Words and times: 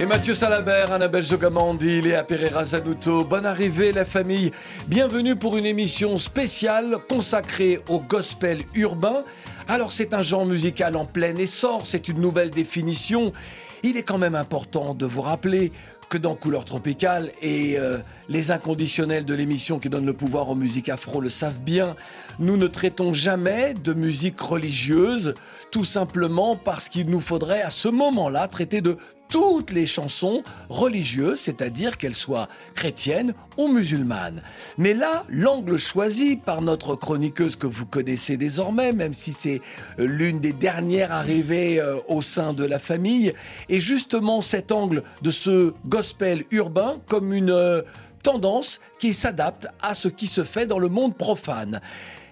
Et 0.00 0.06
Mathieu 0.06 0.34
Salabert, 0.34 0.92
Annabelle 0.92 1.24
Zogamandi, 1.24 2.00
Léa 2.00 2.24
Pereira 2.24 2.64
Zanuto, 2.64 3.22
bonne 3.22 3.44
arrivée 3.44 3.92
la 3.92 4.06
famille. 4.06 4.50
Bienvenue 4.88 5.36
pour 5.36 5.58
une 5.58 5.66
émission 5.66 6.16
spéciale 6.16 6.96
consacrée 7.06 7.80
au 7.86 8.00
gospel 8.00 8.62
urbain. 8.72 9.24
Alors 9.68 9.92
c'est 9.92 10.14
un 10.14 10.22
genre 10.22 10.46
musical 10.46 10.96
en 10.96 11.04
plein 11.04 11.36
essor, 11.36 11.82
c'est 11.84 12.08
une 12.08 12.18
nouvelle 12.18 12.48
définition. 12.48 13.34
Il 13.82 13.98
est 13.98 14.02
quand 14.02 14.16
même 14.16 14.34
important 14.34 14.94
de 14.94 15.04
vous 15.04 15.20
rappeler 15.20 15.70
que 16.08 16.16
dans 16.16 16.34
Couleur 16.34 16.64
Tropicale 16.64 17.30
et 17.42 17.78
euh, 17.78 17.98
les 18.30 18.50
inconditionnels 18.50 19.26
de 19.26 19.34
l'émission 19.34 19.78
qui 19.78 19.90
donne 19.90 20.06
le 20.06 20.14
pouvoir 20.14 20.48
aux 20.48 20.54
musiques 20.54 20.88
afro 20.88 21.20
le 21.20 21.28
savent 21.28 21.60
bien, 21.60 21.94
nous 22.38 22.56
ne 22.56 22.68
traitons 22.68 23.12
jamais 23.12 23.74
de 23.74 23.92
musique 23.92 24.40
religieuse, 24.40 25.34
tout 25.70 25.84
simplement 25.84 26.56
parce 26.56 26.88
qu'il 26.88 27.10
nous 27.10 27.20
faudrait 27.20 27.60
à 27.60 27.70
ce 27.70 27.88
moment-là 27.88 28.48
traiter 28.48 28.80
de 28.80 28.96
toutes 29.30 29.70
les 29.70 29.86
chansons 29.86 30.42
religieuses, 30.68 31.40
c'est-à-dire 31.40 31.96
qu'elles 31.96 32.14
soient 32.14 32.48
chrétiennes 32.74 33.32
ou 33.56 33.68
musulmanes. 33.68 34.42
Mais 34.76 34.92
là, 34.92 35.24
l'angle 35.28 35.78
choisi 35.78 36.36
par 36.36 36.60
notre 36.60 36.96
chroniqueuse 36.96 37.56
que 37.56 37.66
vous 37.66 37.86
connaissez 37.86 38.36
désormais, 38.36 38.92
même 38.92 39.14
si 39.14 39.32
c'est 39.32 39.60
euh, 39.98 40.06
l'une 40.06 40.40
des 40.40 40.52
dernières 40.52 41.12
arrivées 41.12 41.80
euh, 41.80 41.98
au 42.08 42.22
sein 42.22 42.52
de 42.52 42.64
la 42.64 42.78
famille, 42.78 43.32
est 43.68 43.80
justement 43.80 44.40
cet 44.40 44.72
angle 44.72 45.02
de 45.22 45.30
ce 45.30 45.72
gospel 45.86 46.44
urbain 46.50 47.00
comme 47.06 47.32
une 47.32 47.50
euh, 47.50 47.82
tendance 48.22 48.80
qui 48.98 49.14
s'adapte 49.14 49.68
à 49.80 49.94
ce 49.94 50.08
qui 50.08 50.26
se 50.26 50.44
fait 50.44 50.66
dans 50.66 50.78
le 50.78 50.88
monde 50.88 51.16
profane. 51.16 51.80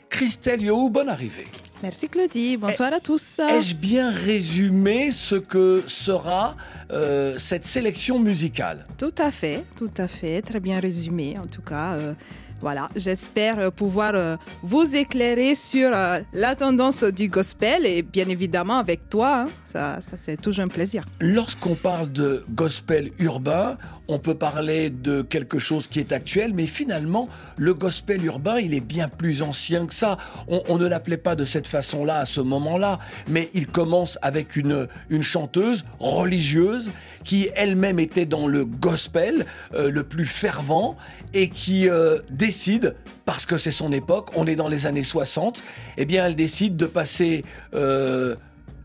Christelle 0.08 0.62
Yohou, 0.62 0.90
bonne 0.90 1.08
arrivée. 1.08 1.46
Merci 1.82 2.08
Claudie. 2.08 2.56
Bonsoir 2.56 2.92
à 2.92 3.00
tous. 3.00 3.38
Ai-je 3.38 3.74
bien 3.74 4.10
résumé 4.10 5.10
ce 5.12 5.36
que 5.36 5.84
sera 5.86 6.56
euh, 6.90 7.36
cette 7.38 7.64
sélection 7.64 8.18
musicale? 8.18 8.84
Tout 8.98 9.14
à 9.18 9.30
fait, 9.30 9.64
tout 9.76 9.90
à 9.96 10.08
fait. 10.08 10.42
Très 10.42 10.58
bien 10.58 10.80
résumé 10.80 11.36
en 11.38 11.46
tout 11.46 11.62
cas. 11.62 11.94
Euh, 11.94 12.14
voilà, 12.60 12.88
j'espère 12.96 13.60
euh, 13.60 13.70
pouvoir 13.70 14.12
euh, 14.14 14.36
vous 14.64 14.96
éclairer 14.96 15.54
sur 15.54 15.90
la 15.90 16.56
tendance 16.56 17.04
du 17.04 17.28
gospel 17.28 17.86
et 17.86 18.02
bien 18.02 18.28
évidemment 18.28 18.78
avec 18.78 19.08
toi, 19.08 19.44
hein, 19.46 19.48
ça, 19.68 19.98
c'est 20.16 20.40
toujours 20.40 20.64
un 20.64 20.68
plaisir. 20.68 21.04
Lorsqu'on 21.20 21.74
parle 21.74 22.10
de 22.10 22.42
gospel 22.50 23.10
urbain, 23.18 23.76
on 24.08 24.18
peut 24.18 24.34
parler 24.34 24.88
de 24.88 25.20
quelque 25.20 25.58
chose 25.58 25.88
qui 25.88 25.98
est 26.00 26.12
actuel, 26.12 26.52
mais 26.54 26.66
finalement, 26.66 27.28
le 27.58 27.74
gospel 27.74 28.24
urbain, 28.24 28.58
il 28.58 28.72
est 28.72 28.80
bien 28.80 29.08
plus 29.08 29.42
ancien 29.42 29.84
que 29.86 29.92
ça. 29.92 30.16
On, 30.48 30.78
ne 30.78 30.86
l'appelait 30.86 31.18
pas 31.18 31.36
de 31.36 31.44
cette 31.44 31.66
façon-là 31.66 32.20
à 32.20 32.24
ce 32.24 32.40
moment-là, 32.40 32.98
mais 33.28 33.50
il 33.52 33.66
commence 33.66 34.18
avec 34.22 34.56
une, 34.56 34.88
une 35.10 35.22
chanteuse 35.22 35.84
religieuse 36.00 36.90
qui 37.24 37.50
elle-même 37.54 37.98
était 37.98 38.24
dans 38.24 38.46
le 38.46 38.64
gospel 38.64 39.44
euh, 39.74 39.90
le 39.90 40.02
plus 40.02 40.24
fervent 40.24 40.96
et 41.34 41.50
qui 41.50 41.90
euh, 41.90 42.20
décide, 42.32 42.94
parce 43.26 43.44
que 43.44 43.58
c'est 43.58 43.70
son 43.70 43.92
époque, 43.92 44.30
on 44.34 44.46
est 44.46 44.56
dans 44.56 44.68
les 44.68 44.86
années 44.86 45.02
60, 45.02 45.62
eh 45.98 46.06
bien 46.06 46.24
elle 46.24 46.36
décide 46.36 46.76
de 46.76 46.86
passer 46.86 47.44
euh, 47.74 48.34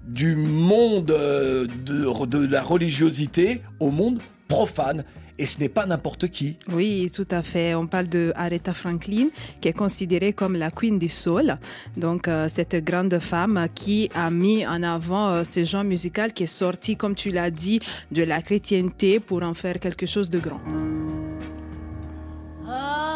du 0.04 0.36
monde 0.36 1.12
euh, 1.12 1.68
de, 1.86 2.26
de 2.26 2.48
la 2.48 2.62
religiosité 2.62 3.62
au 3.80 3.90
monde 3.90 4.20
profane. 4.48 5.04
Et 5.40 5.48
ce 5.48 5.60
n'est 5.60 5.70
pas 5.70 5.88
n'importe 5.88 6.28
qui. 6.28 6.58
Oui, 6.72 7.10
tout 7.12 7.28
à 7.32 7.42
fait. 7.42 7.74
On 7.74 7.88
parle 7.88 8.08
de 8.08 8.32
Aretha 8.36 8.74
Franklin, 8.74 9.30
qui 9.60 9.68
est 9.68 9.74
considérée 9.74 10.32
comme 10.32 10.56
la 10.56 10.70
queen 10.70 11.00
du 11.00 11.10
soul. 11.10 11.58
Donc, 11.98 12.28
euh, 12.28 12.48
cette 12.48 12.76
grande 12.76 13.18
femme 13.18 13.68
qui 13.74 14.10
a 14.14 14.30
mis 14.30 14.66
en 14.68 14.84
avant 14.84 15.30
euh, 15.30 15.44
ce 15.44 15.64
genre 15.64 15.84
musical 15.84 16.34
qui 16.34 16.44
est 16.44 16.46
sorti, 16.46 16.96
comme 16.96 17.16
tu 17.16 17.30
l'as 17.30 17.50
dit, 17.50 17.80
de 18.12 18.22
la 18.24 18.44
chrétienté 18.44 19.20
pour 19.20 19.42
en 19.42 19.56
faire 19.56 19.80
quelque 19.80 20.06
chose 20.06 20.30
de 20.30 20.38
grand. 20.38 20.60
Amazing 22.66 23.13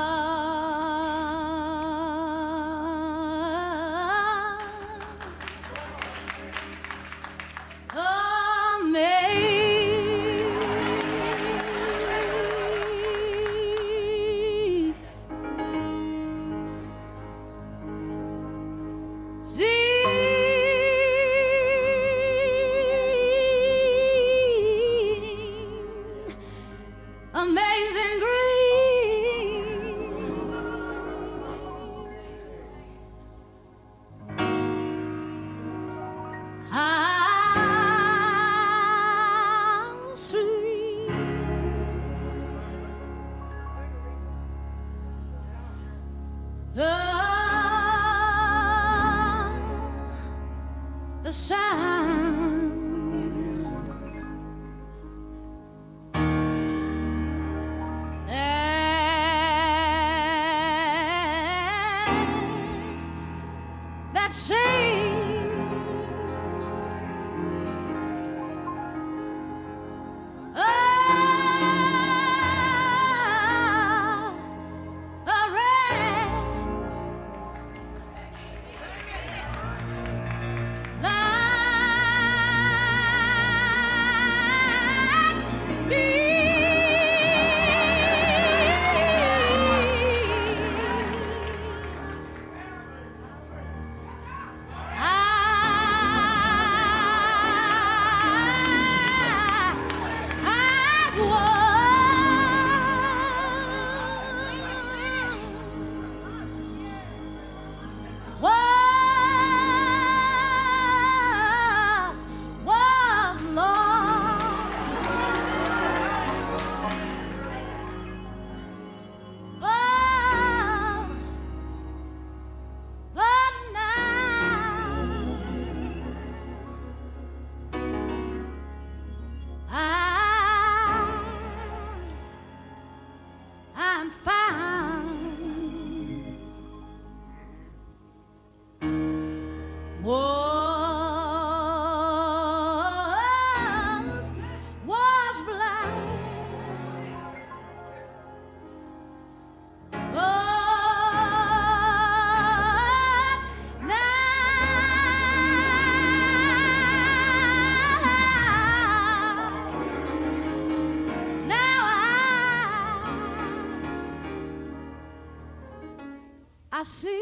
assim. 166.87 167.16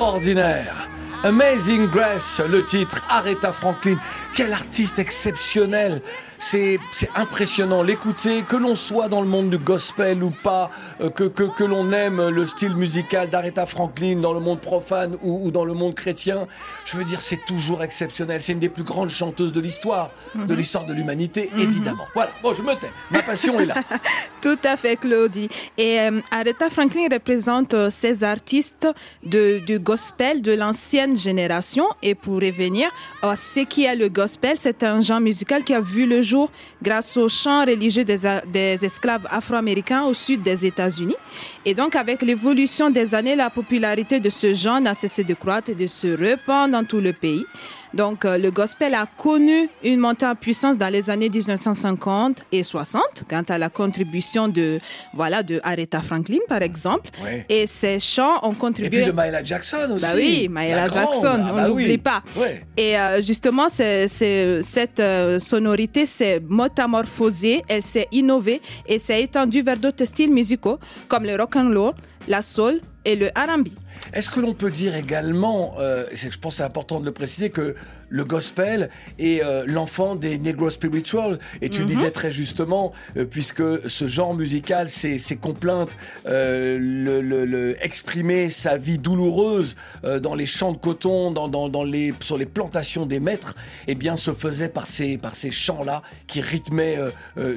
Extraordinaire. 0.00 0.79
Amazing 1.22 1.86
Grace, 1.88 2.40
le 2.40 2.64
titre, 2.64 3.02
Aretha 3.10 3.52
Franklin. 3.52 3.98
Quel 4.34 4.54
artiste 4.54 4.98
exceptionnel. 4.98 6.00
C'est 6.38 6.78
impressionnant. 7.14 7.82
L'écouter, 7.82 8.42
que 8.48 8.56
l'on 8.56 8.74
soit 8.74 9.08
dans 9.08 9.20
le 9.20 9.28
monde 9.28 9.50
du 9.50 9.58
gospel 9.58 10.24
ou 10.24 10.30
pas, 10.30 10.70
euh, 11.02 11.10
que, 11.10 11.24
que, 11.24 11.42
que 11.42 11.64
l'on 11.64 11.92
aime 11.92 12.30
le 12.30 12.46
style 12.46 12.74
musical 12.74 13.28
d'Aretha 13.28 13.66
Franklin 13.66 14.16
dans 14.16 14.32
le 14.32 14.40
monde 14.40 14.60
profane 14.60 15.18
ou, 15.22 15.46
ou 15.46 15.50
dans 15.50 15.66
le 15.66 15.74
monde 15.74 15.94
chrétien, 15.94 16.46
je 16.86 16.96
veux 16.96 17.04
dire, 17.04 17.20
c'est 17.20 17.44
toujours 17.44 17.82
exceptionnel. 17.82 18.40
C'est 18.40 18.52
une 18.52 18.58
des 18.58 18.70
plus 18.70 18.84
grandes 18.84 19.10
chanteuses 19.10 19.52
de 19.52 19.60
l'histoire, 19.60 20.12
de 20.34 20.54
l'histoire 20.54 20.86
de 20.86 20.94
l'humanité, 20.94 21.50
évidemment. 21.58 22.06
Voilà, 22.14 22.30
bon, 22.42 22.54
je 22.54 22.62
me 22.62 22.72
tais. 22.74 22.90
Ma 23.10 23.22
passion 23.22 23.60
est 23.60 23.66
là. 23.66 23.74
Tout 24.40 24.58
à 24.64 24.78
fait, 24.78 24.96
Claudie. 24.96 25.50
Et 25.76 26.00
euh, 26.00 26.22
Aretha 26.30 26.70
Franklin 26.70 27.08
représente 27.12 27.74
euh, 27.74 27.90
ces 27.90 28.24
artistes 28.24 28.88
de, 29.22 29.58
du 29.58 29.78
gospel 29.78 30.40
de 30.40 30.52
l'ancienne 30.52 31.09
génération. 31.16 31.86
Et 32.02 32.14
pour 32.14 32.34
revenir 32.36 32.90
à 33.22 33.36
ce 33.36 33.60
qui 33.60 33.84
est 33.84 33.96
le 33.96 34.08
gospel, 34.08 34.56
c'est 34.56 34.82
un 34.82 35.00
genre 35.00 35.20
musical 35.20 35.64
qui 35.64 35.74
a 35.74 35.80
vu 35.80 36.06
le 36.06 36.22
jour 36.22 36.50
grâce 36.82 37.16
au 37.16 37.28
chant 37.28 37.64
religieux 37.64 38.04
des, 38.04 38.40
des 38.52 38.84
esclaves 38.84 39.26
afro-américains 39.30 40.04
au 40.04 40.14
sud 40.14 40.42
des 40.42 40.66
États-Unis. 40.66 41.16
Et 41.64 41.74
donc, 41.74 41.96
avec 41.96 42.22
l'évolution 42.22 42.90
des 42.90 43.14
années, 43.14 43.36
la 43.36 43.50
popularité 43.50 44.20
de 44.20 44.30
ce 44.30 44.54
genre 44.54 44.80
n'a 44.80 44.94
cessé 44.94 45.24
de 45.24 45.34
croître 45.34 45.70
et 45.70 45.74
de 45.74 45.86
se 45.86 46.08
répandre 46.08 46.72
dans 46.72 46.84
tout 46.84 47.00
le 47.00 47.12
pays. 47.12 47.44
Donc, 47.92 48.24
euh, 48.24 48.38
le 48.38 48.50
gospel 48.50 48.94
a 48.94 49.06
connu 49.16 49.68
une 49.82 49.98
montée 49.98 50.26
en 50.26 50.34
puissance 50.34 50.78
dans 50.78 50.88
les 50.88 51.10
années 51.10 51.28
1950 51.28 52.42
et 52.52 52.62
60, 52.62 53.02
quant 53.28 53.42
à 53.48 53.58
la 53.58 53.68
contribution 53.68 54.48
de, 54.48 54.78
voilà, 55.12 55.42
de 55.42 55.60
Aretha 55.64 56.00
Franklin, 56.00 56.38
par 56.48 56.62
exemple. 56.62 57.10
Ouais. 57.24 57.44
Et 57.48 57.66
ces 57.66 57.98
chants 57.98 58.38
ont 58.44 58.52
Et 58.52 58.56
contribué. 58.56 58.98
puis 59.02 59.06
de 59.06 59.12
Maëla 59.12 59.42
Jackson 59.42 59.88
aussi. 59.94 60.02
Bah 60.04 60.12
oui, 60.14 60.42
La 60.44 60.48
Maëla 60.50 60.88
grande. 60.88 61.04
Jackson, 61.14 61.40
Ah 61.44 61.48
on 61.50 61.56
bah 61.56 61.68
n'oublie 61.68 61.86
oui. 61.92 61.98
pas. 61.98 62.22
Ouais. 62.36 62.64
Et 62.76 62.96
euh, 62.98 63.20
justement, 63.22 63.68
cette 63.68 65.00
euh, 65.00 65.38
sonorité 65.38 66.06
s'est 66.06 66.40
métamorphosée, 66.48 67.62
elle 67.68 67.82
s'est 67.82 68.08
innovée 68.12 68.60
et 68.86 68.98
s'est 68.98 69.22
étendue 69.22 69.62
vers 69.62 69.76
d'autres 69.78 70.04
styles 70.04 70.32
musicaux 70.32 70.78
comme 71.08 71.24
le 71.24 71.36
rock 71.36 71.56
and 71.56 71.72
roll, 71.74 71.92
la 72.28 72.42
soul 72.42 72.80
et 73.04 73.16
le 73.16 73.28
R&B. 73.28 73.68
Est-ce 74.12 74.30
que 74.30 74.40
l'on 74.40 74.54
peut 74.54 74.70
dire 74.70 74.94
également, 74.94 75.74
euh, 75.78 76.04
je 76.12 76.38
pense 76.38 76.56
c'est 76.56 76.62
important 76.62 77.00
de 77.00 77.04
le 77.04 77.12
préciser, 77.12 77.50
que 77.50 77.74
le 78.10 78.24
gospel 78.24 78.90
est 79.18 79.42
euh, 79.42 79.64
l'enfant 79.66 80.16
des 80.16 80.36
Negro 80.38 80.68
Spirituals 80.68 81.38
Et 81.62 81.66
Mhm. 81.68 81.72
tu 81.72 81.80
le 81.80 81.86
disais 81.86 82.10
très 82.10 82.32
justement, 82.32 82.92
euh, 83.16 83.24
puisque 83.24 83.62
ce 83.88 84.08
genre 84.08 84.34
musical, 84.34 84.88
ses, 84.88 85.18
ses 85.18 85.36
complaintes, 85.36 85.96
euh, 86.26 86.76
le, 86.78 87.20
le- 87.20 87.44
le- 87.44 87.76
exprimer 87.84 88.50
sa 88.50 88.76
vie 88.76 88.98
douloureuse 88.98 89.76
euh, 90.04 90.18
dans 90.18 90.34
les 90.34 90.46
champs 90.46 90.72
de 90.72 90.78
coton, 90.78 91.30
dans, 91.30 91.46
dans- 91.48 91.68
dans 91.68 91.84
les, 91.84 92.12
sur 92.20 92.36
les 92.36 92.46
plantations 92.46 93.06
des 93.06 93.20
maîtres, 93.20 93.54
eh 93.86 93.94
bien 93.94 94.16
se 94.16 94.34
faisait 94.34 94.68
par 94.68 94.86
ces, 94.86 95.16
par 95.16 95.34
ces 95.36 95.50
chants-là 95.52 96.02
qui 96.26 96.40
rythmaient 96.40 96.98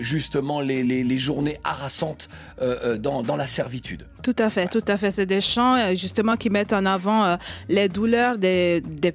justement 0.01 0.61
les, 0.61 0.83
les- 0.83 1.03
les 1.03 1.17
journées 1.17 1.57
harassantes 1.63 2.29
dans, 2.99 3.23
dans 3.23 3.35
la 3.35 3.47
servitude. 3.47 4.05
Tout 4.21 4.35
à 4.37 4.49
fait, 4.49 4.67
tout 4.67 4.83
à 4.87 4.97
fait. 4.97 5.11
C'est 5.11 5.25
des 5.25 5.41
chants 5.41 5.93
justement 5.95 6.37
qui 6.37 6.49
mettent 6.49 6.73
en 6.73 6.85
avant 6.85 7.37
les 7.67 7.89
douleurs 7.89 8.37
des, 8.37 8.81
des, 8.81 9.13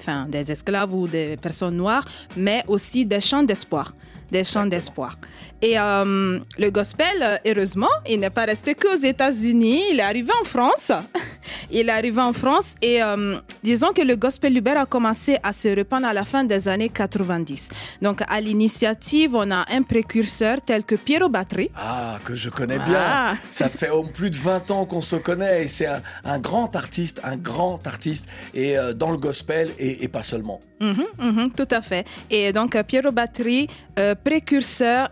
enfin, 0.00 0.26
des 0.28 0.50
esclaves 0.50 0.77
ou 0.86 1.06
des 1.08 1.36
personnes 1.36 1.76
noires, 1.76 2.04
mais 2.36 2.64
aussi 2.68 3.04
des 3.04 3.20
chants 3.20 3.42
d'espoir. 3.42 3.94
Des 4.30 4.44
chants 4.44 4.66
d'espoir. 4.66 5.16
Et 5.60 5.78
euh, 5.78 6.38
le 6.58 6.70
gospel, 6.70 7.40
heureusement, 7.46 7.88
il 8.08 8.20
n'est 8.20 8.30
pas 8.30 8.44
resté 8.44 8.74
qu'aux 8.74 8.94
États-Unis. 8.94 9.82
Il 9.90 9.98
est 9.98 10.02
arrivé 10.02 10.30
en 10.40 10.44
France. 10.44 10.92
il 11.70 11.88
est 11.88 11.92
arrivé 11.92 12.20
en 12.20 12.32
France 12.32 12.74
et 12.80 13.02
euh, 13.02 13.36
disons 13.62 13.92
que 13.92 14.02
le 14.02 14.16
gospel 14.16 14.56
Uber 14.56 14.76
a 14.76 14.86
commencé 14.86 15.38
à 15.42 15.52
se 15.52 15.68
répandre 15.68 16.06
à 16.06 16.12
la 16.12 16.24
fin 16.24 16.44
des 16.44 16.68
années 16.68 16.90
90. 16.90 17.70
Donc, 18.02 18.22
à 18.28 18.40
l'initiative, 18.40 19.34
on 19.34 19.50
a 19.50 19.64
un 19.70 19.82
précurseur 19.82 20.60
tel 20.64 20.84
que 20.84 20.94
Piero 20.94 21.28
Battery. 21.28 21.70
Ah, 21.76 22.18
que 22.24 22.34
je 22.36 22.50
connais 22.50 22.78
bien. 22.78 23.00
Ah. 23.00 23.34
Ça 23.50 23.68
fait 23.68 23.90
plus 24.14 24.30
de 24.30 24.36
20 24.36 24.70
ans 24.70 24.84
qu'on 24.84 25.02
se 25.02 25.16
connaît 25.16 25.64
et 25.64 25.68
c'est 25.68 25.86
un, 25.86 26.02
un 26.24 26.38
grand 26.38 26.74
artiste, 26.76 27.20
un 27.24 27.36
grand 27.36 27.84
artiste 27.86 28.26
et 28.54 28.78
euh, 28.78 28.92
dans 28.92 29.10
le 29.10 29.18
gospel 29.18 29.70
et, 29.78 30.04
et 30.04 30.08
pas 30.08 30.22
seulement. 30.22 30.60
Mhm, 30.80 31.06
mhm, 31.18 31.50
tout 31.56 31.68
à 31.70 31.80
fait. 31.82 32.06
Et 32.30 32.52
donc, 32.52 32.76
euh, 32.76 32.82
Piero 32.82 33.10
Battery, 33.12 33.66
euh, 33.98 34.14
précurseur, 34.14 35.08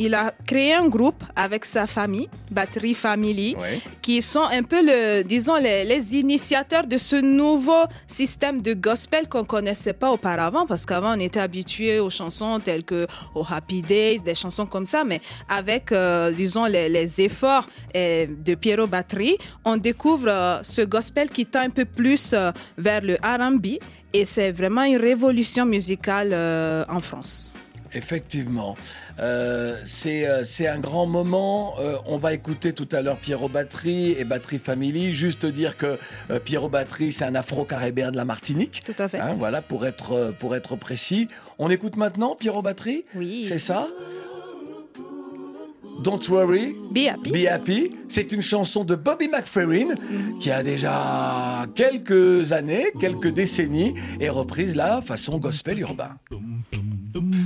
il 0.00 0.14
a 0.14 0.32
créé 0.46 0.74
un 0.74 0.86
groupe 0.86 1.24
avec 1.34 1.64
sa 1.64 1.84
famille, 1.88 2.28
Battery 2.52 2.94
Family, 2.94 3.56
Ouais. 3.56 3.80
qui 4.00 4.22
sont 4.22 4.44
un 4.44 4.62
peu, 4.62 4.80
le, 4.80 5.24
disons, 5.24 5.56
les, 5.56 5.82
les 5.84 6.14
initiateurs 6.14 6.86
de 6.86 6.96
ce 6.98 7.16
nouveau 7.16 7.82
système 8.06 8.62
de 8.62 8.74
gospel 8.74 9.26
qu'on 9.28 9.42
connaissait 9.44 9.94
pas 9.94 10.12
auparavant, 10.12 10.66
parce 10.68 10.86
qu'avant, 10.86 11.16
on 11.16 11.20
était 11.20 11.40
habitué 11.40 11.98
aux 11.98 12.10
chansons 12.10 12.60
telles 12.60 12.84
que 12.84 13.08
aux 13.34 13.44
Happy 13.50 13.82
Days, 13.82 14.20
des 14.20 14.36
chansons 14.36 14.66
comme 14.66 14.86
ça, 14.86 15.02
mais 15.02 15.20
avec, 15.48 15.90
euh, 15.90 16.30
disons, 16.30 16.66
les, 16.66 16.88
les 16.88 17.20
efforts 17.20 17.66
euh, 17.96 18.26
de 18.44 18.54
Piero 18.54 18.86
Battery, 18.86 19.36
on 19.64 19.76
découvre 19.76 20.28
euh, 20.28 20.60
ce 20.62 20.82
gospel 20.82 21.28
qui 21.28 21.44
tend 21.44 21.62
un 21.62 21.70
peu 21.70 21.84
plus 21.84 22.36
vers 22.76 23.00
le 23.02 23.14
R&B, 23.16 23.66
et 24.12 24.24
c'est 24.24 24.52
vraiment 24.52 24.84
une 24.84 24.96
révolution 24.96 25.64
musicale 25.64 26.30
euh, 26.32 26.84
en 26.88 27.00
France. 27.00 27.54
Effectivement. 27.94 28.76
Euh, 29.20 29.76
c'est 29.82 30.28
euh, 30.28 30.72
un 30.72 30.78
grand 30.78 31.06
moment. 31.06 31.74
Euh, 31.80 31.96
on 32.06 32.18
va 32.18 32.32
écouter 32.32 32.72
tout 32.72 32.88
à 32.92 33.02
l'heure 33.02 33.16
Pierrot 33.16 33.48
Battery 33.48 34.12
et 34.12 34.24
Battery 34.24 34.58
Family. 34.58 35.12
Juste 35.12 35.46
dire 35.46 35.76
que 35.76 35.98
Pierrot 36.44 36.68
Battery, 36.68 37.12
c'est 37.12 37.24
un 37.24 37.34
afro-caribéen 37.34 38.10
de 38.10 38.16
la 38.16 38.24
Martinique. 38.24 38.82
Tout 38.84 39.00
à 39.02 39.08
fait. 39.08 39.18
Hein, 39.18 39.34
voilà, 39.38 39.62
pour 39.62 39.86
être, 39.86 40.34
pour 40.38 40.54
être 40.54 40.76
précis. 40.76 41.28
On 41.58 41.70
écoute 41.70 41.96
maintenant 41.96 42.36
Pierrot 42.38 42.62
Battery? 42.62 43.04
Oui. 43.14 43.46
C'est 43.48 43.58
ça? 43.58 43.88
Don't 46.02 46.28
worry. 46.28 46.76
Be 46.92 47.08
happy. 47.08 47.30
Be 47.32 47.46
Happy, 47.48 47.90
c'est 48.08 48.32
une 48.32 48.40
chanson 48.42 48.84
de 48.84 48.94
Bobby 48.94 49.28
McFerrin 49.28 49.94
qui 50.40 50.50
a 50.50 50.62
déjà 50.62 51.66
quelques 51.74 52.52
années, 52.52 52.86
quelques 53.00 53.28
décennies, 53.28 53.94
et 54.20 54.28
reprise 54.28 54.76
là 54.76 55.00
façon 55.00 55.38
gospel 55.38 55.80
urbain. 55.80 56.16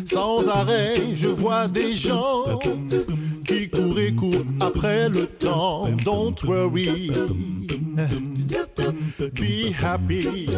Sans 0.05 0.49
arrêt, 0.49 0.97
je 1.15 1.29
vois 1.29 1.67
des 1.69 1.95
gens 1.95 2.45
après 4.67 5.09
le 5.09 5.27
temps. 5.27 5.89
Don't 6.05 6.43
worry, 6.45 7.11
be 9.35 9.73
happy. 9.73 10.49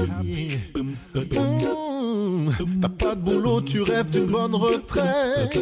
Mm, 0.75 2.51
T'as 2.81 2.89
pas 2.89 3.15
de 3.15 3.21
boulot, 3.21 3.61
tu 3.61 3.83
rêves 3.83 4.11
d'une 4.11 4.27
bonne 4.27 4.55
retraite. 4.55 5.59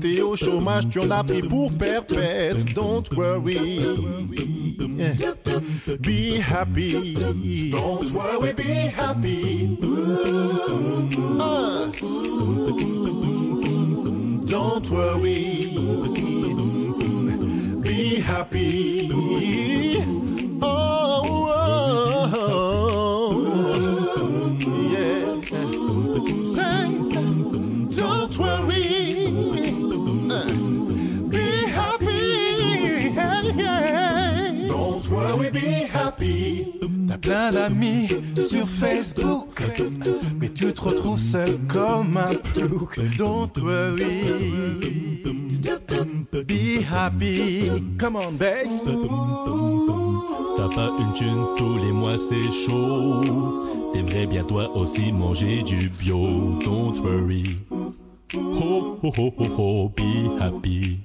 T'es 0.00 0.20
au 0.20 0.36
chômage, 0.36 0.88
tu 0.88 1.00
en 1.00 1.10
as 1.10 1.24
pris 1.24 1.42
pour 1.42 1.72
perpète. 1.72 2.74
Don't 2.74 3.04
worry, 3.16 3.80
be 6.00 6.40
happy. 6.40 7.16
Don't 7.70 8.12
worry, 8.12 8.52
be 8.54 8.90
happy. 8.96 9.78
Ah. 11.40 11.90
Don't 14.46 14.90
worry, 14.90 15.70
be 17.82 18.20
happy. 18.20 19.10
Oh, 20.62 21.48
oh, 21.54 22.30
oh, 23.34 24.56
yeah. 24.92 25.40
Say, 26.54 26.84
don't 27.96 28.34
worry, 28.38 28.71
plein 37.22 37.52
d'amis 37.52 38.08
sur 38.36 38.68
Facebook, 38.68 39.62
mais 40.40 40.48
tu 40.50 40.72
te 40.72 40.80
retrouves 40.80 41.18
seul 41.18 41.56
comme 41.68 42.16
un 42.16 42.34
plouc. 42.34 42.98
Don't 43.16 43.56
worry, 43.58 44.22
be 46.32 46.84
happy. 46.92 47.70
Come 47.98 48.16
on, 48.16 48.32
bass. 48.32 48.84
T'as 50.56 50.68
pas 50.74 50.90
une 50.98 51.14
thune 51.14 51.44
tous 51.56 51.78
les 51.78 51.92
mois, 51.92 52.18
c'est 52.18 52.50
chaud. 52.66 53.24
T'aimerais 53.92 54.26
bien 54.26 54.44
toi 54.44 54.68
aussi 54.76 55.12
manger 55.12 55.62
du 55.62 55.88
bio. 55.88 56.58
Don't 56.64 56.98
worry. 57.02 57.58
Ho 58.34 58.98
ho 59.02 59.12
ho 59.16 59.32
ho 59.38 59.46
ho, 59.56 59.88
be 59.88 60.40
happy. 60.40 61.00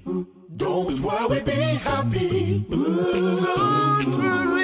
Don't 0.50 1.00
worry, 1.02 1.42
be 1.44 1.78
happy. 1.86 2.66
Don't 2.70 4.18
worry. 4.18 4.57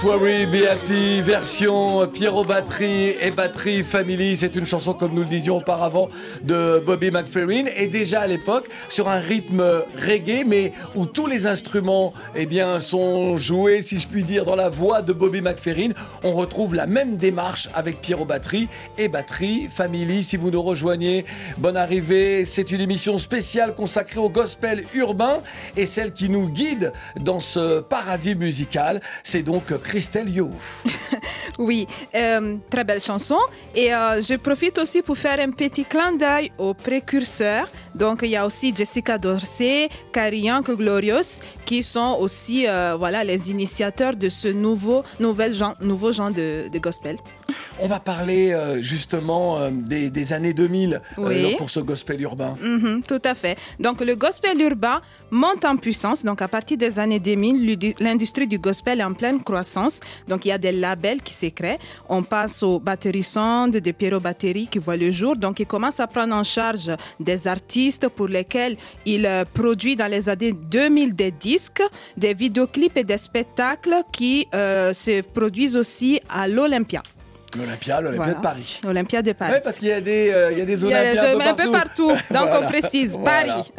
Don't 0.00 0.10
worry, 0.10 0.46
version 1.22 2.06
Pierrot 2.06 2.44
Batterie 2.44 3.16
et 3.20 3.30
Batterie 3.30 3.82
Family. 3.82 4.36
C'est 4.36 4.54
une 4.54 4.64
chanson, 4.64 4.94
comme 4.94 5.12
nous 5.12 5.22
le 5.22 5.28
disions 5.28 5.56
auparavant, 5.56 6.08
de 6.42 6.82
Bobby 6.84 7.10
McFerrin. 7.10 7.64
Et 7.76 7.86
déjà 7.86 8.20
à 8.20 8.26
l'époque, 8.26 8.68
sur 8.88 9.08
un 9.08 9.18
rythme 9.18 9.62
reggae, 9.96 10.44
mais 10.46 10.72
où 10.94 11.06
tous 11.06 11.26
les 11.26 11.46
instruments 11.46 12.12
eh 12.36 12.46
bien, 12.46 12.80
sont 12.80 13.36
joués, 13.36 13.82
si 13.82 13.98
je 13.98 14.06
puis 14.06 14.22
dire, 14.22 14.44
dans 14.44 14.56
la 14.56 14.68
voix 14.68 15.02
de 15.02 15.12
Bobby 15.12 15.40
McFerrin. 15.40 15.90
On 16.22 16.32
retrouve 16.32 16.74
la 16.74 16.86
même 16.86 17.16
démarche 17.16 17.68
avec 17.74 18.00
Pierrot 18.00 18.24
Batterie 18.24 18.68
et 18.98 19.08
Batterie 19.08 19.68
Family. 19.68 20.22
Si 20.22 20.36
vous 20.36 20.50
nous 20.50 20.62
rejoignez, 20.62 21.24
bonne 21.56 21.76
arrivée. 21.76 22.44
C'est 22.44 22.70
une 22.70 22.80
émission 22.80 23.18
spéciale 23.18 23.74
consacrée 23.74 24.20
au 24.20 24.28
gospel 24.28 24.84
urbain 24.94 25.40
et 25.76 25.86
celle 25.86 26.12
qui 26.12 26.28
nous 26.28 26.48
guide 26.48 26.92
dans 27.20 27.40
ce 27.40 27.80
paradis 27.80 28.36
musical. 28.36 29.00
C'est 29.24 29.42
donc 29.42 29.72
Christelle 29.88 30.28
Youf. 30.28 30.84
Oui, 31.58 31.88
euh, 32.14 32.56
très 32.70 32.84
belle 32.84 33.00
chanson. 33.00 33.38
Et 33.74 33.92
euh, 33.92 34.20
je 34.20 34.36
profite 34.36 34.78
aussi 34.78 35.02
pour 35.02 35.18
faire 35.18 35.40
un 35.40 35.50
petit 35.50 35.84
clin 35.84 36.12
d'œil 36.12 36.52
aux 36.56 36.72
précurseurs. 36.72 37.68
Donc, 37.96 38.20
il 38.22 38.28
y 38.28 38.36
a 38.36 38.46
aussi 38.46 38.72
Jessica 38.72 39.18
Dorsey, 39.18 39.88
Young 40.14 40.64
Glorious, 40.76 41.40
qui 41.64 41.82
sont 41.82 42.16
aussi 42.20 42.68
euh, 42.68 42.94
voilà, 42.96 43.24
les 43.24 43.50
initiateurs 43.50 44.14
de 44.14 44.28
ce 44.28 44.46
nouveau, 44.48 45.02
nouvel 45.18 45.52
genre, 45.52 45.74
nouveau 45.80 46.12
genre 46.12 46.30
de 46.30 46.78
gospel. 46.78 47.16
On 47.80 47.86
va 47.86 48.00
parler 48.00 48.50
euh, 48.52 48.82
justement 48.82 49.58
euh, 49.58 49.70
des, 49.70 50.10
des 50.10 50.32
années 50.32 50.52
2000 50.52 50.94
euh, 50.94 50.98
Oui. 51.18 51.54
pour 51.56 51.70
ce 51.70 51.78
gospel 51.78 52.20
urbain. 52.22 52.56
Mhm, 52.60 53.02
tout 53.06 53.20
à 53.24 53.34
fait. 53.36 53.56
Donc, 53.78 54.00
le 54.00 54.16
gospel 54.16 54.60
urbain 54.60 55.00
monte 55.30 55.64
en 55.64 55.76
puissance. 55.76 56.24
Donc, 56.24 56.42
à 56.42 56.48
partir 56.48 56.76
des 56.76 56.98
années 56.98 57.20
2000, 57.20 57.64
l'udi- 57.64 57.94
l'industrie 58.00 58.48
du 58.48 58.58
gospel 58.58 58.98
est 58.98 59.04
en 59.04 59.14
pleine 59.14 59.44
croissance. 59.44 60.00
Donc, 60.26 60.44
il 60.44 60.48
y 60.48 60.52
a 60.52 60.58
des 60.58 60.72
labels 60.72 61.22
qui 61.22 61.32
se 61.32 61.46
créent. 61.46 61.78
On 62.08 62.24
passe 62.24 62.64
aux 62.64 62.80
batteries 62.80 63.22
sondes, 63.22 63.76
des 63.76 63.92
Pierrot 63.92 64.18
batteries 64.18 64.66
qui 64.66 64.78
voient 64.80 64.96
le 64.96 65.12
jour. 65.12 65.36
Donc, 65.36 65.60
il 65.60 65.66
commence 65.66 66.00
à 66.00 66.08
prendre 66.08 66.34
en 66.34 66.42
charge 66.42 66.90
des 67.20 67.46
artistes 67.46 68.08
pour 68.08 68.26
lesquels 68.26 68.76
il 69.06 69.28
produit 69.54 69.94
dans 69.94 70.10
les 70.10 70.28
années 70.28 70.52
2000 70.52 71.14
des 71.14 71.30
disques, 71.30 71.82
des 72.16 72.34
vidéoclips 72.34 72.96
et 72.96 73.04
des 73.04 73.18
spectacles 73.18 74.02
qui 74.10 74.48
euh, 74.52 74.92
se 74.92 75.20
produisent 75.20 75.76
aussi 75.76 76.20
à 76.28 76.48
l'Olympia. 76.48 77.02
L'Olympia, 77.56 78.00
l'Olympia 78.00 78.24
Voilà. 78.24 78.34
de 78.38 78.42
Paris. 78.42 78.80
L'Olympia 78.84 79.22
de 79.22 79.32
Paris. 79.32 79.52
Oui, 79.54 79.60
parce 79.64 79.78
qu'il 79.78 79.88
y 79.88 79.92
a 79.92 80.00
des, 80.00 80.30
euh, 80.30 80.52
il 80.52 80.58
y 80.58 80.60
a 80.60 80.64
des 80.66 80.82
Il 80.84 80.90
y 80.90 80.94
a 80.94 81.00
Olympiens 81.00 81.46
un, 81.46 81.50
un 81.50 81.54
peu 81.54 81.70
partout. 81.72 82.08
Donc, 82.08 82.18
Voilà. 82.30 82.60
on 82.60 82.66
précise 82.68 83.16
Voilà. 83.18 83.54
Paris. 83.54 83.72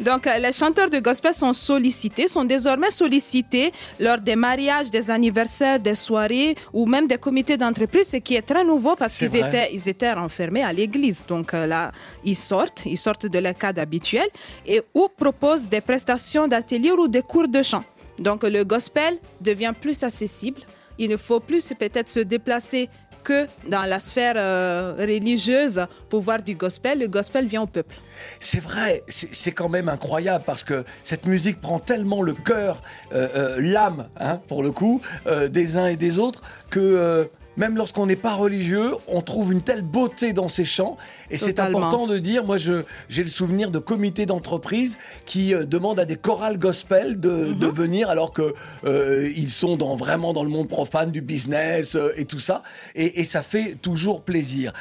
Donc, 0.00 0.26
euh, 0.26 0.38
les 0.38 0.52
chanteurs 0.52 0.90
de 0.90 0.98
gospel 0.98 1.32
sont 1.32 1.52
sollicités, 1.54 2.28
sont 2.28 2.44
désormais 2.44 2.90
sollicités 2.90 3.72
lors 3.98 4.18
des 4.18 4.36
mariages, 4.36 4.90
des 4.90 5.10
anniversaires, 5.10 5.80
des 5.80 5.94
soirées 5.94 6.54
ou 6.72 6.84
même 6.86 7.06
des 7.06 7.16
comités 7.16 7.56
d'entreprise, 7.56 8.08
ce 8.08 8.18
qui 8.18 8.34
est 8.34 8.42
très 8.42 8.64
nouveau 8.64 8.94
parce 8.96 9.16
qu'ils 9.16 9.34
étaient, 9.36 9.70
ils 9.72 9.88
étaient 9.88 10.12
renfermés 10.12 10.62
à 10.62 10.72
l'église. 10.72 11.24
Donc, 11.26 11.54
euh, 11.54 11.66
là, 11.66 11.92
ils 12.24 12.36
sortent, 12.36 12.82
ils 12.84 12.98
sortent 12.98 13.26
de 13.26 13.38
leur 13.38 13.54
cadre 13.54 13.80
habituel 13.80 14.28
et 14.66 14.82
ou 14.94 15.08
proposent 15.16 15.68
des 15.68 15.80
prestations 15.80 16.46
d'ateliers 16.48 16.92
ou 16.92 17.08
des 17.08 17.22
cours 17.22 17.48
de 17.48 17.62
chant. 17.62 17.84
Donc, 18.18 18.42
le 18.44 18.62
gospel 18.64 19.18
devient 19.40 19.72
plus 19.80 20.02
accessible. 20.02 20.60
Il 20.98 21.10
ne 21.10 21.18
faut 21.18 21.40
plus 21.40 21.72
peut-être 21.78 22.08
se 22.08 22.20
déplacer 22.20 22.88
que 23.26 23.46
dans 23.68 23.82
la 23.82 23.98
sphère 23.98 24.34
euh, 24.36 24.94
religieuse 24.96 25.84
pour 26.08 26.22
voir 26.22 26.40
du 26.40 26.54
gospel. 26.54 27.00
Le 27.00 27.08
gospel 27.08 27.46
vient 27.46 27.62
au 27.62 27.66
peuple. 27.66 27.96
C'est 28.38 28.60
vrai, 28.60 29.02
c'est 29.08 29.50
quand 29.50 29.68
même 29.68 29.88
incroyable 29.88 30.44
parce 30.46 30.62
que 30.62 30.84
cette 31.02 31.26
musique 31.26 31.60
prend 31.60 31.80
tellement 31.80 32.22
le 32.22 32.34
cœur, 32.34 32.82
euh, 33.12 33.28
euh, 33.34 33.56
l'âme, 33.60 34.08
hein, 34.18 34.40
pour 34.46 34.62
le 34.62 34.70
coup, 34.70 35.02
des 35.50 35.76
uns 35.76 35.88
et 35.88 35.96
des 35.96 36.18
autres, 36.18 36.42
que 36.70 37.28
même 37.56 37.76
lorsqu'on 37.76 38.06
n'est 38.06 38.16
pas 38.16 38.34
religieux, 38.34 38.92
on 39.08 39.22
trouve 39.22 39.52
une 39.52 39.62
telle 39.62 39.82
beauté 39.82 40.32
dans 40.32 40.48
ces 40.48 40.64
chants. 40.64 40.96
Et 41.30 41.36
c'est 41.38 41.58
important 41.58 42.06
de 42.06 42.18
dire, 42.18 42.44
moi 42.44 42.56
j'ai 42.58 43.22
le 43.22 43.30
souvenir 43.30 43.70
de 43.70 43.78
comités 43.78 44.26
d'entreprise 44.26 44.98
qui 45.24 45.54
euh, 45.54 45.64
demandent 45.64 45.98
à 46.00 46.04
des 46.04 46.16
chorales 46.16 46.58
gospel 46.58 47.18
de, 47.20 47.30
Mhm. 47.30 47.58
de 47.58 47.66
venir 47.66 48.10
alors 48.10 48.32
que 48.32 48.54
euh, 48.84 49.30
ils 49.36 49.50
sont 49.50 49.76
dans, 49.76 49.96
vraiment 49.96 50.32
dans 50.32 50.42
le 50.44 50.50
monde 50.50 50.68
profane 50.68 51.10
du 51.10 51.20
business 51.20 51.94
euh, 51.96 52.12
et 52.16 52.24
tout 52.24 52.38
ça. 52.40 52.62
Et, 52.94 53.20
et 53.20 53.24
ça 53.24 53.42
fait 53.42 53.74
toujours 53.80 54.22
plaisir. 54.22 54.72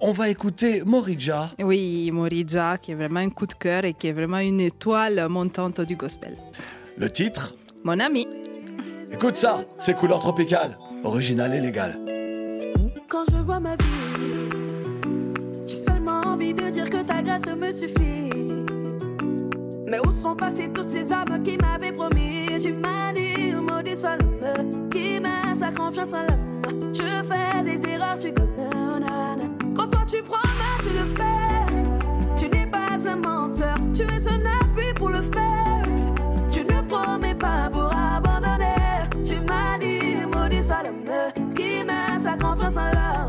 On 0.00 0.12
va 0.12 0.28
écouter 0.28 0.82
Morija. 0.84 1.50
Oui, 1.60 2.10
Morija, 2.12 2.78
qui 2.78 2.92
est 2.92 2.94
vraiment 2.94 3.20
un 3.20 3.30
coup 3.30 3.46
de 3.46 3.54
cœur 3.54 3.84
et 3.84 3.94
qui 3.94 4.08
est 4.08 4.12
vraiment 4.12 4.38
une 4.38 4.60
étoile 4.60 5.26
montante 5.28 5.80
du 5.80 5.96
gospel. 5.96 6.36
Le 6.96 7.10
titre? 7.10 7.54
Mon 7.84 7.98
ami. 8.00 8.26
Écoute 9.12 9.36
ça, 9.36 9.64
c'est 9.78 9.94
couleur 9.94 10.18
tropicale, 10.18 10.76
original 11.04 11.54
et 11.54 11.60
légal. 11.60 11.98
Je 13.30 13.36
vois 13.36 13.60
ma 13.60 13.76
vie, 13.76 14.48
j'ai 15.66 15.74
seulement 15.76 16.20
envie 16.26 16.54
de 16.54 16.68
dire 16.70 16.88
que 16.88 17.02
ta 17.02 17.22
grâce 17.22 17.46
me 17.46 17.70
suffit. 17.72 18.30
Mais 19.88 20.00
où 20.00 20.10
sont 20.10 20.34
passés 20.34 20.68
tous 20.72 20.82
ces 20.82 21.12
hommes 21.12 21.42
qui 21.44 21.56
m'avaient 21.58 21.92
promis? 21.92 22.58
Tu 22.60 22.72
m'as 22.72 23.12
dit, 23.12 23.52
maudit 23.52 23.94
soit 23.96 24.16
l'homme 24.16 24.88
qui 24.90 25.20
met 25.20 25.54
sa 25.54 25.70
confiance 25.70 26.12
en 26.12 26.22
l'homme. 26.22 26.92
Je 26.92 27.22
fais 27.22 27.62
des 27.62 27.88
erreurs, 27.88 28.18
tu 28.18 28.32
connais. 28.32 28.68
oh. 28.74 28.98
Quand 29.76 29.88
toi 29.88 30.00
tu 30.06 30.22
promets, 30.22 30.78
tu 30.82 30.88
le 30.90 31.06
fais. 31.06 32.36
Tu 32.36 32.48
n'es 32.48 32.66
pas 32.66 33.08
un 33.08 33.16
menteur, 33.16 33.76
tu 33.94 34.02
es 34.02 34.18
son 34.18 34.40
appui 34.60 34.92
pour 34.96 35.10
le 35.10 35.22
faire. 35.22 35.82
Tu 36.50 36.64
ne 36.64 36.80
promets 36.88 37.34
pas 37.34 37.68
pour 37.70 37.90
abandonner. 37.94 38.74
Tu 39.24 39.34
m'as 39.40 39.78
dit, 39.78 40.26
maudit 40.34 40.62
soit 40.62 40.82
l'homme 40.82 41.04
qui 42.68 42.74
met 42.74 42.74
sa 42.74 43.25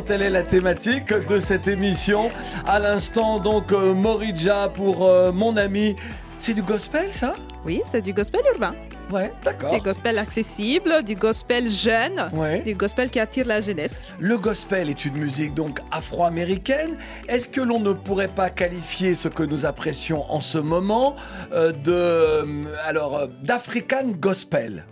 telle 0.00 0.22
est 0.22 0.30
la 0.30 0.42
thématique 0.42 1.12
de 1.12 1.38
cette 1.38 1.68
émission. 1.68 2.30
À 2.66 2.78
l'instant, 2.78 3.38
donc, 3.38 3.72
euh, 3.72 3.94
Morija 3.94 4.68
pour 4.68 5.06
euh, 5.06 5.32
mon 5.32 5.56
ami. 5.56 5.96
C'est 6.40 6.54
du 6.54 6.62
gospel, 6.62 7.12
ça? 7.12 7.32
Oui, 7.66 7.80
c'est 7.84 8.00
du 8.00 8.12
gospel 8.12 8.42
urbain. 8.52 8.72
Ouais, 9.10 9.32
d'accord. 9.44 9.74
Du 9.74 9.80
gospel 9.80 10.18
accessible, 10.18 11.02
du 11.02 11.16
gospel 11.16 11.68
jeune, 11.68 12.30
Ouais. 12.32 12.60
du 12.60 12.74
gospel 12.74 13.10
qui 13.10 13.18
attire 13.18 13.46
la 13.46 13.60
jeunesse. 13.60 14.02
Le 14.20 14.38
gospel 14.38 14.88
est 14.88 15.04
une 15.04 15.16
musique 15.16 15.54
donc 15.54 15.80
afro-américaine. 15.90 16.96
Est-ce 17.28 17.48
que 17.48 17.60
l'on 17.60 17.80
ne 17.80 17.92
pourrait 17.92 18.28
pas 18.28 18.50
qualifier 18.50 19.16
ce 19.16 19.26
que 19.26 19.42
nous 19.42 19.66
apprécions 19.66 20.30
en 20.32 20.38
ce 20.40 20.58
moment 20.58 21.16
euh, 21.52 21.72
de 21.72 21.90
euh, 21.92 22.44
alors 22.86 23.16
euh, 23.16 23.26
d'African 23.42 24.04
gospel? 24.20 24.84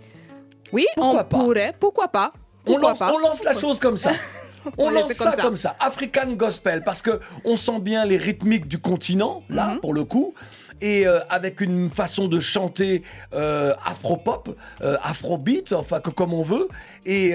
Oui, 0.73 0.85
Pourquoi 0.95 1.13
on 1.13 1.23
pas? 1.23 1.37
pourrait, 1.37 1.73
pourquoi 1.79 2.07
pas? 2.09 2.33
On 2.65 2.71
Pourquoi 2.71 2.89
lance, 2.89 2.99
pas? 2.99 3.13
on 3.13 3.19
lance 3.19 3.43
la 3.45 3.53
chose 3.57 3.79
comme 3.79 3.95
ça. 3.95 4.11
On 4.77 4.89
lance 4.89 5.13
ça, 5.13 5.33
ça. 5.33 5.41
comme 5.41 5.55
ça, 5.55 5.75
African 5.79 6.31
gospel, 6.33 6.83
parce 6.83 7.01
que 7.01 7.19
on 7.45 7.55
sent 7.57 7.79
bien 7.79 8.05
les 8.05 8.17
rythmiques 8.17 8.67
du 8.67 8.79
continent, 8.79 9.43
là, 9.49 9.67
Mhm. 9.73 9.79
pour 9.79 9.93
le 9.93 10.03
coup, 10.03 10.33
et 10.79 11.07
euh, 11.07 11.19
avec 11.31 11.59
une 11.61 11.89
façon 11.89 12.27
de 12.27 12.39
chanter 12.39 13.01
euh, 13.33 13.73
afro-pop, 13.83 14.55
euh, 14.83 14.95
afro-beat, 15.03 15.73
enfin 15.73 15.99
que 15.99 16.11
comme 16.11 16.33
on 16.35 16.43
veut, 16.43 16.67
et, 17.05 17.33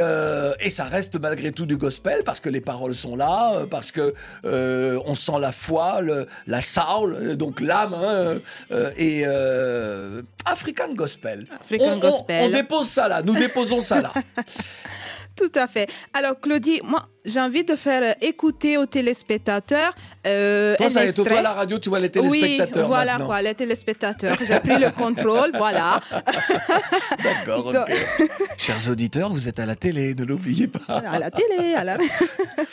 et 0.61 0.71
ça 0.71 0.85
reste 0.85 1.19
malgré 1.19 1.51
tout 1.51 1.67
du 1.67 1.77
gospel, 1.77 2.23
parce 2.25 2.41
que 2.41 2.49
les 2.51 2.61
paroles 2.61 2.95
sont 2.95 3.17
là, 3.17 3.65
parce 3.71 3.91
que 3.91 4.15
on 4.45 5.15
sent 5.15 5.39
la 5.41 5.51
foi, 5.51 6.01
le- 6.03 6.29
la 6.47 6.61
soul, 6.61 7.37
donc 7.37 7.61
l'âme, 7.61 7.95
hein, 7.95 8.35
et 8.97 9.25
African 10.45 10.93
gospel. 10.95 11.45
African 11.61 11.85
On- 11.87 11.93
on- 11.93 11.99
gospel. 11.99 12.45
on 12.45 12.51
dépose 12.51 12.89
ça 12.89 13.09
là, 13.09 13.23
nous 13.23 13.35
déposons 13.35 13.81
ça 13.81 14.03
là. 14.03 14.13
Tout 15.37 15.53
à 15.55 15.67
fait. 15.67 15.89
Alors, 16.13 16.39
Claudie, 16.41 16.81
moi, 16.85 17.09
j'ai 17.25 17.41
envie 17.41 17.65
de 17.65 17.75
faire 17.77 18.03
euh, 18.03 18.13
écouter 18.21 18.77
aux 18.77 18.87
téléspectateurs 18.87 19.95
euh, 20.27 20.77
Toi, 20.77 20.91
ça 20.91 21.13
toi, 21.13 21.39
à 21.39 21.43
la 21.43 21.53
radio, 21.53 21.79
tu 21.79 21.89
vois 21.89 22.01
les 22.01 22.11
Oui, 22.19 22.41
téléspectateurs 22.41 22.87
voilà 22.87 23.13
maintenant. 23.13 23.27
quoi, 23.27 23.43
les 23.43 23.55
téléspectateurs. 23.55 24.37
J'ai 24.47 24.61
pris 24.61 24.79
le 24.79 24.91
contrôle, 24.91 25.51
voilà. 25.57 26.01
D'accord, 27.23 27.67
ok. 27.67 27.93
Chers 28.59 28.89
auditeurs, 28.91 29.31
vous 29.31 29.49
êtes 29.49 29.59
à 29.59 29.67
la 29.67 29.75
télé, 29.77 30.15
ne 30.15 30.25
l'oubliez 30.25 30.69
pas. 30.69 30.99
à 30.99 31.19
la 31.19 31.31
télé, 31.31 31.75
à 31.75 31.85
la... 31.85 31.99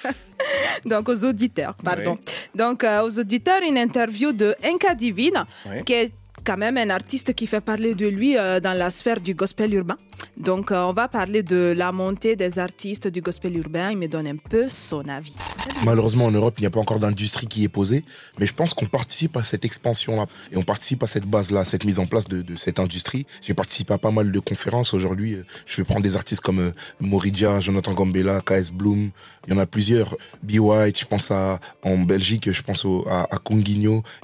Donc 0.86 1.10
aux 1.10 1.24
auditeurs, 1.26 1.76
pardon. 1.84 2.18
Donc 2.56 2.84
euh, 2.84 3.04
aux 3.04 3.20
auditeurs, 3.20 3.62
une 3.68 3.78
interview 3.78 4.32
de 4.32 4.56
Inca 4.64 4.96
Divine, 4.96 5.46
Oui. 5.70 5.84
qui 5.86 5.94
est 5.94 6.14
quand 6.50 6.58
même 6.58 6.78
un 6.78 6.90
artiste 6.90 7.36
qui 7.36 7.46
fait 7.46 7.62
parler 7.62 7.94
de 7.94 8.08
lui 8.08 8.36
euh, 8.36 8.60
dans 8.60 8.74
la 8.76 8.90
sphère 8.90 9.22
du 9.22 9.36
gospel 9.36 9.72
urbain. 9.72 9.98
Donc 10.36 10.72
euh, 10.72 10.82
on 10.84 10.94
va 10.94 11.08
parler 11.08 11.44
de 11.44 11.76
la 11.78 11.92
montée 11.92 12.36
des 12.36 12.58
artistes 12.58 13.08
du 13.08 13.22
gospel 13.22 13.56
urbain. 13.56 13.92
Il 13.92 13.98
me 14.00 14.08
donne 14.08 14.26
un 14.26 14.38
peu 14.38 14.68
son 14.68 15.08
avis. 15.08 15.36
Malheureusement, 15.84 16.26
en 16.26 16.32
Europe, 16.32 16.56
il 16.58 16.62
n'y 16.62 16.68
a 16.68 16.72
pas 16.72 16.80
encore 16.80 17.00
d'industrie 17.00 17.48
qui 17.48 17.64
est 17.64 17.70
posée, 17.70 18.04
mais 18.40 18.48
je 18.48 18.54
pense 18.54 18.74
qu'on 18.74 18.86
participe 18.86 19.38
à 19.38 19.44
cette 19.44 19.64
expansion-là 19.64 20.26
et 20.52 20.58
on 20.58 20.64
participe 20.64 21.04
à 21.04 21.08
cette 21.08 21.26
base-là, 21.26 21.64
cette 21.66 21.86
mise 21.86 22.00
en 22.00 22.06
place 22.06 22.28
de, 22.28 22.44
cette 22.58 22.80
industrie. 22.80 23.26
J'ai 23.42 23.54
participé 23.54 23.94
à 23.94 23.98
pas 23.98 24.12
mal 24.12 24.32
de 24.32 24.40
conférences 24.40 24.94
aujourd'hui. 24.94 25.36
euh, 25.36 25.46
Je 25.66 25.78
vais 25.78 25.84
prendre 25.86 26.02
des 26.02 26.16
artistes 26.16 26.42
comme 26.42 26.60
euh, 26.60 26.72
Moridja, 27.00 27.60
Jonathan 27.60 27.94
Gambella, 27.94 28.42
KS 28.42 28.72
Bloom. 28.74 29.12
Il 29.48 29.54
y 29.54 29.56
en 29.56 29.60
a 29.60 29.66
plusieurs. 29.66 30.18
B. 30.44 30.60
White, 30.60 31.00
je 31.00 31.06
pense 31.06 31.32
à 31.32 31.60
en 31.84 31.98
Belgique, 32.00 32.52
je 32.52 32.62
pense 32.62 32.86
à, 33.08 33.28
à. 33.32 33.40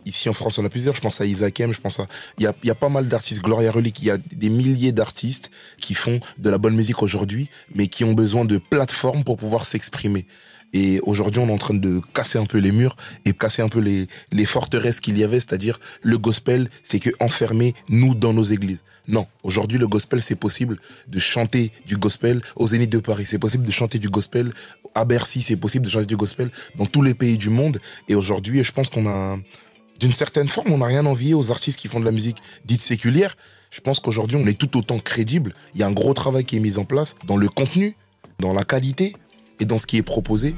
Ici 0.05 0.29
en 0.29 0.33
France, 0.33 0.59
on 0.59 0.65
a 0.65 0.69
plusieurs. 0.69 0.95
Je 0.95 1.01
pense 1.01 1.21
à 1.21 1.25
Isaac 1.25 1.59
M. 1.59 1.73
Je 1.73 1.79
pense 1.79 1.99
à 1.99 2.07
il 2.37 2.43
y 2.63 2.69
a, 2.69 2.75
pas 2.75 2.89
mal 2.89 3.07
d'artistes. 3.07 3.41
Gloria 3.41 3.71
Relic, 3.71 3.99
il 4.01 4.05
y 4.05 4.11
a 4.11 4.17
des 4.17 4.49
milliers 4.49 4.91
d'artistes 4.91 5.51
qui 5.79 5.93
font 5.93 6.19
de 6.37 6.49
la 6.49 6.57
bonne 6.57 6.75
musique 6.75 7.01
aujourd'hui, 7.01 7.49
mais 7.73 7.87
qui 7.87 8.03
ont 8.03 8.13
besoin 8.13 8.45
de 8.45 8.57
plateformes 8.57 9.23
pour 9.23 9.37
pouvoir 9.37 9.65
s'exprimer. 9.65 10.25
Et 10.73 10.99
aujourd'hui, 11.03 11.41
on 11.41 11.47
est 11.47 11.53
en 11.53 11.57
train 11.57 11.73
de 11.73 12.01
casser 12.13 12.37
un 12.37 12.45
peu 12.45 12.57
les 12.57 12.73
murs 12.73 12.97
et 13.23 13.31
casser 13.31 13.61
un 13.61 13.69
peu 13.69 13.79
les, 13.79 14.45
forteresses 14.45 14.99
qu'il 14.99 15.17
y 15.17 15.23
avait, 15.23 15.39
c'est-à-dire 15.39 15.79
le 16.01 16.17
gospel, 16.17 16.69
c'est 16.83 16.99
que 16.99 17.11
enfermer 17.21 17.73
nous 17.87 18.13
dans 18.13 18.33
nos 18.33 18.43
églises. 18.43 18.83
Non, 19.07 19.25
aujourd'hui, 19.43 19.77
le 19.77 19.87
gospel, 19.87 20.21
c'est 20.21 20.35
possible 20.35 20.77
de 21.07 21.17
chanter 21.17 21.71
du 21.85 21.95
gospel 21.95 22.41
au 22.57 22.67
Zénith 22.67 22.91
de 22.91 22.99
Paris, 22.99 23.25
c'est 23.25 23.39
possible 23.39 23.63
de 23.63 23.71
chanter 23.71 23.99
du 23.99 24.09
gospel 24.09 24.51
à 24.95 25.05
Bercy, 25.05 25.41
c'est 25.41 25.55
possible 25.55 25.85
de 25.85 25.91
chanter 25.91 26.07
du 26.07 26.17
gospel 26.17 26.49
dans 26.75 26.85
tous 26.85 27.01
les 27.01 27.13
pays 27.13 27.37
du 27.37 27.49
monde. 27.49 27.79
Et 28.09 28.15
aujourd'hui, 28.15 28.61
je 28.61 28.71
pense 28.73 28.89
qu'on 28.89 29.07
a, 29.07 29.37
d'une 29.99 30.11
certaine 30.11 30.47
forme, 30.47 30.71
on 30.71 30.79
n'a 30.79 30.85
rien 30.85 31.05
envié 31.05 31.33
aux 31.33 31.51
artistes 31.51 31.79
qui 31.79 31.87
font 31.87 31.99
de 31.99 32.05
la 32.05 32.11
musique 32.11 32.37
dite 32.65 32.81
séculière. 32.81 33.35
Je 33.71 33.81
pense 33.81 33.99
qu'aujourd'hui, 33.99 34.37
on 34.37 34.45
est 34.45 34.57
tout 34.57 34.77
autant 34.77 34.99
crédible. 34.99 35.53
Il 35.73 35.79
y 35.79 35.83
a 35.83 35.87
un 35.87 35.91
gros 35.91 36.13
travail 36.13 36.45
qui 36.45 36.57
est 36.57 36.59
mis 36.59 36.77
en 36.77 36.85
place 36.85 37.15
dans 37.25 37.37
le 37.37 37.47
contenu, 37.47 37.95
dans 38.39 38.53
la 38.53 38.63
qualité 38.63 39.15
et 39.59 39.65
dans 39.65 39.77
ce 39.77 39.87
qui 39.87 39.97
est 39.97 40.03
proposé. 40.03 40.55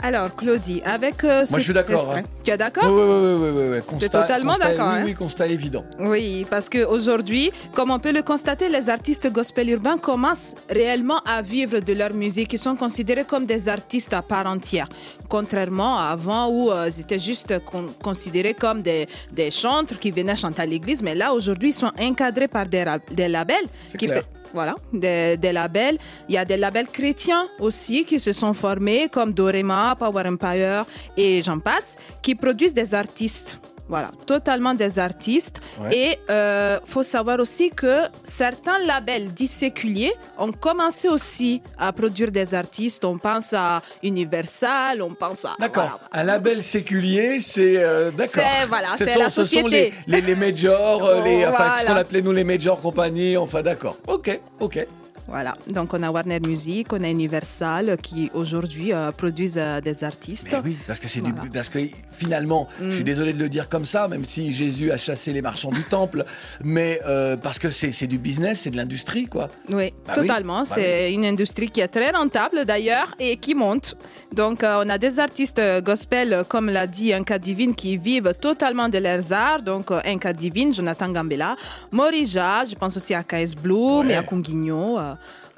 Alors 0.00 0.34
Claudie, 0.36 0.80
avec 0.84 1.24
euh, 1.24 1.44
ce 1.44 1.50
Moi, 1.50 1.58
je 1.58 1.64
suis 1.64 1.74
d'accord, 1.74 2.14
hein. 2.14 2.22
Tu 2.44 2.50
es 2.50 2.54
Oui, 2.54 2.58
d'accord 2.58 2.84
oui, 2.84 3.02
oui, 3.02 3.34
oui, 3.34 3.50
oui, 3.50 3.68
oui. 3.76 3.78
Constat- 3.98 4.20
totalement 4.22 4.54
d'accord, 4.54 4.88
Oui, 4.92 4.98
hein? 5.00 5.02
oui, 5.04 5.14
constat 5.14 5.46
évident. 5.48 5.84
Oui, 5.98 6.46
parce 6.48 6.68
qu'aujourd'hui, 6.68 7.50
comme 7.74 7.90
on 7.90 7.98
peut 7.98 8.12
le 8.12 8.22
constater, 8.22 8.68
les 8.68 8.88
artistes 8.88 9.30
gospel 9.32 9.68
urbains 9.70 9.98
commencent 9.98 10.54
réellement 10.70 11.18
à 11.26 11.42
vivre 11.42 11.80
de 11.80 11.92
leur 11.94 12.12
musique. 12.14 12.52
Ils 12.52 12.58
sont 12.58 12.76
considérés 12.76 13.24
comme 13.24 13.44
des 13.44 13.68
artistes 13.68 14.12
à 14.12 14.22
part 14.22 14.46
entière. 14.46 14.88
Contrairement 15.28 15.98
à 15.98 16.08
avant 16.18 16.48
où 16.48 16.70
euh, 16.70 16.88
ils 16.88 17.00
étaient 17.00 17.18
juste 17.18 17.58
con- 17.64 17.86
considérés 18.02 18.54
comme 18.54 18.82
des, 18.82 19.06
des 19.32 19.50
chantres 19.50 19.98
qui 19.98 20.10
venaient 20.10 20.34
chanter 20.36 20.62
à 20.62 20.66
l'église. 20.66 21.02
Mais 21.02 21.14
là, 21.14 21.32
aujourd'hui, 21.34 21.70
ils 21.70 21.72
sont 21.72 21.92
encadrés 22.00 22.48
par 22.48 22.66
des, 22.66 22.84
labels. 23.28 23.56
Qui 23.90 24.06
clair. 24.06 24.22
Voilà, 24.54 24.76
des, 24.92 25.36
des 25.36 25.52
labels. 25.52 25.98
Il 26.28 26.34
y 26.34 26.38
a 26.38 26.44
des 26.44 26.56
labels 26.56 26.88
chrétiens 26.88 27.48
aussi 27.58 28.04
qui 28.04 28.18
se 28.18 28.32
sont 28.32 28.54
formés, 28.54 29.08
comme 29.08 29.32
Dorema, 29.32 29.96
Power 29.98 30.24
Empire 30.26 30.84
et 31.16 31.42
j'en 31.42 31.58
passe, 31.58 31.96
qui 32.22 32.34
produisent 32.34 32.74
des 32.74 32.94
artistes. 32.94 33.60
Voilà, 33.88 34.10
totalement 34.26 34.74
des 34.74 34.98
artistes. 34.98 35.60
Ouais. 35.80 35.96
Et 35.96 36.18
euh, 36.30 36.78
faut 36.84 37.02
savoir 37.02 37.40
aussi 37.40 37.70
que 37.70 38.02
certains 38.22 38.78
labels 38.80 39.32
dits 39.32 39.46
séculiers 39.46 40.12
ont 40.36 40.52
commencé 40.52 41.08
aussi 41.08 41.62
à 41.78 41.92
produire 41.92 42.30
des 42.30 42.54
artistes. 42.54 43.04
On 43.04 43.16
pense 43.16 43.52
à 43.54 43.80
Universal, 44.02 45.00
on 45.02 45.14
pense 45.14 45.44
à. 45.44 45.54
D'accord. 45.58 45.84
voilà. 45.84 46.08
Un 46.12 46.24
label 46.24 46.62
séculier, 46.62 47.40
c'est 47.40 47.82
euh, 47.82 48.10
d'accord. 48.10 48.42
C'est- 48.60 48.66
voilà, 48.66 48.96
Ce 48.96 49.04
c'est 49.04 49.18
la 49.18 49.30
Ce 49.30 49.44
sont 49.44 49.66
les, 49.68 49.84
société. 49.84 49.94
les, 50.06 50.20
les 50.20 50.34
majors, 50.34 51.04
euh, 51.06 51.22
les, 51.22 51.46
enfin, 51.46 51.76
ce 51.76 51.80
qu'on 51.82 51.86
Voilà. 51.86 52.00
appelait 52.00 52.22
nous 52.22 52.32
les 52.32 52.44
majors 52.44 52.80
compagnies. 52.80 53.36
Enfin, 53.36 53.62
d'accord. 53.62 53.96
Ok, 54.06 54.38
ok. 54.60 54.86
Voilà, 55.28 55.52
donc 55.68 55.92
on 55.92 56.02
a 56.02 56.10
Warner 56.10 56.40
Music, 56.40 56.90
on 56.92 57.02
a 57.04 57.08
Universal 57.10 57.98
qui 58.02 58.30
aujourd'hui 58.32 58.94
euh, 58.94 59.12
produisent 59.12 59.58
euh, 59.58 59.80
des 59.82 60.02
artistes. 60.02 60.48
Mais 60.50 60.58
oui, 60.64 60.76
parce 60.86 60.98
que 61.00 61.06
c'est 61.06 61.20
du, 61.20 61.32
parce 61.52 61.68
que 61.68 61.78
finalement, 62.10 62.66
je 62.80 62.90
suis 62.92 63.02
Mm. 63.02 63.04
désolé 63.04 63.32
de 63.34 63.38
le 63.38 63.48
dire 63.50 63.68
comme 63.68 63.84
ça, 63.84 64.08
même 64.08 64.24
si 64.24 64.52
Jésus 64.52 64.90
a 64.90 64.96
chassé 64.96 65.32
les 65.34 65.42
marchands 65.42 65.70
du 65.70 65.82
temple, 65.82 66.24
mais 66.64 66.98
euh, 67.06 67.36
parce 67.36 67.58
que 67.58 67.68
c'est 67.68 67.92
c'est 67.92 68.06
du 68.06 68.16
business, 68.18 68.60
c'est 68.60 68.70
de 68.70 68.76
l'industrie, 68.76 69.26
quoi. 69.26 69.50
Oui, 69.68 69.92
Bah 70.06 70.14
oui, 70.16 70.22
totalement. 70.26 70.60
bah 70.60 70.64
c'est 70.64 71.12
une 71.12 71.26
industrie 71.26 71.68
qui 71.68 71.80
est 71.80 71.88
très 71.88 72.10
rentable 72.10 72.64
d'ailleurs 72.64 73.14
et 73.18 73.36
qui 73.36 73.54
monte. 73.54 73.96
Donc, 74.34 74.60
on 74.62 74.88
a 74.88 74.96
des 74.98 75.20
artistes 75.20 75.60
gospel, 75.84 76.44
comme 76.48 76.70
l'a 76.70 76.86
dit 76.86 77.12
Inca 77.12 77.38
Divine, 77.38 77.74
qui 77.74 77.96
vivent 77.98 78.32
totalement 78.40 78.88
de 78.88 78.98
leurs 78.98 79.32
arts. 79.32 79.62
Donc, 79.62 79.90
Inca 80.04 80.32
Divine, 80.32 80.72
Jonathan 80.72 81.08
Gambella, 81.10 81.54
Morija, 81.92 82.64
je 82.64 82.74
pense 82.74 82.96
aussi 82.96 83.14
à 83.14 83.22
KS 83.22 83.54
Bloom 83.62 84.06
Ouais. 84.06 84.12
et 84.12 84.16
à 84.16 84.22
Conguigno. 84.22 84.98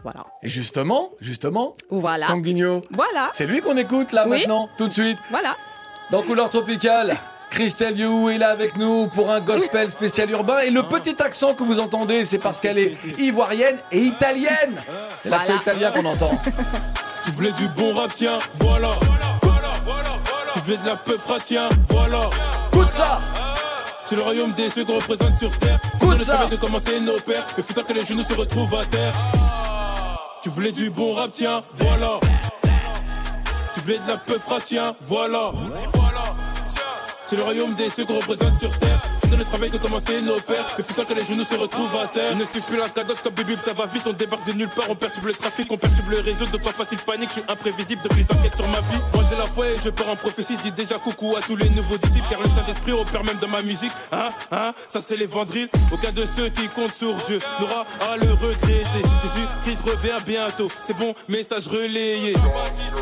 Voilà. 0.02 0.24
Et 0.42 0.48
justement, 0.48 1.10
justement, 1.20 1.74
Voilà. 1.90 2.26
Tanguigno, 2.28 2.82
Voilà. 2.90 3.30
c'est 3.34 3.46
lui 3.46 3.60
qu'on 3.60 3.76
écoute 3.76 4.12
là 4.12 4.24
Oui. 4.28 4.38
maintenant, 4.40 4.68
tout 4.78 4.88
de 4.88 4.92
suite, 4.92 5.18
Voilà. 5.30 5.56
dans 6.10 6.22
Couleur 6.22 6.48
Tropicale. 6.50 7.16
Christelle 7.50 7.98
You 7.98 8.28
est 8.30 8.38
là 8.38 8.50
avec 8.50 8.76
nous 8.76 9.08
pour 9.08 9.28
un 9.28 9.40
gospel 9.40 9.90
spécial 9.90 10.30
urbain. 10.30 10.60
Et 10.60 10.70
le 10.70 10.84
petit 10.84 11.20
accent 11.20 11.52
que 11.54 11.64
vous 11.64 11.80
entendez, 11.80 12.24
c'est 12.24 12.38
parce 12.38 12.60
qu'elle 12.60 12.78
est 12.78 12.96
ivoirienne 13.18 13.76
et 13.90 13.98
italienne. 13.98 14.76
C'est 15.24 15.28
l'accent 15.30 15.54
Voilà. 15.62 15.62
italien 15.62 15.90
qu'on 15.90 16.04
entend. 16.08 16.30
Tu 17.24 17.32
voulais 17.32 17.52
du 17.52 17.68
bon 17.68 17.92
rap, 17.92 18.12
tiens, 18.14 18.38
voilà. 18.60 18.92
Tu 20.54 20.60
voulais 20.60 20.76
de 20.78 20.86
la 20.86 20.96
peuple, 20.96 21.20
tiens, 21.42 21.68
voilà. 21.88 22.20
Écoute 22.72 22.92
ça 22.92 23.20
C'est 24.10 24.16
le 24.16 24.22
royaume 24.22 24.52
des 24.54 24.68
ceux 24.68 24.84
qu'on 24.84 24.96
représente 24.96 25.36
sur 25.36 25.56
terre. 25.56 25.78
Faisons 26.00 26.18
le 26.18 26.24
travail 26.24 26.50
de 26.50 26.56
commencer 26.56 26.98
nos 26.98 27.20
pères. 27.20 27.46
Le 27.56 27.62
foutant 27.62 27.84
que 27.84 27.92
les 27.92 28.04
genoux 28.04 28.24
se 28.24 28.34
retrouvent 28.34 28.74
à 28.74 28.84
terre. 28.84 29.14
Tu 30.42 30.48
voulais 30.48 30.72
du 30.72 30.90
bon 30.90 31.14
rap, 31.14 31.30
tiens, 31.30 31.62
voilà. 31.74 32.18
Tu 33.72 33.78
voulais 33.78 33.98
de 33.98 34.08
la 34.08 34.16
peuple, 34.16 34.42
tiens, 34.64 34.96
voilà. 35.02 35.52
C'est 37.24 37.36
le 37.36 37.44
royaume 37.44 37.74
des 37.74 37.88
ceux 37.88 38.04
qu'on 38.04 38.16
représente 38.16 38.54
sur 38.54 38.76
terre. 38.80 39.00
Le 39.38 39.46
travail 39.46 39.70
de 39.70 39.78
commencer 39.78 40.20
nos 40.20 40.38
pères. 40.38 40.66
Le 40.76 40.84
foutant 40.84 41.04
que 41.04 41.14
les 41.14 41.24
genoux 41.24 41.44
se 41.44 41.54
retrouvent 41.56 41.96
à 41.96 42.06
terre. 42.08 42.36
Ne 42.36 42.44
suit 42.44 42.60
plus 42.60 42.76
la 42.76 42.88
cadence 42.88 43.22
comme 43.22 43.32
Bibi, 43.32 43.56
ça 43.58 43.72
va 43.72 43.86
vite. 43.86 44.02
On 44.06 44.12
débarque 44.12 44.46
de 44.46 44.52
nulle 44.52 44.68
part, 44.68 44.84
on 44.90 44.94
perturbe 44.94 45.26
le 45.26 45.32
trafic, 45.32 45.70
on 45.72 45.78
perturbe 45.78 46.10
le 46.10 46.20
réseau. 46.20 46.44
De 46.46 46.58
pas 46.58 46.72
facile 46.72 46.98
panique, 46.98 47.30
je 47.30 47.34
suis 47.34 47.44
imprévisible 47.48 48.02
depuis 48.02 48.22
les 48.22 48.32
enquêtes 48.36 48.56
sur 48.56 48.68
ma 48.68 48.80
vie. 48.80 49.00
Moi 49.14 49.24
j'ai 49.28 49.36
la 49.36 49.46
foi 49.46 49.68
et 49.68 49.76
je 49.82 49.88
pars 49.90 50.08
en 50.08 50.16
prophétie. 50.16 50.56
Dis 50.62 50.72
déjà 50.72 50.98
coucou 50.98 51.36
à 51.36 51.40
tous 51.40 51.56
les 51.56 51.70
nouveaux 51.70 51.96
disciples. 51.96 52.26
Car 52.28 52.40
le 52.40 52.48
Saint-Esprit 52.48 52.92
opère 52.92 53.24
même 53.24 53.38
dans 53.38 53.48
ma 53.48 53.62
musique. 53.62 53.92
Hein, 54.12 54.28
hein, 54.52 54.72
ça 54.88 55.00
c'est 55.00 55.16
les 55.16 55.26
vendrilles. 55.26 55.68
Aucun 55.90 56.12
de 56.12 56.24
ceux 56.26 56.50
qui 56.50 56.68
comptent 56.68 56.92
sur 56.92 57.14
Dieu 57.26 57.38
n'aura 57.60 57.86
à 58.12 58.16
le 58.16 58.30
regretter. 58.32 59.02
Jésus 59.40 59.52
Christ 59.62 59.82
revient 59.82 60.16
bientôt. 60.26 60.68
C'est 60.82 60.96
bon, 60.96 61.14
message 61.28 61.66
relayé. 61.66 62.34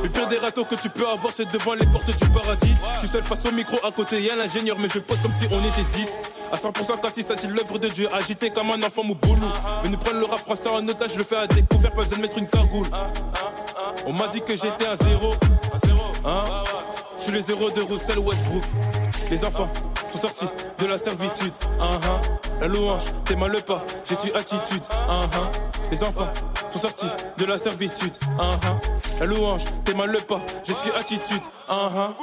Le 0.02 0.08
pire 0.08 0.28
des 0.28 0.38
râteaux 0.38 0.64
que 0.64 0.74
tu 0.74 0.88
peux 0.88 1.06
avoir, 1.06 1.32
c'est 1.34 1.50
devant 1.50 1.74
les 1.74 1.86
portes 1.86 2.06
du 2.06 2.28
paradis. 2.30 2.74
Je 2.94 2.98
suis 3.00 3.08
seul 3.08 3.22
face 3.22 3.44
au 3.46 3.52
micro 3.52 3.76
à 3.86 3.90
côté, 3.90 4.22
y'a 4.22 4.36
l'ingénieur, 4.36 4.76
mais 4.78 4.88
je 4.88 4.98
pose 4.98 5.18
comme 5.20 5.32
si 5.32 5.46
on 5.50 5.60
était 5.60 5.84
10. 5.96 6.08
À 6.50 6.56
100% 6.56 7.00
quand 7.02 7.42
il 7.44 7.50
l'œuvre 7.50 7.78
de 7.78 7.88
Dieu, 7.88 8.08
agité 8.14 8.50
comme 8.50 8.70
un 8.70 8.82
enfant 8.82 9.04
mouboulou. 9.04 9.48
Venu 9.82 9.96
prendre 9.96 10.18
le 10.18 10.26
rap 10.26 10.38
français 10.38 10.68
en 10.68 10.86
otage, 10.86 11.12
je 11.12 11.18
le 11.18 11.24
fais 11.24 11.36
à 11.36 11.46
découvert, 11.46 11.92
pas 11.92 12.02
besoin 12.02 12.18
de 12.18 12.22
mettre 12.22 12.38
une 12.38 12.48
cagoule. 12.48 12.86
On 14.06 14.12
m'a 14.12 14.28
dit 14.28 14.40
que 14.40 14.54
j'étais 14.54 14.86
un 14.86 14.96
zéro. 14.96 15.34
Hein? 16.24 16.44
Je 17.18 17.24
suis 17.24 17.32
le 17.32 17.40
zéro 17.40 17.70
de 17.70 17.82
Russell 17.82 18.18
Westbrook. 18.18 18.62
Les 19.30 19.44
enfants 19.44 19.68
sont 20.10 20.18
sortis 20.18 20.46
de 20.78 20.86
la 20.86 20.96
servitude. 20.98 21.52
Hein, 21.80 21.98
hein. 22.04 22.20
La 22.60 22.68
louange, 22.68 23.02
t'es 23.24 23.36
mal 23.36 23.50
le 23.52 23.60
pas, 23.60 23.84
j'ai 24.08 24.16
tu 24.16 24.32
attitude. 24.32 24.84
Hein. 25.08 25.20
Les 25.90 26.02
enfants 26.02 26.28
sont 26.70 26.78
sortis 26.78 27.06
de 27.36 27.44
la 27.44 27.58
servitude. 27.58 28.14
Hein. 28.38 28.50
La 29.20 29.26
louange, 29.26 29.64
t'es 29.84 29.94
mal 29.94 30.10
le 30.10 30.20
pas, 30.20 30.40
j'ai 30.64 30.74
tu 30.74 30.92
attitude. 30.92 31.42
Hein. 31.68 32.14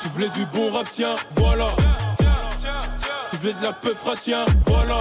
Tu 0.00 0.08
voulais 0.08 0.28
du 0.28 0.44
bon 0.46 0.70
rap, 0.70 0.86
tiens, 0.90 1.16
voilà. 1.30 1.68
Tu 3.30 3.36
voulais 3.36 3.54
de 3.54 3.62
la 3.62 3.72
peuple, 3.72 3.98
tiens, 4.20 4.44
voilà. 4.66 4.98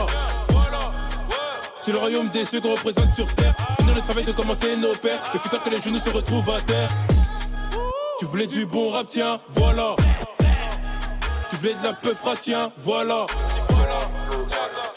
C'est 1.82 1.91
le 1.91 1.97
royaume 1.97 2.29
des 2.29 2.45
ceux 2.45 2.62
qu'on 2.62 2.71
représente 2.71 3.12
sur 3.12 3.32
terre. 3.34 3.53
Finir 3.77 3.95
le 3.95 4.01
travail 4.01 4.23
de 4.23 4.32
commencer 4.32 4.77
nos 4.77 4.95
pères. 4.95 5.19
Le 5.34 5.39
futur 5.39 5.62
que 5.62 5.69
les 5.69 5.82
genoux 5.82 5.99
se 5.99 6.10
retrouvent 6.12 6.49
à 6.49 6.62
terre. 6.62 6.89
Tu 8.19 8.25
voulais 8.25 8.45
du 8.45 8.65
bon 8.65 8.89
rap, 8.89 9.08
tiens, 9.08 9.41
voilà. 9.49 9.97
Tu 11.49 11.58
voulais 11.58 11.73
de 11.73 11.84
la 11.84 11.91
peuple, 11.91 12.17
tiens, 12.39 12.71
voilà. 12.77 13.25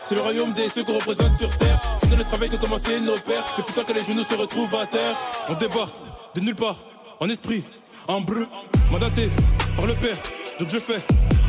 C'est 0.04 0.14
le 0.14 0.20
royaume 0.20 0.52
des 0.52 0.68
ceux 0.68 0.84
qu'on 0.84 0.94
représente 0.94 1.32
sur 1.32 1.54
terre. 1.56 1.80
Faisons 2.00 2.16
le 2.16 2.24
travail 2.24 2.48
que 2.48 2.56
commençaient 2.56 3.00
nos 3.00 3.18
pères. 3.18 3.44
Le 3.58 3.62
futur 3.64 3.84
que 3.84 3.92
les 3.92 4.04
genoux 4.04 4.22
se 4.22 4.34
retrouvent 4.34 4.74
à 4.74 4.86
terre. 4.86 5.16
On 5.48 5.54
débarque 5.54 5.94
de 6.34 6.40
nulle 6.40 6.54
part, 6.54 6.76
en 7.20 7.28
esprit, 7.28 7.64
en 8.08 8.20
breu. 8.20 8.46
Mandaté 8.90 9.30
par 9.76 9.86
le 9.86 9.94
père, 9.94 10.16
donc 10.60 10.68
je 10.70 10.76
fais 10.76 10.98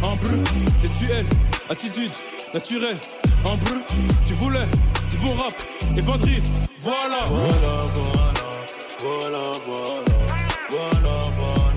en 0.02 0.16
breu. 0.16 0.44
T'es 0.82 1.26
attitude 1.70 2.12
naturelle, 2.54 2.98
en 3.46 3.56
breu. 3.56 3.82
Tu 4.26 4.34
voulais 4.34 4.68
du 5.12 5.18
bon 5.18 5.34
rap 5.34 5.54
et 5.96 6.02
vendrille. 6.02 6.42
Voilà, 6.80 7.26
voilà, 7.30 7.82
voilà, 7.94 8.32
voilà, 9.00 9.52
voilà, 9.66 10.02
voilà, 10.70 11.22
voilà, 11.32 11.74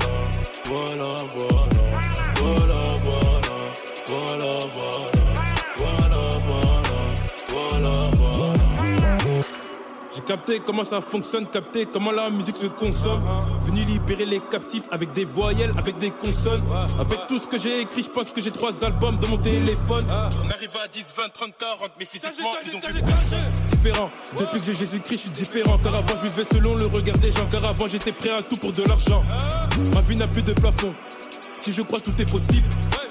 voilà. 0.64 1.16
voilà. 1.36 1.59
J'ai 10.20 10.26
capté 10.26 10.60
comment 10.60 10.84
ça 10.84 11.00
fonctionne, 11.00 11.46
capté 11.46 11.86
comment 11.86 12.10
la 12.10 12.28
musique 12.28 12.56
se 12.56 12.66
consomme. 12.66 13.22
Venu 13.62 13.84
libérer 13.84 14.26
les 14.26 14.40
captifs 14.40 14.82
avec 14.90 15.12
des 15.12 15.24
voyelles, 15.24 15.72
avec 15.78 15.96
des 15.96 16.10
consonnes. 16.10 16.62
Avec 16.98 17.26
tout 17.26 17.38
ce 17.38 17.46
que 17.46 17.56
j'ai 17.56 17.80
écrit, 17.80 18.02
je 18.02 18.10
pense 18.10 18.30
que 18.30 18.40
j'ai 18.40 18.50
trois 18.50 18.84
albums 18.84 19.16
dans 19.16 19.28
mon 19.28 19.38
téléphone. 19.38 20.04
On 20.06 20.50
arrive 20.50 20.76
à 20.84 20.88
10, 20.88 21.14
20, 21.16 21.28
30, 21.32 21.52
40, 21.58 21.90
mais 21.98 22.04
physiquement, 22.04 22.50
ils 22.62 22.76
ont 22.76 22.80
vu 22.80 23.02
personne. 23.02 23.38
Différent, 23.70 24.10
depuis 24.38 24.60
que 24.60 24.66
j'ai 24.66 24.74
Jésus-Christ, 24.74 25.16
je 25.16 25.22
suis 25.22 25.30
différent. 25.30 25.78
Car 25.82 25.94
avant, 25.94 26.14
je 26.22 26.28
vivais 26.28 26.44
selon 26.44 26.74
le 26.74 26.84
regard 26.84 27.16
des 27.18 27.30
gens. 27.30 27.46
Car 27.50 27.64
avant, 27.64 27.86
j'étais 27.86 28.12
prêt 28.12 28.30
à 28.30 28.42
tout 28.42 28.56
pour 28.56 28.72
de 28.72 28.82
l'argent. 28.82 29.24
Ma 29.94 30.02
vie 30.02 30.16
n'a 30.16 30.28
plus 30.28 30.42
de 30.42 30.52
plafond. 30.52 30.94
Si 31.56 31.72
je 31.72 31.80
crois, 31.80 32.00
tout 32.00 32.14
est 32.20 32.30
possible. 32.30 32.66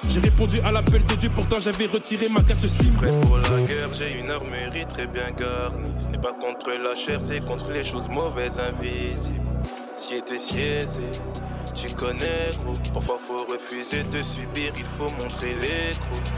J'ai 0.09 0.19
répondu 0.21 0.59
à 0.65 0.71
l'appel 0.71 1.05
de 1.05 1.13
Dieu, 1.15 1.29
pourtant 1.33 1.59
j'avais 1.59 1.85
retiré 1.85 2.29
ma 2.29 2.41
carte 2.41 2.65
SIM. 2.65 2.91
Prêt 2.93 3.11
pour 3.21 3.37
la 3.37 3.61
guerre, 3.61 3.93
j'ai 3.93 4.19
une 4.19 4.31
armerie 4.31 4.87
très 4.87 5.05
bien 5.05 5.29
garnie. 5.31 5.93
Ce 5.99 6.07
n'est 6.07 6.17
pas 6.17 6.33
contre 6.33 6.71
la 6.71 6.95
chair, 6.95 7.21
c'est 7.21 7.39
contre 7.45 7.71
les 7.71 7.83
choses 7.83 8.09
mauvaises, 8.09 8.59
invisibles. 8.59 9.39
Siete, 9.95 10.33
siete, 10.37 10.99
tu 11.75 11.93
connais, 11.93 12.49
gros. 12.63 12.73
Parfois 12.91 13.19
faut 13.19 13.45
refuser 13.51 14.03
de 14.03 14.21
subir, 14.23 14.73
il 14.77 14.85
faut 14.85 15.07
montrer 15.21 15.53
les 15.61 15.91
crocs. 15.91 16.33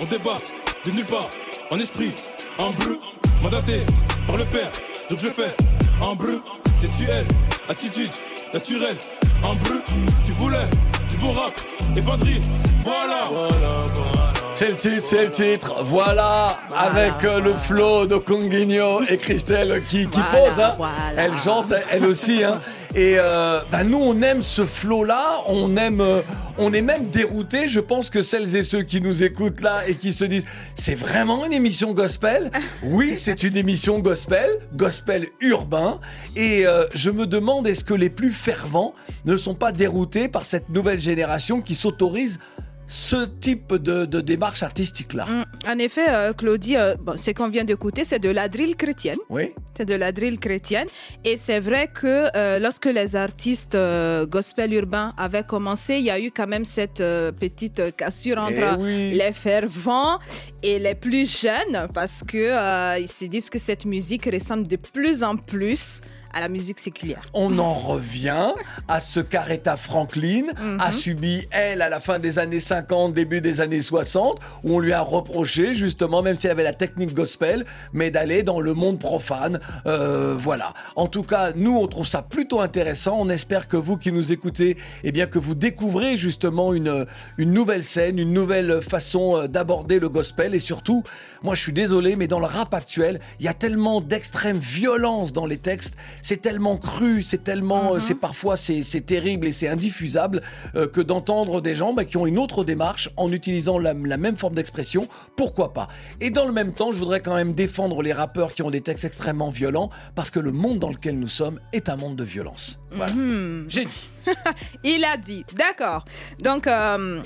On 0.00 0.04
débarque 0.06 0.52
de 0.84 0.90
nulle 0.90 1.06
part, 1.06 1.30
en 1.70 1.78
esprit, 1.78 2.12
en 2.58 2.70
bleu, 2.72 2.98
mandaté 3.40 3.86
par 4.26 4.36
le 4.36 4.44
père. 4.44 4.70
Donc 5.10 5.20
je 5.20 5.28
fais 5.28 5.54
en 6.00 6.16
bleu, 6.16 6.42
gestuelle, 6.80 7.26
attitude, 7.68 8.10
naturelle. 8.52 8.96
En 9.42 9.52
bleu, 9.54 9.82
tu 10.24 10.32
voulais 10.32 10.66
du 11.08 11.16
bon 11.16 11.32
rap 11.32 11.52
et 11.96 12.00
vendrille. 12.00 12.40
Voilà, 12.82 13.28
voilà, 13.30 13.80
voilà. 13.94 14.32
C'est 14.54 14.70
le 14.70 14.76
titre, 14.76 15.04
c'est 15.06 15.24
le 15.26 15.30
titre. 15.30 15.74
Voilà, 15.82 16.58
avec 16.76 17.22
euh, 17.24 17.40
le 17.40 17.54
flow 17.54 18.06
de 18.06 18.16
Conguigno 18.16 19.02
et 19.08 19.16
Christelle 19.16 19.82
qui, 19.88 20.08
qui 20.08 20.18
Voilà, 20.32 20.50
pose. 20.50 20.60
hein. 20.64 20.74
voilà. 20.76 20.92
Elle 21.16 21.36
chante, 21.36 21.72
elle 21.90 22.04
aussi. 22.06 22.42
hein. 22.42 22.60
Et 22.98 23.14
euh, 23.16 23.60
bah, 23.70 23.84
nous, 23.84 23.98
on 23.98 24.20
aime 24.22 24.42
ce 24.42 24.66
flow-là. 24.66 25.44
On 25.46 25.76
aime, 25.76 26.00
euh, 26.00 26.20
on 26.58 26.72
est 26.72 26.82
même 26.82 27.06
dérouté. 27.06 27.68
Je 27.68 27.78
pense 27.78 28.10
que 28.10 28.24
celles 28.24 28.56
et 28.56 28.64
ceux 28.64 28.82
qui 28.82 29.00
nous 29.00 29.22
écoutent 29.22 29.60
là 29.60 29.86
et 29.86 29.94
qui 29.94 30.12
se 30.12 30.24
disent, 30.24 30.44
c'est 30.74 30.96
vraiment 30.96 31.46
une 31.46 31.52
émission 31.52 31.92
gospel? 31.92 32.50
Oui, 32.82 33.14
c'est 33.16 33.44
une 33.44 33.56
émission 33.56 34.00
gospel, 34.00 34.50
gospel 34.74 35.28
urbain. 35.40 36.00
Et 36.34 36.66
euh, 36.66 36.86
je 36.92 37.10
me 37.10 37.26
demande, 37.26 37.68
est-ce 37.68 37.84
que 37.84 37.94
les 37.94 38.10
plus 38.10 38.32
fervents 38.32 38.94
ne 39.26 39.36
sont 39.36 39.54
pas 39.54 39.70
déroutés 39.70 40.26
par 40.26 40.44
cette 40.44 40.68
nouvelle 40.70 41.00
génération 41.00 41.60
qui 41.60 41.76
s'autorise 41.76 42.40
ce 42.90 43.26
type 43.26 43.74
de, 43.74 44.06
de 44.06 44.20
démarche 44.22 44.62
artistique-là. 44.62 45.26
Mm. 45.26 45.44
En 45.68 45.78
effet, 45.78 46.06
euh, 46.08 46.32
Claudie, 46.32 46.76
euh, 46.76 46.94
bon, 46.98 47.16
ce 47.18 47.30
qu'on 47.32 47.48
vient 47.50 47.64
d'écouter, 47.64 48.02
c'est 48.04 48.18
de 48.18 48.30
la 48.30 48.48
drill 48.48 48.74
chrétienne. 48.76 49.18
Oui. 49.28 49.52
C'est 49.76 49.84
de 49.84 49.94
la 49.94 50.10
drill 50.10 50.38
chrétienne. 50.40 50.86
Et 51.24 51.36
c'est 51.36 51.60
vrai 51.60 51.88
que 51.92 52.28
euh, 52.34 52.58
lorsque 52.58 52.86
les 52.86 53.14
artistes 53.14 53.74
euh, 53.74 54.24
gospel 54.26 54.72
urbains 54.72 55.12
avaient 55.18 55.44
commencé, 55.44 55.96
il 55.98 56.04
y 56.04 56.10
a 56.10 56.18
eu 56.18 56.30
quand 56.30 56.46
même 56.46 56.64
cette 56.64 56.98
petite 57.40 57.94
cassure 57.94 58.38
entre 58.38 58.78
Eh 58.78 58.82
oui. 58.82 59.10
les 59.18 59.32
fervents 59.32 60.18
et 60.62 60.78
les 60.78 60.94
plus 60.94 61.40
jeunes 61.42 61.88
parce 61.92 62.24
que 62.26 62.38
euh, 62.38 62.98
ils 62.98 63.08
se 63.08 63.26
disent 63.26 63.50
que 63.50 63.58
cette 63.58 63.84
musique 63.84 64.28
ressemble 64.32 64.66
de 64.66 64.76
plus 64.76 65.22
en 65.22 65.36
plus 65.36 66.00
à 66.32 66.40
la 66.40 66.48
musique 66.48 66.78
séculière. 66.78 67.22
On 67.34 67.58
en 67.58 67.74
revient 67.74 68.52
à 68.86 69.00
ce 69.00 69.20
qu'Aretha 69.20 69.76
Franklin 69.76 70.42
a 70.78 70.92
subi, 70.92 71.46
elle, 71.50 71.82
à 71.82 71.88
la 71.88 72.00
fin 72.00 72.18
des 72.18 72.38
années 72.38 72.60
50, 72.60 73.12
début 73.12 73.40
des 73.40 73.60
années 73.60 73.82
60, 73.82 74.40
où 74.64 74.76
on 74.76 74.78
lui 74.78 74.92
a 74.92 75.00
reproché, 75.00 75.74
justement, 75.74 76.22
même 76.22 76.36
si 76.36 76.46
elle 76.46 76.52
avait 76.52 76.62
la 76.62 76.72
technique 76.72 77.14
gospel, 77.14 77.64
mais 77.92 78.10
d'aller 78.10 78.42
dans 78.42 78.60
le 78.60 78.74
monde 78.74 78.98
profane. 78.98 79.60
Euh, 79.86 80.34
voilà. 80.38 80.74
En 80.96 81.06
tout 81.06 81.22
cas, 81.22 81.52
nous, 81.54 81.76
on 81.76 81.86
trouve 81.86 82.06
ça 82.06 82.22
plutôt 82.22 82.60
intéressant. 82.60 83.16
On 83.18 83.28
espère 83.28 83.68
que 83.68 83.76
vous 83.76 83.96
qui 83.96 84.12
nous 84.12 84.32
écoutez, 84.32 84.76
eh 85.04 85.12
bien, 85.12 85.26
que 85.26 85.38
vous 85.38 85.54
découvrez 85.54 86.16
justement 86.16 86.72
une, 86.72 87.06
une 87.38 87.52
nouvelle 87.52 87.84
scène, 87.84 88.18
une 88.18 88.32
nouvelle 88.32 88.80
façon 88.82 89.36
euh, 89.36 89.46
d'aborder 89.48 89.98
le 89.98 90.08
gospel. 90.08 90.54
Et 90.54 90.58
surtout, 90.58 91.02
moi, 91.42 91.54
je 91.54 91.60
suis 91.62 91.72
désolé, 91.72 92.16
mais 92.16 92.26
dans 92.26 92.40
le 92.40 92.46
rap 92.46 92.74
actuel, 92.74 93.20
il 93.38 93.44
y 93.44 93.48
a 93.48 93.54
tellement 93.54 94.00
d'extrême 94.00 94.58
violence 94.58 95.32
dans 95.32 95.46
les 95.46 95.58
textes 95.58 95.96
c'est 96.22 96.40
tellement 96.40 96.76
cru, 96.76 97.22
c'est 97.22 97.44
tellement, 97.44 97.94
euh, 97.94 98.00
c'est 98.00 98.14
parfois 98.14 98.56
c'est 98.56 99.06
terrible 99.06 99.46
et 99.46 99.52
c'est 99.52 99.68
indiffusable 99.68 100.42
euh, 100.74 100.86
que 100.86 101.00
d'entendre 101.00 101.60
des 101.60 101.74
gens 101.74 101.92
bah, 101.92 102.04
qui 102.04 102.16
ont 102.16 102.26
une 102.26 102.38
autre 102.38 102.64
démarche 102.64 103.10
en 103.16 103.30
utilisant 103.32 103.78
la, 103.78 103.94
la 103.94 104.16
même 104.16 104.36
forme 104.36 104.54
d'expression, 104.54 105.08
pourquoi 105.36 105.72
pas? 105.72 105.88
Et 106.20 106.30
dans 106.30 106.46
le 106.46 106.52
même 106.52 106.72
temps, 106.72 106.92
je 106.92 106.98
voudrais 106.98 107.20
quand 107.20 107.34
même 107.34 107.52
défendre 107.52 108.02
les 108.02 108.12
rappeurs 108.12 108.52
qui 108.54 108.62
ont 108.62 108.70
des 108.70 108.80
textes 108.80 109.04
extrêmement 109.04 109.50
violents 109.50 109.90
parce 110.14 110.30
que 110.30 110.40
le 110.40 110.52
monde 110.52 110.78
dans 110.78 110.90
lequel 110.90 111.18
nous 111.18 111.28
sommes 111.28 111.60
est 111.72 111.88
un 111.88 111.96
monde 111.96 112.16
de 112.16 112.24
violence. 112.24 112.78
Voilà. 112.90 113.12
Mhm. 113.12 113.66
J'ai 113.68 113.84
dit. 113.84 114.10
Il 114.84 115.04
a 115.04 115.16
dit, 115.16 115.44
d'accord. 115.54 116.04
Donc, 116.42 116.66
euh, 116.66 117.20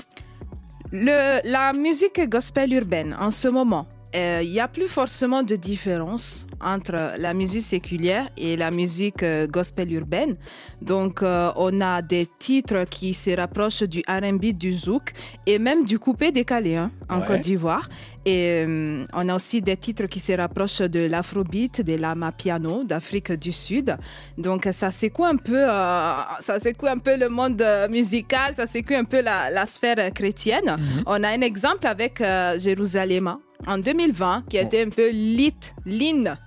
le, 0.91 1.39
la 1.49 1.73
musique 1.73 2.21
gospel 2.29 2.73
urbaine, 2.73 3.15
en 3.19 3.31
ce 3.31 3.47
moment, 3.47 3.87
euh, 4.15 4.41
il 4.43 4.51
n'y 4.51 4.59
a 4.59 4.67
plus 4.67 4.87
forcément 4.87 5.41
de 5.41 5.55
différence 5.55 6.45
entre 6.61 7.13
la 7.17 7.33
musique 7.33 7.63
séculière 7.63 8.29
et 8.37 8.55
la 8.55 8.69
musique 8.69 9.23
euh, 9.23 9.47
gospel 9.47 9.91
urbaine. 9.91 10.35
Donc, 10.81 11.23
euh, 11.23 11.51
on 11.55 11.81
a 11.81 12.01
des 12.03 12.27
titres 12.37 12.85
qui 12.89 13.13
se 13.15 13.31
rapprochent 13.35 13.83
du 13.83 14.03
RB, 14.07 14.53
du 14.53 14.73
zouk 14.73 15.13
et 15.47 15.57
même 15.57 15.83
du 15.83 15.97
coupé 15.97 16.31
décalé 16.31 16.75
hein, 16.75 16.91
en 17.09 17.19
Ouais. 17.21 17.25
Côte 17.27 17.39
d'Ivoire. 17.39 17.87
Et 18.25 18.65
on 19.13 19.27
a 19.29 19.35
aussi 19.35 19.61
des 19.61 19.75
titres 19.75 20.05
qui 20.05 20.19
se 20.21 20.31
rapprochent 20.33 20.79
de 20.81 21.07
l'afrobeat, 21.07 21.81
de 21.81 21.95
l'amapiano 21.95 22.83
d'Afrique 22.85 23.33
du 23.33 23.51
Sud. 23.51 23.97
Donc, 24.37 24.67
ça 24.71 24.91
secoue 24.91 25.25
un 25.25 25.35
peu, 25.35 25.65
ça 25.65 26.59
secoue 26.59 26.87
un 26.87 26.99
peu 26.99 27.17
le 27.17 27.27
monde 27.27 27.61
musical, 27.89 28.55
ça 28.55 28.65
secoue 28.65 28.93
un 28.93 29.03
peu 29.03 29.21
la, 29.21 29.49
la 29.49 29.65
sphère 29.65 30.13
chrétienne. 30.13 30.77
On 31.05 31.21
a 31.23 31.29
un 31.29 31.41
exemple 31.41 31.85
avec 31.85 32.23
Jérusalem 32.59 33.35
en 33.67 33.77
2020 33.77 34.43
qui 34.49 34.57
a 34.57 34.61
été 34.61 34.81
un 34.81 34.89
peu 34.89 35.09
lit, 35.09 35.53
line 35.85 36.37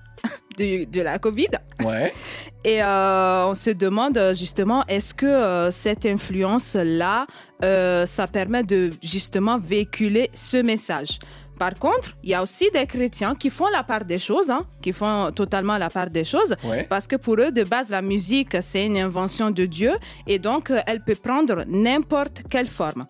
de, 0.59 0.85
de 0.85 1.01
la 1.03 1.19
Covid. 1.19 1.49
Ouais. 1.85 2.13
Et 2.65 2.83
euh, 2.83 3.47
on 3.47 3.55
se 3.55 3.71
demande 3.71 4.19
justement, 4.35 4.85
est-ce 4.89 5.15
que 5.15 5.27
euh, 5.27 5.71
cette 5.71 6.05
influence-là, 6.07 7.27
euh, 7.63 8.07
ça 8.07 8.27
permet 8.27 8.65
de 8.65 8.91
justement 9.03 9.59
véhiculer 9.59 10.31
ce 10.35 10.57
message? 10.57 11.19
Par 11.59 11.75
contre, 11.79 12.17
il 12.23 12.31
y 12.31 12.35
a 12.35 12.43
aussi 12.43 12.69
des 12.73 12.87
chrétiens 12.87 13.35
qui 13.35 13.49
font 13.51 13.69
la 13.73 13.83
part 13.83 14.05
des 14.05 14.19
choses, 14.19 14.51
hein, 14.51 14.67
qui 14.83 14.93
font 14.93 15.31
totalement 15.35 15.79
la 15.79 15.89
part 15.89 16.11
des 16.11 16.25
choses, 16.25 16.55
Ouais. 16.65 16.85
parce 16.89 17.07
que 17.07 17.17
pour 17.17 17.37
eux, 17.39 17.51
de 17.51 17.63
base, 17.65 17.89
la 17.89 18.03
musique, 18.03 18.57
c'est 18.61 18.85
une 18.85 18.99
invention 18.99 19.51
de 19.51 19.65
Dieu, 19.65 19.93
et 20.27 20.39
donc 20.39 20.71
elle 20.87 21.01
peut 21.03 21.15
prendre 21.15 21.65
n'importe 21.67 22.43
quelle 22.51 22.67
forme. 22.67 23.07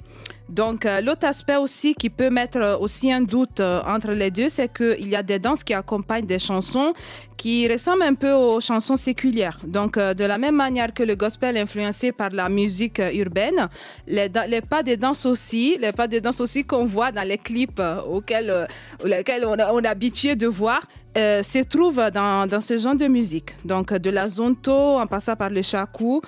Donc, 0.48 0.86
euh, 0.86 1.00
l'autre 1.00 1.26
aspect 1.26 1.56
aussi 1.56 1.94
qui 1.94 2.08
peut 2.08 2.30
mettre 2.30 2.58
euh, 2.58 2.76
aussi 2.78 3.12
un 3.12 3.20
doute 3.20 3.58
euh, 3.58 3.82
entre 3.84 4.12
les 4.12 4.30
deux, 4.30 4.48
c'est 4.48 4.72
qu'il 4.72 5.08
y 5.08 5.16
a 5.16 5.22
des 5.22 5.40
danses 5.40 5.64
qui 5.64 5.74
accompagnent 5.74 6.26
des 6.26 6.38
chansons 6.38 6.92
qui 7.36 7.68
ressemblent 7.68 8.04
un 8.04 8.14
peu 8.14 8.32
aux 8.32 8.60
chansons 8.60 8.96
séculières. 8.96 9.58
Donc, 9.66 9.98
de 9.98 10.24
la 10.24 10.38
même 10.38 10.56
manière 10.56 10.94
que 10.94 11.02
le 11.02 11.16
gospel 11.16 11.58
est 11.58 11.60
influencé 11.60 12.10
par 12.10 12.30
la 12.30 12.48
musique 12.48 13.02
urbaine, 13.12 13.68
les, 14.06 14.30
pas 14.62 14.82
des 14.82 14.96
danses 14.96 15.26
aussi, 15.26 15.76
les 15.78 15.92
pas 15.92 16.08
des 16.08 16.22
danses 16.22 16.40
aussi 16.40 16.64
qu'on 16.64 16.86
voit 16.86 17.12
dans 17.12 17.28
les 17.28 17.36
clips 17.36 17.82
auxquels, 18.08 18.66
on, 19.04 19.82
est 19.84 19.86
habitué 19.86 20.34
de 20.34 20.46
voir, 20.46 20.80
se 21.14 21.62
trouvent 21.64 22.10
dans, 22.10 22.60
ce 22.60 22.78
genre 22.78 22.96
de 22.96 23.06
musique. 23.06 23.50
Donc, 23.66 23.92
de 23.92 24.08
la 24.08 24.28
zonto 24.28 24.72
en 24.72 25.06
passant 25.06 25.36
par 25.36 25.50
le 25.50 25.60
sont, 25.62 26.22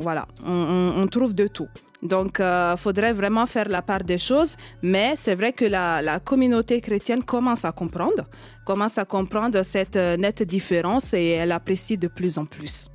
voilà, 0.00 0.26
on 0.44 1.06
trouve 1.10 1.34
de 1.34 1.46
tout. 1.46 1.68
Donc, 2.04 2.36
il 2.38 2.74
faudrait 2.76 3.12
vraiment 3.12 3.46
faire 3.46 3.68
la 3.68 3.82
part 3.82 4.04
des 4.04 4.18
choses, 4.18 4.56
mais 4.82 5.14
c'est 5.16 5.34
vrai 5.34 5.52
que 5.52 5.64
la, 5.64 6.02
la 6.02 6.20
communauté 6.20 6.80
chrétienne 6.80 7.24
commence 7.24 7.64
à 7.64 7.72
comprendre, 7.72 8.24
commence 8.64 8.98
à 8.98 9.04
comprendre 9.04 9.62
cette 9.62 9.96
euh, 9.96 10.16
nette 10.16 10.42
différence 10.42 11.14
et 11.14 11.28
elle 11.30 11.52
apprécie 11.52 11.96
de 11.96 12.08
plus 12.08 12.38
en 12.38 12.44
plus. 12.44 12.90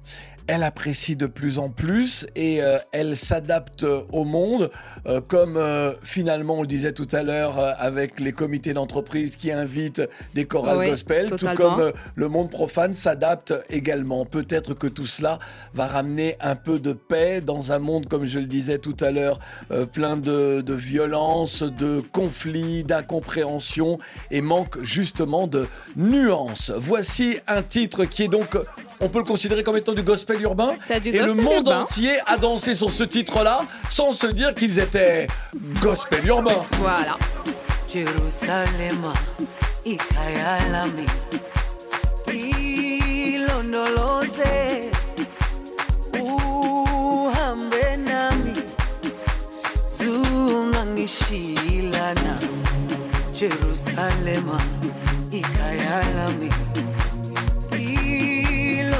Elle 0.50 0.64
apprécie 0.64 1.16
de 1.16 1.28
plus 1.28 1.60
en 1.60 1.70
plus 1.70 2.26
et 2.36 2.64
euh, 2.64 2.80
elle 2.92 3.16
s'adapte 3.16 3.86
au 4.12 4.26
monde, 4.26 4.72
euh, 5.06 5.22
comme 5.22 5.58
euh, 5.58 5.94
finalement 6.02 6.56
on 6.58 6.62
le 6.64 6.68
disait 6.68 6.92
tout 6.92 7.08
à 7.12 7.22
l'heure 7.22 7.60
euh, 7.60 7.74
avec 7.78 8.20
les 8.20 8.32
comités 8.32 8.74
d'entreprise 8.74 9.36
qui 9.36 9.52
invitent 9.52 10.02
des 10.34 10.46
chorales 10.46 10.78
Oui, 10.78 10.90
gospel, 10.90 11.30
tout 11.30 11.46
comme 11.56 11.80
euh, 11.80 11.92
le 12.16 12.28
monde 12.30 12.50
profane 12.50 12.96
s'adapte 12.96 13.54
également. 13.70 14.26
Peut-être 14.26 14.74
que 14.74 14.88
tout 14.88 15.06
cela 15.06 15.38
va 15.76 15.86
ramener 15.86 16.36
un 16.42 16.56
peu 16.56 16.80
de 16.80 16.94
paix 16.94 17.42
dans 17.42 17.72
un 17.72 17.78
monde, 17.78 18.08
comme 18.08 18.26
je 18.26 18.40
le 18.40 18.48
disais 18.48 18.80
tout 18.80 18.98
à 19.02 19.12
l'heure, 19.12 19.40
euh, 19.70 19.86
plein 19.86 20.18
de, 20.18 20.62
de 20.62 20.74
violence, 20.74 21.62
de 21.62 22.02
conflits, 22.12 22.84
d'incompréhension 22.84 24.00
et 24.32 24.42
manque 24.42 24.82
justement 24.82 25.46
de 25.46 25.68
nuances. 25.96 26.72
Voici 26.76 27.38
un 27.48 27.62
titre 27.62 28.06
qui 28.06 28.24
est 28.24 28.28
donc, 28.30 28.58
on 29.02 29.10
peut 29.10 29.20
le 29.20 29.26
considérer 29.26 29.64
comme 29.64 29.78
étant 29.78 29.94
du 29.94 30.04
gospel 30.04 30.42
urbain. 30.42 30.74
Du 31.02 31.10
et 31.10 31.20
le 31.20 31.34
monde 31.34 31.68
urbain. 31.68 31.82
entier 31.82 32.18
a 32.26 32.38
dansé 32.38 32.76
sur 32.76 32.92
ce 32.92 33.04
titre-là 33.04 33.62
sans 33.90 34.12
se 34.12 34.28
dire 34.28 34.54
qu'ils 34.54 34.80
étaient 34.80 35.28
gospel 35.82 36.26
urbain. 36.28 36.52
Voilà. 36.80 37.18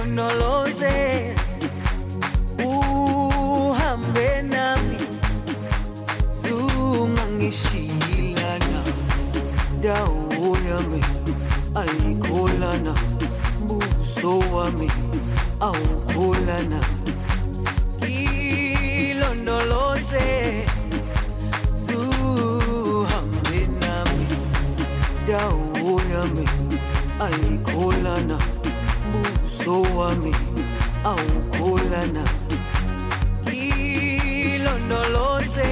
unoloze, 0.10 0.96
uhambe 2.66 4.30
nami, 4.54 4.98
sungangishilana, 6.42 8.80
dawo 9.84 10.48
yami 10.70 11.02
ayikholana, 11.82 12.94
buso 13.68 14.32
wami 14.54 14.90
awukholana, 15.60 16.80
ilondoloze, 19.02 20.28
zuhambe 21.86 23.60
nami, 23.82 24.26
dawo 25.28 25.92
yami 26.12 26.46
ayikholana 27.26 28.38
buso 29.60 29.82
wami 29.98 30.36
awukholana 31.04 32.24
ilondoloze 34.46 35.70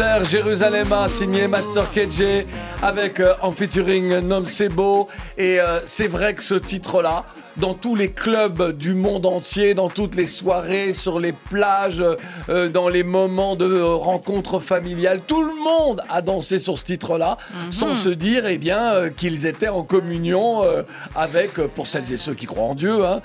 planétaire 0.00 0.24
Jérusalem 0.24 0.88
signé 1.08 1.46
Master 1.46 1.90
KJ 1.90 2.46
avec 2.82 3.20
euh, 3.20 3.34
en 3.42 3.52
featuring 3.52 4.20
Nom 4.20 4.44
Sebo. 4.46 5.08
Et 5.36 5.60
euh, 5.60 5.80
c'est 5.84 6.08
vrai 6.08 6.32
que 6.34 6.42
ce 6.42 6.54
titre-là, 6.54 7.24
dans 7.60 7.74
tous 7.74 7.94
les 7.94 8.10
clubs 8.10 8.76
du 8.76 8.94
monde 8.94 9.26
entier, 9.26 9.74
dans 9.74 9.88
toutes 9.88 10.14
les 10.14 10.26
soirées, 10.26 10.94
sur 10.94 11.20
les 11.20 11.32
plages, 11.32 12.02
euh, 12.48 12.68
dans 12.68 12.88
les 12.88 13.04
moments 13.04 13.54
de 13.54 13.66
euh, 13.66 13.94
rencontres 13.94 14.60
familiales, 14.60 15.20
tout 15.26 15.42
le 15.42 15.54
monde 15.62 16.02
a 16.08 16.22
dansé 16.22 16.58
sur 16.58 16.78
ce 16.78 16.84
titre-là, 16.84 17.36
sans 17.70 17.94
se 17.94 18.08
dire 18.08 18.46
eh 18.46 18.56
bien 18.56 18.94
euh, 18.94 19.10
qu'ils 19.10 19.46
étaient 19.46 19.68
en 19.68 19.82
communion 19.82 20.64
euh, 20.64 20.82
avec, 21.14 21.52
pour 21.52 21.86
celles 21.86 22.10
et 22.12 22.16
ceux 22.16 22.34
qui 22.34 22.46
croient 22.46 22.64
en 22.64 22.74
Dieu, 22.74 23.04
hein, 23.04 23.20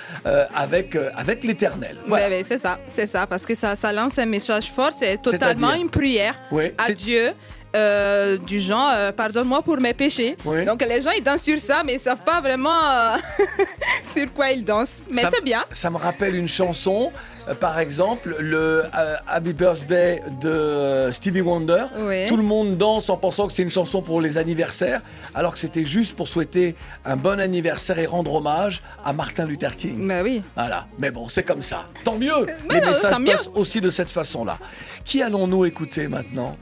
avec 0.54 0.98
avec 1.16 1.44
l'Éternel. 1.44 1.98
Ouais, 2.08 2.28
ouais, 2.28 2.42
c'est 2.44 2.58
ça, 2.58 2.80
c'est 2.88 3.08
ça, 3.08 3.26
parce 3.28 3.46
que 3.46 3.56
ça, 3.56 3.76
ça 3.76 3.94
lance 3.94 4.20
un 4.20 4.26
message 4.26 4.70
fort, 4.72 4.92
c'est 4.92 5.22
totalement 5.22 5.74
une 5.74 5.90
prière 5.90 6.38
à 6.78 6.92
Dieu. 6.92 7.32
Euh, 7.76 8.38
du 8.38 8.60
genre, 8.60 8.90
euh, 8.94 9.12
pardonne-moi 9.12 9.62
pour 9.62 9.78
mes 9.82 9.94
péchés. 9.94 10.38
Donc 10.66 10.82
les 10.82 11.02
gens 11.02 11.12
ils 11.12 11.24
dansent 11.24 11.44
sur 11.44 11.60
ça, 11.60 11.84
mais 11.86 11.94
ils 11.96 12.00
savent 12.00 12.24
pas 12.26 12.40
vraiment 12.42 12.70
euh, 12.70 13.18
sur 14.04 14.32
quoi 14.34 14.52
ils 14.52 14.64
dansent. 14.64 15.04
Mais 15.14 15.24
c'est 15.32 15.44
bien. 15.44 15.64
Ça 15.72 15.90
me 15.90 15.98
rappelle 15.98 16.36
une 16.36 16.48
chanson, 16.48 17.12
par 17.60 17.78
exemple, 17.80 18.36
le 18.40 18.84
Happy 19.28 19.54
Birthday 19.54 20.22
de 20.42 21.10
Stevie 21.12 21.42
Wonder. 21.42 21.86
Oui. 22.00 22.26
Tout 22.28 22.38
le 22.38 22.44
monde 22.44 22.78
danse 22.78 23.10
en 23.10 23.18
pensant 23.18 23.48
que 23.48 23.54
c'est 23.54 23.64
une 23.64 23.70
chanson 23.70 24.02
pour 24.02 24.22
les 24.22 24.38
anniversaires, 24.38 25.02
alors 25.34 25.54
que 25.54 25.60
c'était 25.60 25.84
juste 25.86 26.16
pour 26.16 26.28
souhaiter 26.28 26.76
un 27.04 27.18
bon 27.18 27.40
anniversaire 27.40 28.00
et 28.00 28.06
rendre 28.06 28.34
hommage 28.36 28.82
à 29.04 29.12
Martin 29.14 29.46
Luther 29.46 29.76
King. 29.76 30.08
Bah 30.08 30.22
oui. 30.24 30.42
Voilà, 30.56 30.88
mais 30.98 31.12
bon, 31.12 31.28
c'est 31.28 31.44
comme 31.44 31.62
ça. 31.62 31.86
Tant 32.04 32.16
mieux. 32.18 32.46
Mais 32.70 32.76
Les 32.76 32.82
non, 32.82 32.88
messages 32.88 33.20
mieux. 33.20 33.32
passent 33.32 33.50
aussi 33.54 33.82
de 33.82 33.90
cette 33.90 34.10
façon-là. 34.12 34.58
Qui 35.04 35.22
allons-nous 35.22 35.66
écouter 35.66 36.08
maintenant? 36.08 36.58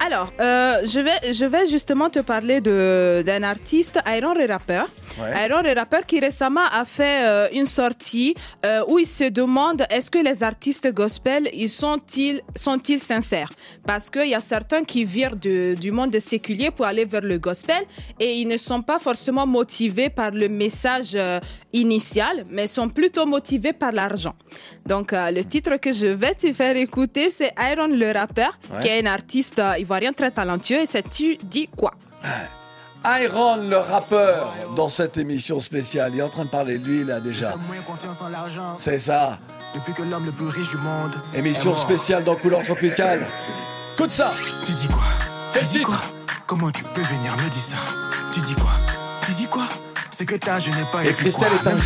Alors, 0.00 0.32
euh, 0.40 0.86
je, 0.86 1.00
vais, 1.00 1.32
je 1.32 1.44
vais 1.44 1.66
justement 1.66 2.08
te 2.08 2.20
parler 2.20 2.60
d'un 2.60 3.42
artiste, 3.42 3.98
Iron 4.06 4.32
le 4.34 4.46
rappeur. 4.46 4.88
Ouais. 5.20 5.46
Iron 5.46 5.62
rappeur 5.74 6.06
qui 6.06 6.20
récemment 6.20 6.64
a 6.72 6.84
fait 6.84 7.24
euh, 7.26 7.48
une 7.52 7.64
sortie 7.66 8.34
euh, 8.64 8.82
où 8.88 8.98
il 9.00 9.06
se 9.06 9.24
demande 9.28 9.84
est-ce 9.90 10.10
que 10.10 10.18
les 10.18 10.42
artistes 10.44 10.92
gospel, 10.94 11.48
ils 11.52 11.68
sont-ils 11.68 12.40
sont-ils 12.54 13.00
sincères? 13.00 13.50
Parce 13.86 14.08
qu'il 14.08 14.28
y 14.28 14.34
a 14.34 14.40
certains 14.40 14.84
qui 14.84 15.04
virent 15.04 15.36
de- 15.36 15.74
du 15.74 15.90
monde 15.90 16.16
séculier 16.20 16.70
pour 16.70 16.86
aller 16.86 17.04
vers 17.04 17.22
le 17.22 17.38
gospel 17.38 17.82
et 18.20 18.36
ils 18.40 18.46
ne 18.48 18.56
sont 18.56 18.82
pas 18.82 18.98
forcément 19.00 19.46
motivés 19.46 20.10
par 20.10 20.30
le 20.30 20.48
message 20.48 21.16
initial, 21.72 22.44
mais 22.50 22.66
sont 22.68 22.88
plutôt 22.88 23.26
motivés 23.26 23.72
par 23.72 23.92
l'argent. 23.92 24.34
Donc, 24.86 25.10
le 25.12 25.42
titre 25.42 25.76
que 25.76 25.92
je 25.92 26.06
vais 26.06 26.34
te 26.34 26.52
faire 26.52 26.76
écouter, 26.76 27.30
c'est 27.30 27.52
Iron 27.58 27.88
le 27.88 28.12
rappeur, 28.12 28.58
Ouais. 28.72 28.80
qui 28.80 28.88
est 28.88 29.00
un 29.02 29.06
artiste 29.06 29.60
ivoirien 29.88 30.12
très 30.12 30.30
talentueux. 30.30 30.82
Et 30.82 30.86
c'est 30.86 31.08
Tu 31.08 31.38
dis 31.42 31.68
quoi? 31.74 31.94
Iron, 33.22 33.56
le 33.56 33.78
rappeur, 33.78 34.52
dans 34.76 34.90
cette 34.90 35.16
émission 35.16 35.60
spéciale. 35.60 36.10
Il 36.12 36.18
est 36.18 36.22
en 36.22 36.28
train 36.28 36.44
de 36.44 36.50
parler 36.50 36.78
de 36.78 36.84
lui, 36.84 37.04
là, 37.04 37.20
déjà. 37.20 37.54
C'est 38.78 38.98
ça. 38.98 39.38
Depuis 39.74 39.94
que 39.94 40.02
l'homme 40.02 40.26
le 40.26 40.32
plus 40.32 40.48
riche 40.48 40.70
du 40.70 40.76
monde. 40.76 41.12
Émission 41.34 41.74
spéciale 41.74 42.24
dans 42.24 42.36
Couleur 42.36 42.62
Tropicale. 42.64 43.24
Écoute 43.94 44.10
ça. 44.10 44.32
Tu 44.66 44.72
dis 44.72 44.88
quoi? 44.88 45.02
C'est 45.50 45.60
Tu 45.60 45.64
le 45.64 45.70
dis 45.70 45.78
titre. 45.78 45.88
quoi? 45.88 46.00
Comment 46.46 46.70
tu 46.70 46.82
peux 46.82 47.00
venir 47.00 47.32
me 47.32 47.48
dire 47.48 47.62
ça? 47.62 47.76
Tu 48.32 48.40
dis 48.40 48.54
quoi? 48.54 48.72
Tu 49.24 49.32
dis 49.32 49.46
quoi? 49.46 49.68
Ce 50.10 50.24
que 50.24 50.34
t'as, 50.34 50.58
je 50.58 50.70
n'ai 50.70 50.84
pas 50.92 51.04
Et 51.04 51.12
Christelle 51.14 51.52
est 51.64 51.66
un 51.68 51.78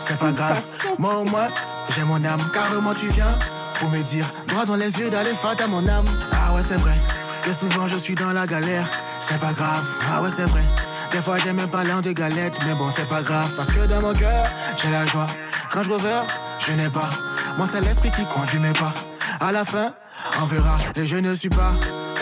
C'est 0.00 0.16
pas 0.16 0.32
grave. 0.32 0.62
Moi 0.98 1.16
au 1.16 1.24
moins, 1.24 1.48
j'ai 1.94 2.04
mon 2.04 2.22
âme. 2.24 2.40
Carrément, 2.52 2.94
tu 2.94 3.08
viens 3.08 3.36
pour 3.78 3.90
me 3.90 4.02
dire, 4.02 4.26
droit 4.46 4.64
dans 4.64 4.76
les 4.76 4.98
yeux 4.98 5.10
d'aller 5.10 5.32
à 5.60 5.66
mon 5.66 5.86
âme. 5.88 6.06
Ah 6.32 6.54
ouais, 6.54 6.62
c'est 6.66 6.76
vrai. 6.76 6.98
Que 7.42 7.52
souvent 7.52 7.88
je 7.88 7.96
suis 7.96 8.14
dans 8.14 8.32
la 8.32 8.46
galère. 8.46 8.86
C'est 9.20 9.38
pas 9.40 9.52
grave. 9.52 9.84
Ah 10.10 10.22
ouais, 10.22 10.30
c'est 10.34 10.44
vrai. 10.44 10.62
Des 11.10 11.18
fois, 11.22 11.38
j'aime 11.38 11.56
même 11.56 11.68
en 11.72 12.00
de 12.00 12.12
galettes. 12.12 12.54
Mais 12.66 12.74
bon, 12.74 12.90
c'est 12.90 13.08
pas 13.08 13.22
grave. 13.22 13.50
Parce 13.56 13.70
que 13.70 13.86
dans 13.86 14.00
mon 14.00 14.12
cœur, 14.12 14.46
j'ai 14.76 14.90
la 14.90 15.06
joie. 15.06 15.26
Range 15.72 15.88
Rover, 15.88 16.20
je 16.58 16.72
n'ai 16.72 16.88
pas. 16.88 17.08
Moi, 17.56 17.66
c'est 17.70 17.80
l'esprit 17.80 18.10
qui 18.10 18.24
conduit 18.24 18.58
mes 18.58 18.72
pas. 18.72 18.92
À 19.40 19.52
la 19.52 19.64
fin, 19.64 19.94
on 20.42 20.46
verra. 20.46 20.76
Et 20.96 21.06
je 21.06 21.16
ne 21.16 21.34
suis 21.34 21.48
pas 21.48 21.72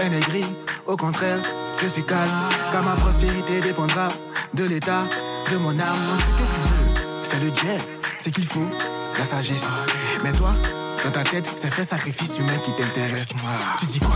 un 0.05 0.13
aigri. 0.13 0.45
Au 0.87 0.97
contraire, 0.97 1.39
je 1.83 1.89
suis 1.89 2.05
calme. 2.05 2.31
Car 2.71 2.83
ma 2.83 2.93
prospérité 2.93 3.61
dépendra 3.61 4.09
de 4.55 4.65
l'état 4.65 5.05
de 5.51 5.57
mon 5.57 5.71
âme. 5.71 6.19
Ce 6.19 6.23
que 6.23 6.37
tu 6.37 6.43
veux, 6.43 7.23
c'est 7.23 7.41
le 7.41 7.55
jet. 7.55 8.01
C'est 8.19 8.31
qu'il 8.31 8.47
faut 8.47 8.69
la 9.19 9.25
sagesse. 9.25 9.67
Mais 10.23 10.33
toi, 10.33 10.55
dans 11.05 11.11
ta 11.11 11.25
tête, 11.25 11.49
c'est 11.57 11.73
fait 11.73 11.85
sacrifice 11.85 12.39
humain 12.39 12.57
qui 12.65 12.73
t'intéresse. 12.73 13.29
Moi, 13.43 13.51
tu 13.79 13.87
dis 13.87 13.99
quoi? 13.99 14.15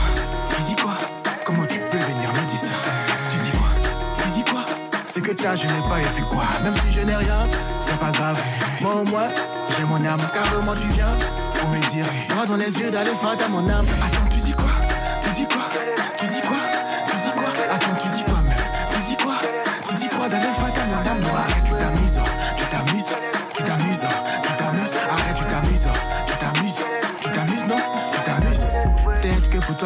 Tu 0.55 0.62
dis 0.62 0.77
quoi? 0.77 0.96
Comment 1.44 1.66
tu 1.66 1.79
peux 1.79 1.96
venir 1.96 2.29
me 2.29 2.49
dire 2.49 2.61
ça? 2.61 2.68
Tu 3.31 3.38
dis 3.38 3.51
quoi? 3.51 3.68
Tu 4.22 4.29
dis 4.31 4.44
quoi? 4.44 4.64
Ce 5.07 5.20
que 5.20 5.33
t'as, 5.33 5.57
je 5.57 5.66
n'ai 5.66 5.88
pas 5.88 6.01
et 6.01 6.14
puis 6.14 6.25
quoi? 6.31 6.44
Même 6.62 6.75
si 6.75 6.92
je 6.92 7.01
n'ai 7.01 7.16
rien, 7.16 7.49
c'est 7.81 7.99
pas 7.99 8.11
grave. 8.11 8.40
Moi 8.81 8.94
au 8.94 9.05
moins, 9.05 9.29
j'ai 9.77 9.85
mon 9.85 10.05
âme. 10.05 10.20
Carrément, 10.33 10.75
tu 10.75 10.88
viens 10.88 11.16
pour 11.55 11.68
me 11.70 11.79
dire, 11.90 12.07
droit 12.29 12.46
dans 12.46 12.57
les 12.57 12.79
yeux 12.79 12.90
d'aller 12.90 13.11
à 13.11 13.49
mon 13.49 13.68
âme. 13.68 13.87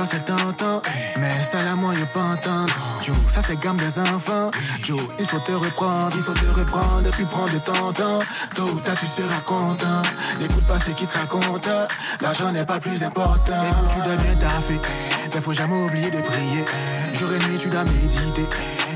C'est 0.07 0.25
tentant, 0.25 0.81
mais 1.19 1.45
ça 1.45 1.63
la 1.63 1.77
moi, 1.77 1.93
je 1.95 2.05
pas 2.07 2.21
entendre. 2.21 2.73
Joe, 3.03 3.15
ça 3.29 3.43
c'est 3.47 3.61
gamme 3.61 3.77
des 3.77 3.99
enfants. 3.99 4.51
Joe, 4.83 4.99
il 5.19 5.27
faut 5.27 5.39
te 5.39 5.53
reprendre, 5.53 6.17
il 6.17 6.23
faut 6.23 6.33
te 6.33 6.59
reprendre, 6.59 7.07
et 7.07 7.11
puis 7.11 7.25
prendre 7.25 7.63
ton 7.63 7.93
temps. 7.93 8.19
Tôt 8.57 8.63
ou 8.63 8.81
tard, 8.81 8.97
tu 8.99 9.05
seras 9.05 9.41
content. 9.45 10.03
N'écoute 10.41 10.67
pas 10.67 10.79
ce 10.81 10.93
qui 10.93 11.05
se 11.05 11.13
raconte. 11.13 11.69
L'argent 12.23 12.51
n'est 12.51 12.65
pas 12.65 12.75
le 12.75 12.81
plus 12.81 13.03
important. 13.03 13.63
Écoute, 13.63 13.91
tu 13.93 13.99
dois 13.99 14.17
bien 14.17 14.35
taffer. 14.37 14.81
Mais 15.35 15.41
faut 15.41 15.53
jamais 15.53 15.85
oublier 15.85 16.11
de 16.11 16.21
prier. 16.23 16.65
Jour 17.15 17.31
et 17.33 17.51
nuit, 17.51 17.59
tu 17.59 17.69
dois 17.69 17.85
méditer. 17.85 18.47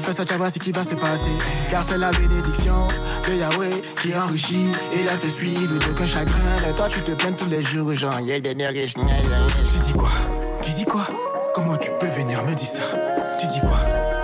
Fais 0.02 0.12
ça, 0.14 0.24
tu 0.24 0.34
vas 0.34 0.50
ce 0.50 0.58
qui 0.58 0.72
va 0.72 0.84
se 0.84 0.94
passer. 0.94 1.32
Car 1.70 1.84
c'est 1.84 1.98
la 1.98 2.10
bénédiction 2.12 2.88
de 3.28 3.34
Yahweh 3.34 3.82
qui 4.00 4.16
enrichit. 4.16 4.68
Et 4.94 5.02
il 5.02 5.08
a 5.08 5.12
fait 5.12 5.28
suivre 5.28 5.78
d'aucun 5.80 6.06
chagrin. 6.06 6.56
Et 6.68 6.74
toi, 6.74 6.88
tu 6.88 7.00
te 7.02 7.12
plains 7.12 7.32
tous 7.32 7.50
les 7.50 7.62
jours, 7.62 7.94
genre, 7.94 8.20
gna, 8.20 8.40
gna. 8.40 8.72
Tu 8.72 9.78
dis 9.84 9.92
quoi? 9.92 10.10
Tu 10.64 10.70
dis 10.72 10.84
quoi? 10.86 11.06
Comment 11.54 11.76
tu 11.76 11.90
peux 12.00 12.06
venir 12.06 12.42
me 12.42 12.54
dire 12.54 12.66
ça? 12.66 12.82
Tu 13.38 13.46
dis 13.46 13.60
quoi? 13.60 13.78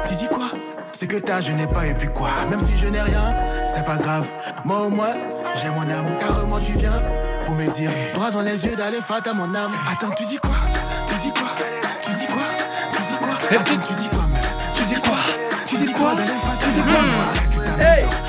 Tu 0.07 0.15
dis 0.15 0.27
quoi? 0.27 0.51
Ce 0.93 1.05
que 1.05 1.19
t'as, 1.19 1.43
je 1.43 1.53
n'ai 1.53 1.67
pas 1.67 1.87
et 1.87 1.95
puis 1.95 2.09
quoi? 2.09 2.31
Même 2.49 2.61
si 2.61 2.77
je 2.79 2.87
n'ai 2.87 3.01
rien, 3.01 3.35
c'est 3.67 3.85
pas 3.85 3.99
grave. 3.99 4.33
Moi 4.65 4.81
au 4.81 4.89
moins, 4.89 5.15
j'ai 5.61 5.69
mon 5.69 5.83
âme. 5.83 6.19
Carrément, 6.19 6.59
tu 6.59 6.73
viens 6.73 7.03
pour 7.45 7.55
me 7.55 7.67
dire, 7.67 7.91
droit 8.15 8.31
dans 8.31 8.43
les 8.43 8.65
yeux 8.65 8.75
d'aller 8.75 9.01
à 9.09 9.33
mon 9.35 9.55
âme. 9.55 9.73
Attends, 9.93 10.11
tu 10.17 10.25
dis 10.25 10.39
quoi? 10.39 10.51
Tu 11.07 11.15
dis 11.17 11.33
quoi? 11.33 11.51
Tu 12.03 12.11
dis 12.11 12.27
quoi? 12.27 12.43
Tu 12.93 13.03
dis 13.03 13.19
quoi? 13.19 13.61
Attends, 13.61 13.87
tu 13.87 13.93
dis 13.95 14.09
quoi? 14.09 14.30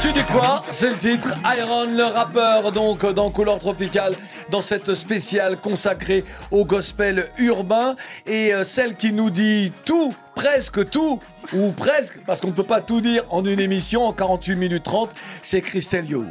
Tu 0.02 0.12
dis 0.12 0.24
quoi 0.24 0.62
C'est 0.72 0.90
le 0.90 0.98
titre 0.98 1.34
Iron 1.58 1.86
le 1.86 2.04
rappeur 2.04 2.72
donc 2.72 3.06
dans 3.14 3.30
Couleur 3.30 3.60
Tropicale 3.60 4.16
dans 4.50 4.62
cette 4.62 4.96
spéciale 4.96 5.58
consacrée 5.58 6.26
au 6.50 6.66
gospel 6.66 7.30
urbain 7.38 7.96
et 8.26 8.54
euh, 8.54 8.64
celle 8.64 8.96
qui 8.96 9.14
nous 9.14 9.30
dit 9.30 9.72
tout 9.86 10.14
presque 10.34 10.90
tout 10.90 11.20
ou 11.54 11.72
presque 11.72 12.20
parce 12.26 12.42
qu'on 12.42 12.48
ne 12.48 12.54
peut 12.54 12.64
pas 12.64 12.82
tout 12.82 13.02
dire 13.02 13.24
en 13.30 13.46
une 13.46 13.60
émission 13.60 14.04
en 14.06 14.14
48 14.14 14.56
minutes 14.56 14.84
30 14.84 15.12
c'est 15.44 15.62
Christelle 15.62 16.10
Yo. 16.10 16.26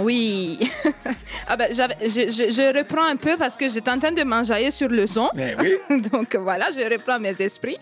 Oui. 0.00 0.58
ah 1.48 1.56
ben, 1.56 1.68
j'avais- 1.72 1.96
je, 2.02 2.30
je- 2.30 2.50
je 2.50 2.76
reprends 2.78 3.04
un 3.04 3.16
peu 3.16 3.36
parce 3.36 3.56
que 3.56 3.68
j'étais 3.68 3.90
en 3.90 3.98
train 3.98 4.12
de 4.12 4.22
m'enjailler 4.24 4.70
sur 4.70 4.88
le 4.88 5.06
son. 5.06 5.30
Mais 5.34 5.54
oui. 5.60 5.76
Donc 6.12 6.34
voilà, 6.36 6.66
je 6.76 6.80
reprends 6.92 7.18
mes 7.18 7.34
esprits. 7.40 7.78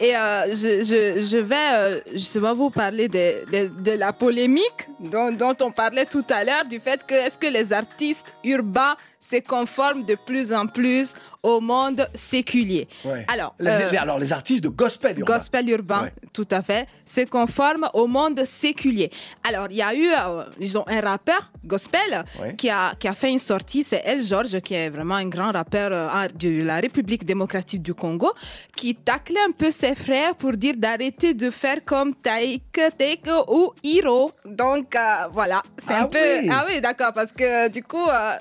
Et 0.00 0.16
euh, 0.16 0.46
je, 0.50 0.84
je- 0.84 1.24
je 1.24 1.36
vais 1.38 1.54
euh, 1.74 2.00
justement 2.12 2.54
vous 2.54 2.70
parler 2.70 3.08
de, 3.08 3.44
de- 3.50 3.82
de 3.82 3.92
la 3.92 4.12
polémique 4.12 4.88
dont, 5.00 5.32
dont 5.32 5.56
on 5.62 5.70
parlait 5.72 6.06
tout 6.06 6.24
à 6.30 6.44
l'heure, 6.44 6.64
du 6.64 6.78
fait 6.80 7.04
que 7.06 7.14
est-ce 7.14 7.38
que 7.38 7.46
les 7.48 7.72
artistes 7.72 8.34
urbains 8.44 8.94
se 9.30 9.38
conforment 9.40 10.04
de 10.04 10.16
plus 10.28 10.52
en 10.52 10.66
plus 10.66 11.14
au 11.42 11.60
monde 11.60 12.08
séculier. 12.14 12.86
Ouais. 13.04 13.24
Alors, 13.32 13.54
les, 13.58 13.68
euh, 13.70 13.90
les- 13.90 13.96
alors 13.98 14.18
les 14.18 14.32
artistes 14.32 14.62
de 14.64 14.68
gospel 14.68 15.18
urbain. 15.18 15.32
Gospel 15.34 15.68
urbain, 15.70 16.02
Ouais. 16.04 16.12
tout 16.32 16.46
à 16.50 16.62
fait, 16.62 16.86
se 17.04 17.22
conforme 17.24 17.88
au 17.94 18.06
monde 18.06 18.44
séculier. 18.44 19.10
Alors, 19.48 19.66
il 19.70 19.76
y 19.76 19.82
a 19.82 19.94
eu, 19.94 20.08
euh, 20.10 20.44
ils 20.60 20.76
ont 20.78 20.84
un 20.88 21.00
rappeur 21.00 21.50
gospel 21.64 22.24
Ouais. 22.40 22.54
qui, 22.56 22.68
a, 22.70 22.94
qui 22.98 23.08
a 23.08 23.14
fait 23.14 23.30
une 23.30 23.38
sortie, 23.52 23.82
c'est 23.82 24.02
El 24.04 24.22
George, 24.22 24.60
qui 24.60 24.74
est 24.74 24.90
vraiment 24.90 25.16
un 25.16 25.28
grand 25.28 25.50
rappeur 25.50 25.90
euh, 25.92 26.28
de 26.34 26.62
la 26.62 26.76
République 26.76 27.24
démocratique 27.24 27.82
du 27.82 27.94
Congo, 27.94 28.32
qui 28.76 28.94
taclait 28.94 29.40
un 29.48 29.52
peu 29.52 29.70
ses 29.70 29.94
frères 29.94 30.34
pour 30.36 30.52
dire 30.52 30.74
d'arrêter 30.76 31.34
de 31.34 31.50
faire 31.50 31.84
comme 31.84 32.14
Taïk, 32.14 32.62
Taïk 32.98 33.24
ou 33.48 33.72
Hiro. 33.82 34.30
Donc, 34.44 34.94
euh, 34.94 35.00
voilà, 35.32 35.62
c'est 35.78 35.94
Ah 35.94 36.02
un 36.04 36.06
peu... 36.06 36.18
Ah 36.50 36.64
oui, 36.68 36.80
d'accord, 36.80 37.12
parce 37.14 37.32
que 37.32 37.68
du 37.68 37.82
coup, 37.82 38.06
euh, 38.08 38.36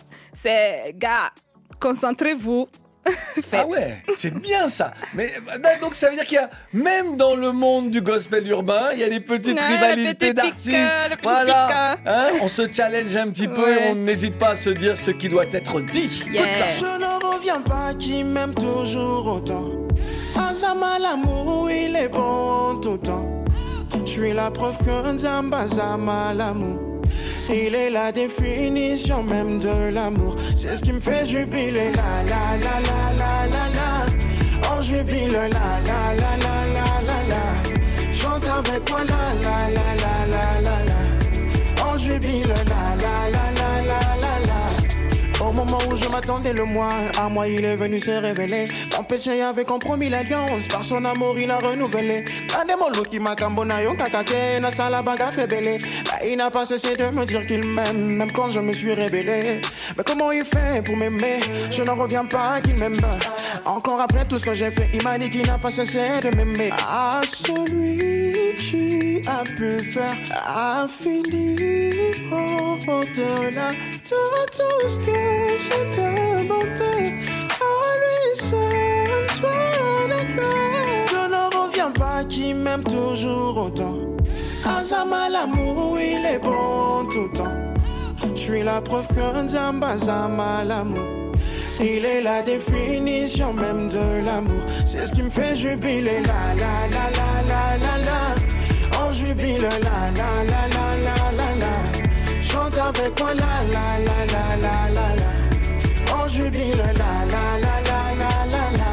gars, 0.96 1.32
concentrez-vous. 1.80 2.68
Ah 3.54 3.68
ouais, 3.68 4.04
c'est 4.18 4.34
bien 4.34 4.68
ça. 4.68 4.92
Mais 5.14 5.34
bah, 5.62 5.70
donc 5.80 5.94
ça 5.94 6.10
veut 6.10 6.16
dire 6.16 6.26
qu'il 6.26 6.38
y 6.38 6.40
a 6.40 6.50
même 6.74 7.18
dans 7.18 7.36
le 7.36 7.52
monde 7.52 7.92
du 7.92 8.02
gospel 8.02 8.48
urbain, 8.48 8.88
il 8.94 9.00
y 9.00 9.04
a 9.04 9.10
des 9.10 9.20
petites 9.20 9.56
Ouais, 9.60 9.68
rivalités 9.76 10.34
d'artistes. 10.34 10.66
petit 10.66 11.18
Voilà, 11.22 11.68
piqueur. 11.68 11.98
Hein, 12.08 12.28
on 12.42 12.48
se 12.48 12.64
challenge 12.74 13.16
un 13.16 13.30
petit 13.30 13.48
peu 13.48 13.62
Ouais. 13.64 13.90
et 13.90 13.92
on 13.92 13.96
n'hésite 13.96 14.40
pas 14.40 14.50
à 14.52 14.56
se 14.56 14.72
dire 14.72 14.98
ce 14.98 15.12
qui 15.12 15.30
doit 15.30 15.46
être 15.52 15.82
dit. 15.82 16.10
Ça. 16.10 16.26
Je 16.80 16.86
ne 17.00 17.32
reviens 17.36 17.62
pas 17.62 17.94
qui 17.94 18.24
m'aime 18.24 18.56
toujours 18.56 19.28
autant. 19.28 19.70
Azama 20.36 20.98
l'amour, 20.98 21.70
il 21.70 21.96
est 21.96 22.10
bon 22.10 22.80
tout 22.82 22.94
le 22.94 22.98
temps. 23.00 23.44
Je 24.04 24.12
suis 24.12 24.34
la 24.34 24.50
preuve 24.50 24.78
que 24.80 25.12
Nzamba 25.12 25.68
Zama 25.68 26.34
l'amour. 26.34 26.80
Il 27.50 27.76
est 27.76 27.90
la 27.90 28.12
définition 28.12 29.24
même 29.24 29.60
de 29.60 29.90
l'amour. 29.90 30.36
C'est 30.56 30.78
ce 30.78 30.84
qui 30.84 30.94
me 30.94 31.00
fait 31.00 31.26
jubiler. 31.26 31.92
La 31.96 32.24
la 32.24 32.58
la 32.58 32.80
la 32.82 33.00
la 33.18 33.48
la 33.48 33.70
la. 33.78 34.76
On 34.76 34.82
jubile. 34.82 35.32
La 35.32 35.48
la 35.48 35.52
la 35.52 36.38
la 36.38 36.58
la 36.76 37.02
la 37.08 37.20
la. 37.30 37.44
Chante 38.12 38.48
avec 38.48 38.90
moi. 38.90 39.02
La 39.04 39.40
la 39.44 39.70
la 39.70 39.88
la 40.02 40.16
la 40.34 40.62
la 40.62 40.78
la. 40.86 41.92
On 41.92 41.98
jubile. 41.98 42.48
La 42.48 42.96
la 42.96 43.30
la 43.32 43.52
la 43.52 43.55
moment 45.56 45.80
où 45.90 45.96
je 45.96 46.08
m'attendais 46.10 46.54
le 46.54 46.66
mois, 46.66 46.94
à 47.18 47.30
moi 47.30 47.48
il 47.48 47.64
est 47.64 47.76
venu 47.76 48.00
se 48.00 48.12
révéler. 48.12 48.68
Mon 48.96 49.04
péché 49.04 49.42
avait 49.42 49.64
compromis 49.64 50.10
l'alliance, 50.10 50.68
par 50.68 50.84
son 50.84 51.04
amour 51.06 51.40
il 51.40 51.50
a 51.50 51.58
renouvelé. 51.58 52.26
Kandemo 52.48 52.90
Luki 52.90 53.20
Makambona 53.20 53.82
yo 53.82 53.94
kakate, 53.94 54.60
na 54.62 54.70
salabaga 54.70 55.32
fait 55.32 55.48
belé. 55.48 55.78
Bah, 56.06 56.20
il 56.26 56.38
n'a 56.38 56.52
pas 56.52 56.66
cessé 56.66 56.96
de 56.96 57.10
me 57.10 57.26
dire 57.26 57.46
qu'il 57.46 57.66
m'aime, 57.66 58.18
même 58.18 58.32
quand 58.32 58.50
je 58.50 58.60
me 58.60 58.74
suis 58.74 58.94
rébellé. 58.94 59.62
Mais 59.98 60.04
comment 60.06 60.32
il 60.32 60.44
fait 60.44 60.84
pour 60.84 60.98
m'aimer? 60.98 61.40
Je 61.72 61.84
ne 61.84 61.92
reviens 61.92 62.26
pas 62.26 62.60
qu'il 62.62 62.76
m'aime. 62.76 63.00
Encore 63.66 64.02
après 64.02 64.26
tout 64.26 64.38
ce 64.38 64.46
que 64.46 64.54
j'ai 64.54 64.72
fait, 64.72 64.90
il 64.94 65.02
m'a 65.04 65.18
dit 65.18 65.30
qu'il 65.30 65.48
n'a 65.48 65.58
pas 65.58 65.72
cessé 65.72 66.20
de 66.22 66.36
m'aimer. 66.36 66.72
À 66.88 67.22
celui 67.26 68.56
qui 68.56 69.22
a 69.28 69.44
pu 69.44 69.80
faire 69.80 70.16
infiniment 70.46 71.56
au-delà 72.88 73.72
de 73.72 73.98
tout 74.04 74.88
ce 74.88 75.00
que 75.00 75.45
Je 81.08 81.22
ne 81.30 81.44
reviens 81.58 81.92
pas 81.92 82.24
qui 82.28 82.54
m'aime 82.54 82.84
toujours 82.84 83.58
autant. 83.58 83.98
Azama 84.66 85.30
l'amour, 85.30 85.98
il 86.00 86.26
est 86.26 86.40
bon 86.40 87.06
tout 87.12 87.24
le 87.24 87.38
temps. 87.38 87.66
Je 88.34 88.42
suis 88.42 88.64
la 88.64 88.82
preuve 88.82 89.08
que 89.08 89.42
Nzamba 89.44 89.98
Zama 89.98 90.64
l'amour. 90.64 91.32
Il 91.80 92.06
est 92.06 92.22
la 92.22 92.42
définition 92.42 93.54
même 93.54 93.88
de 93.88 94.26
l'amour. 94.26 94.62
C'est 94.86 95.08
ce 95.08 95.14
qui 95.14 95.24
me 95.24 95.30
fait 95.30 95.56
jubiler. 95.56 96.22
La 96.26 96.54
la 96.56 96.88
la 96.96 97.10
la 97.18 97.30
la 97.48 97.78
la 97.78 97.98
la. 98.06 98.36
On 99.06 99.12
jubile. 99.12 99.62
La 99.62 99.70
la 99.80 100.44
la 100.44 100.68
la 100.70 100.88
la 101.04 101.32
la. 101.38 101.45
Avec 102.74 103.20
moi. 103.20 103.34
La 103.34 103.46
la 103.72 104.00
la 104.06 104.26
la 104.34 104.56
la 104.58 104.90
la 104.90 105.16
la. 105.16 106.16
On 106.18 106.28
jubile. 106.28 106.78
La 106.78 107.26
la 107.32 107.44
la 107.64 107.80
la 107.88 108.02
la 108.20 108.46
la 108.52 108.64
la. 108.78 108.92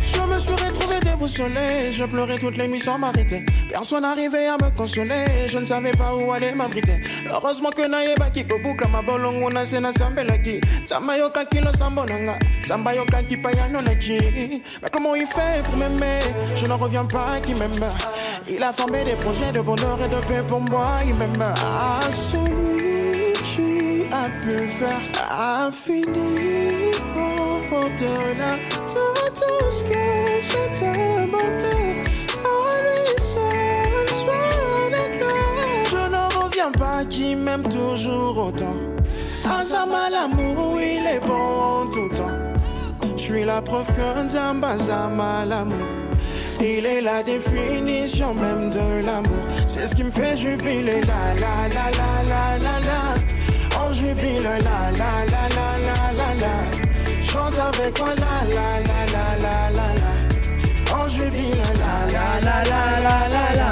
Je 0.00 0.20
me 0.20 0.38
suis 0.38 0.52
retrouvé 0.52 1.00
déboussolé. 1.00 1.92
Je 1.92 2.04
pleurais 2.04 2.38
toutes 2.38 2.56
les 2.56 2.68
nuits 2.68 2.80
sans 2.80 2.98
m'arrêter. 2.98 3.46
Personne 3.70 4.02
n'arrivait 4.02 4.46
à 4.48 4.56
me 4.62 4.70
consoler. 4.76 5.24
Je 5.46 5.58
ne 5.58 5.66
savais 5.66 5.92
pas 5.92 6.14
où 6.14 6.32
aller 6.32 6.52
m'abriter. 6.52 7.00
Heureusement 7.30 7.70
que 7.70 7.86
naïba 7.88 8.30
kikobuka 8.30 8.88
mabolongo 8.88 9.48
na 9.50 9.64
sena 9.64 9.92
sambelaki. 9.92 10.60
Tamayoka 10.86 11.44
kilo 11.46 11.72
sambonanga. 11.72 12.38
Sambayoka 12.66 13.22
kipayano 13.22 13.80
na 13.80 13.94
ki. 13.94 14.18
Mais 14.82 14.90
comment 14.92 15.14
il 15.14 15.26
fait 15.26 15.62
pour 15.64 15.76
m'aimer 15.76 16.20
Je 16.56 16.66
ne 16.66 16.72
reviens 16.72 17.04
pas 17.06 17.40
qui 17.42 17.54
m'aime. 17.54 17.72
Il 18.48 18.62
a 18.62 18.72
formé 18.72 19.04
des 19.04 19.16
projets 19.16 19.52
de 19.52 19.60
bonheur 19.60 19.98
et 20.04 20.08
de 20.08 20.20
paix 20.26 20.42
pour 20.46 20.60
moi. 20.60 20.98
Il 21.06 21.14
m'aime. 21.14 21.40
À 21.40 22.10
celui 22.10 22.93
a 24.12 24.28
pu 24.40 24.68
faire 24.68 25.00
infiniment 25.66 26.90
au-delà 27.70 28.56
de 28.86 29.30
tout 29.40 29.70
ce 29.70 29.82
que 29.82 30.40
j'ai 30.48 30.68
demandé. 30.84 31.76
À 32.38 32.46
lui 32.84 33.06
seul. 33.18 34.06
Je 35.90 36.02
ne 36.10 36.42
reviens 36.42 36.72
pas 36.72 37.04
qui 37.04 37.34
m'aime 37.36 37.66
toujours 37.68 38.36
autant. 38.48 38.76
Azama 39.60 40.10
l'amour, 40.10 40.80
il 40.80 41.06
est 41.06 41.20
bon 41.20 41.88
tout 41.90 42.08
le 42.10 42.16
temps. 42.16 42.44
Je 43.16 43.22
suis 43.22 43.44
la 43.44 43.62
preuve 43.62 43.86
que 43.86 44.22
Nzamba 44.24 44.76
Zama 44.76 45.44
l'amour. 45.44 45.86
Il 46.60 46.84
est 46.86 47.00
la 47.00 47.22
définition 47.22 48.34
même 48.34 48.70
de 48.70 49.04
l'amour. 49.04 49.44
C'est 49.66 49.86
ce 49.86 49.94
qui 49.94 50.04
me 50.04 50.10
fait 50.10 50.36
jubiler. 50.36 51.00
La 51.02 51.34
la 51.34 51.68
la 51.68 51.90
la 51.90 52.22
la 52.28 52.58
la 52.58 52.80
la. 52.80 53.03
Jubile. 54.04 54.42
La 54.42 54.90
la 55.00 55.12
la 55.32 55.44
la 55.56 55.68
la 55.86 55.98
la 56.18 56.28
la. 56.42 56.54
Chante 57.22 57.58
avec 57.58 57.98
moi. 57.98 58.10
La 58.10 58.36
la 58.54 58.68
la 58.86 59.00
la 59.14 59.26
la 59.44 59.56
la 59.70 59.88
la. 60.00 60.10
On 60.94 61.08
jubile. 61.08 61.62
La 61.82 61.94
la 62.12 62.26
la 62.46 62.56
la 62.70 62.82
la 63.04 63.16
la 63.34 63.46
la. 63.60 63.70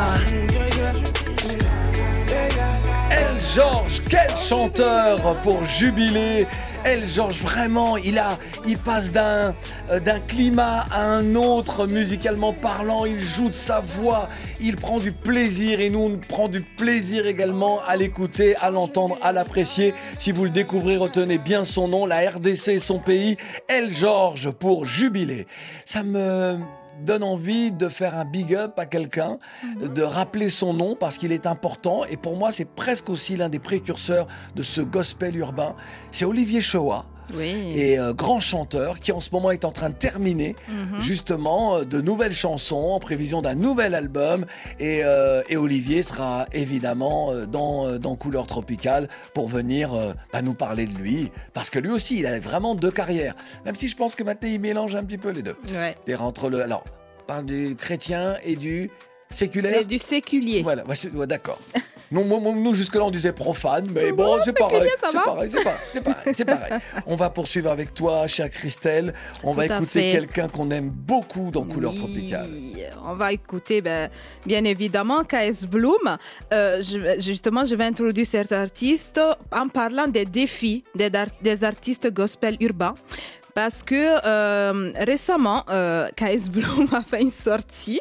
El 3.11 3.35
Georges, 3.55 4.01
quel 4.09 4.33
chanteur 4.37 5.19
pour 5.43 5.63
jubiler 5.65 6.47
El 6.85 7.07
Georges, 7.07 7.41
vraiment, 7.41 7.97
il 7.97 8.19
a, 8.19 8.39
il 8.67 8.77
passe 8.77 9.13
d'un 9.13 9.55
euh, 9.91 10.01
d'un 10.01 10.19
climat 10.19 10.85
à 10.91 11.03
un 11.05 11.37
autre 11.37 11.87
musicalement 11.87 12.53
parlant. 12.53 13.05
Il 13.05 13.21
joue 13.21 13.49
de 13.51 13.55
sa 13.55 13.81
voix, 13.81 14.29
il 14.61 14.75
prend 14.75 14.99
du 14.99 15.13
plaisir 15.13 15.81
et 15.81 15.91
nous 15.91 16.01
on 16.01 16.19
prend 16.19 16.49
du 16.49 16.63
plaisir 16.63 17.27
également 17.27 17.81
à 17.87 17.97
l'écouter, 17.97 18.57
à 18.57 18.71
l'entendre, 18.71 19.17
à 19.23 19.33
l'apprécier. 19.33 19.95
Si 20.19 20.33
vous 20.33 20.45
le 20.45 20.51
découvrez, 20.51 20.97
retenez 20.97 21.39
bien 21.39 21.65
son 21.65 21.87
nom, 21.87 22.05
la 22.05 22.29
RDC, 22.29 22.81
son 22.81 22.99
pays. 22.99 23.37
El 23.69 23.93
Georges 23.93 24.51
pour 24.51 24.85
jubiler. 24.85 25.47
Ça 25.87 26.03
me 26.03 26.59
donne 27.01 27.23
envie 27.23 27.71
de 27.73 27.89
faire 27.89 28.17
un 28.17 28.25
big 28.25 28.55
up 28.55 28.79
à 28.79 28.87
quelqu'un, 28.87 29.39
de 29.81 30.03
rappeler 30.03 30.49
son 30.49 30.75
nom 30.75 30.95
parce 30.95 31.19
qu'il 31.19 31.33
est 31.33 31.47
important. 31.47 32.05
Et 32.05 32.17
pour 32.17 32.37
moi, 32.37 32.53
c'est 32.53 32.65
presque 32.65 33.09
aussi 33.09 33.37
l'un 33.37 33.49
des 33.49 33.59
précurseurs 33.59 34.27
de 34.55 34.63
ce 34.63 34.81
gospel 34.81 35.37
urbain. 35.37 35.75
C'est 36.11 36.25
Olivier 36.25 36.61
Shoah. 36.73 37.05
Oui. 37.35 37.73
Et 37.77 37.99
euh, 37.99 38.13
grand 38.13 38.41
chanteur 38.41 38.99
qui 38.99 39.13
en 39.13 39.21
ce 39.21 39.31
moment 39.33 39.51
est 39.53 39.65
en 39.65 39.71
train 39.71 39.91
de 39.91 39.95
terminer 39.95 40.57
Mhm. 40.69 41.01
justement 41.01 41.77
euh, 41.77 41.85
de 41.85 42.01
nouvelles 42.01 42.33
chansons 42.33 42.91
en 42.95 42.99
prévision 42.99 43.41
d'un 43.43 43.55
nouvel 43.55 43.95
album 43.95 44.45
et, 44.81 45.03
euh, 45.05 45.43
et 45.49 45.57
Olivier 45.57 46.03
sera 46.03 46.47
évidemment 46.53 47.31
euh, 47.31 47.47
dans, 47.47 47.99
dans 47.99 48.17
Couleur 48.17 48.47
Tropicale 48.47 49.09
pour 49.35 49.49
venir 49.49 49.91
bah, 50.33 50.43
nous 50.43 50.55
parler 50.55 50.87
de 50.87 50.95
lui 50.99 51.31
parce 51.55 51.71
que 51.71 51.79
lui 51.79 51.91
aussi 51.91 52.19
il 52.19 52.27
a 52.27 52.39
vraiment 52.41 52.75
deux 52.75 52.91
carrières 52.91 53.35
même 53.65 53.77
si 53.77 53.87
je 53.89 53.97
pense 53.97 54.15
que 54.17 54.25
maintenant 54.25 54.49
il 54.51 54.61
mélange 54.61 54.95
un 54.97 55.05
petit 55.05 55.19
peu 55.19 55.31
les 55.31 55.43
deux 55.43 55.57
Ouais. 55.73 55.97
et 56.07 56.15
entre 56.17 56.51
le 56.51 56.61
alors 56.63 56.85
on 57.21 57.25
parle 57.27 57.47
du 57.47 57.77
chrétien 57.77 58.35
et 58.45 58.57
du 58.57 58.91
séculaire 59.33 59.75
C'est 59.79 59.85
du 59.85 59.99
séculier. 59.99 60.63
voilà 60.63 60.85
ouais, 60.87 61.27
d'accord 61.27 61.59
non, 62.13 62.25
nous 62.55 62.75
jusque-là 62.75 63.05
on 63.05 63.11
disait 63.11 63.33
profane, 63.33 63.87
mais 63.95 64.13
Bon, 64.13 64.39
c'est 64.45 64.57
pareil, 64.57 64.91
c'est 64.95 65.13
pareil, 65.25 65.51
c'est 65.51 65.65
pareil, 66.03 66.35
c'est 66.35 66.45
pareil. 66.45 66.73
On 67.07 67.17
va 67.17 67.31
poursuivre 67.31 67.71
avec 67.71 67.95
toi, 67.95 68.27
chère 68.27 68.51
Christelle. 68.51 69.15
On 69.43 69.53
va 69.53 69.65
écouter 69.65 70.13
quelqu'un 70.13 70.49
qu'on 70.49 70.71
aime 70.71 70.91
beaucoup 70.91 71.51
dans 71.51 71.65
Couleur 71.65 71.93
Oui, 71.93 71.99
Tropicale. 71.99 72.51
On 73.07 73.15
va 73.15 73.33
écouter 73.33 73.81
ben, 73.81 74.11
bien 74.47 74.63
évidemment 74.65 75.25
KS 75.25 75.65
Bloom. 75.67 76.19
Euh, 76.53 76.83
je- 76.83 77.19
justement, 77.21 77.65
je 77.65 77.75
vais 77.75 77.85
introduire 77.85 78.27
cet 78.27 78.53
artiste 78.53 79.19
en 79.51 79.69
parlant 79.69 80.07
des 80.07 80.27
défis 80.27 80.85
des 80.95 81.65
artistes 81.65 82.13
gospel 82.13 82.57
urbains. 82.61 82.95
Parce 83.55 83.83
que 83.83 84.19
euh, 84.25 84.93
récemment, 84.97 85.65
euh, 85.69 86.09
KS 86.17 86.49
Bloom 86.49 86.89
a 86.95 87.03
fait 87.03 87.21
une 87.23 87.31
sortie 87.31 88.01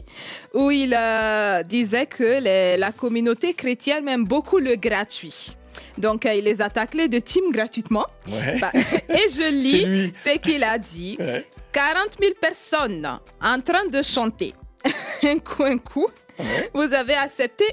où 0.54 0.72
il 0.72 0.96
euh, 0.98 1.62
disait 1.64 2.06
que 2.06 2.40
les- 2.42 2.78
la 2.78 2.92
communauté 2.92 3.54
chrétienne 3.54 4.08
aime 4.08 4.24
beaucoup 4.24 4.60
le 4.60 4.76
gratuit. 4.76 5.56
Donc, 5.98 6.26
euh, 6.26 6.34
il 6.34 6.44
les 6.46 6.62
a 6.62 6.70
taclés 6.70 7.08
de 7.08 7.20
team 7.20 7.52
gratuitement. 7.52 8.06
Ouais. 8.30 8.60
Bah, 8.60 8.72
et 9.10 9.28
je 9.30 9.50
lis 9.52 10.12
ce 10.14 10.38
qu'il 10.38 10.64
a 10.64 10.78
dit. 10.78 11.18
Ouais. 11.20 11.46
40 11.74 12.18
000 12.20 12.34
personnes 12.42 13.20
en 13.42 13.62
train 13.62 13.86
de 13.88 14.02
chanter. 14.02 14.54
un 15.24 15.40
coup, 15.40 15.64
un 15.64 15.78
coup. 15.78 16.08
Vous 16.74 16.94
avez 16.94 17.14
accepté 17.14 17.64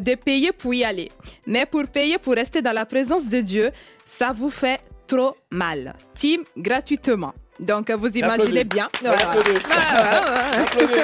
de 0.00 0.14
payer 0.14 0.50
pour 0.52 0.72
y 0.72 0.82
aller. 0.82 1.10
Mais 1.46 1.66
pour 1.66 1.84
payer 1.84 2.16
pour 2.16 2.32
rester 2.34 2.62
dans 2.62 2.72
la 2.72 2.86
présence 2.86 3.28
de 3.28 3.42
Dieu, 3.42 3.70
ça 4.06 4.32
vous 4.34 4.48
fait 4.48 4.80
trop 5.06 5.36
mal. 5.50 5.94
Team 6.14 6.42
gratuitement. 6.56 7.32
Donc 7.60 7.88
vous 7.92 8.08
imaginez 8.08 8.60
Applaudis. 8.62 8.64
bien. 8.64 8.88
Applaudis. 9.04 9.60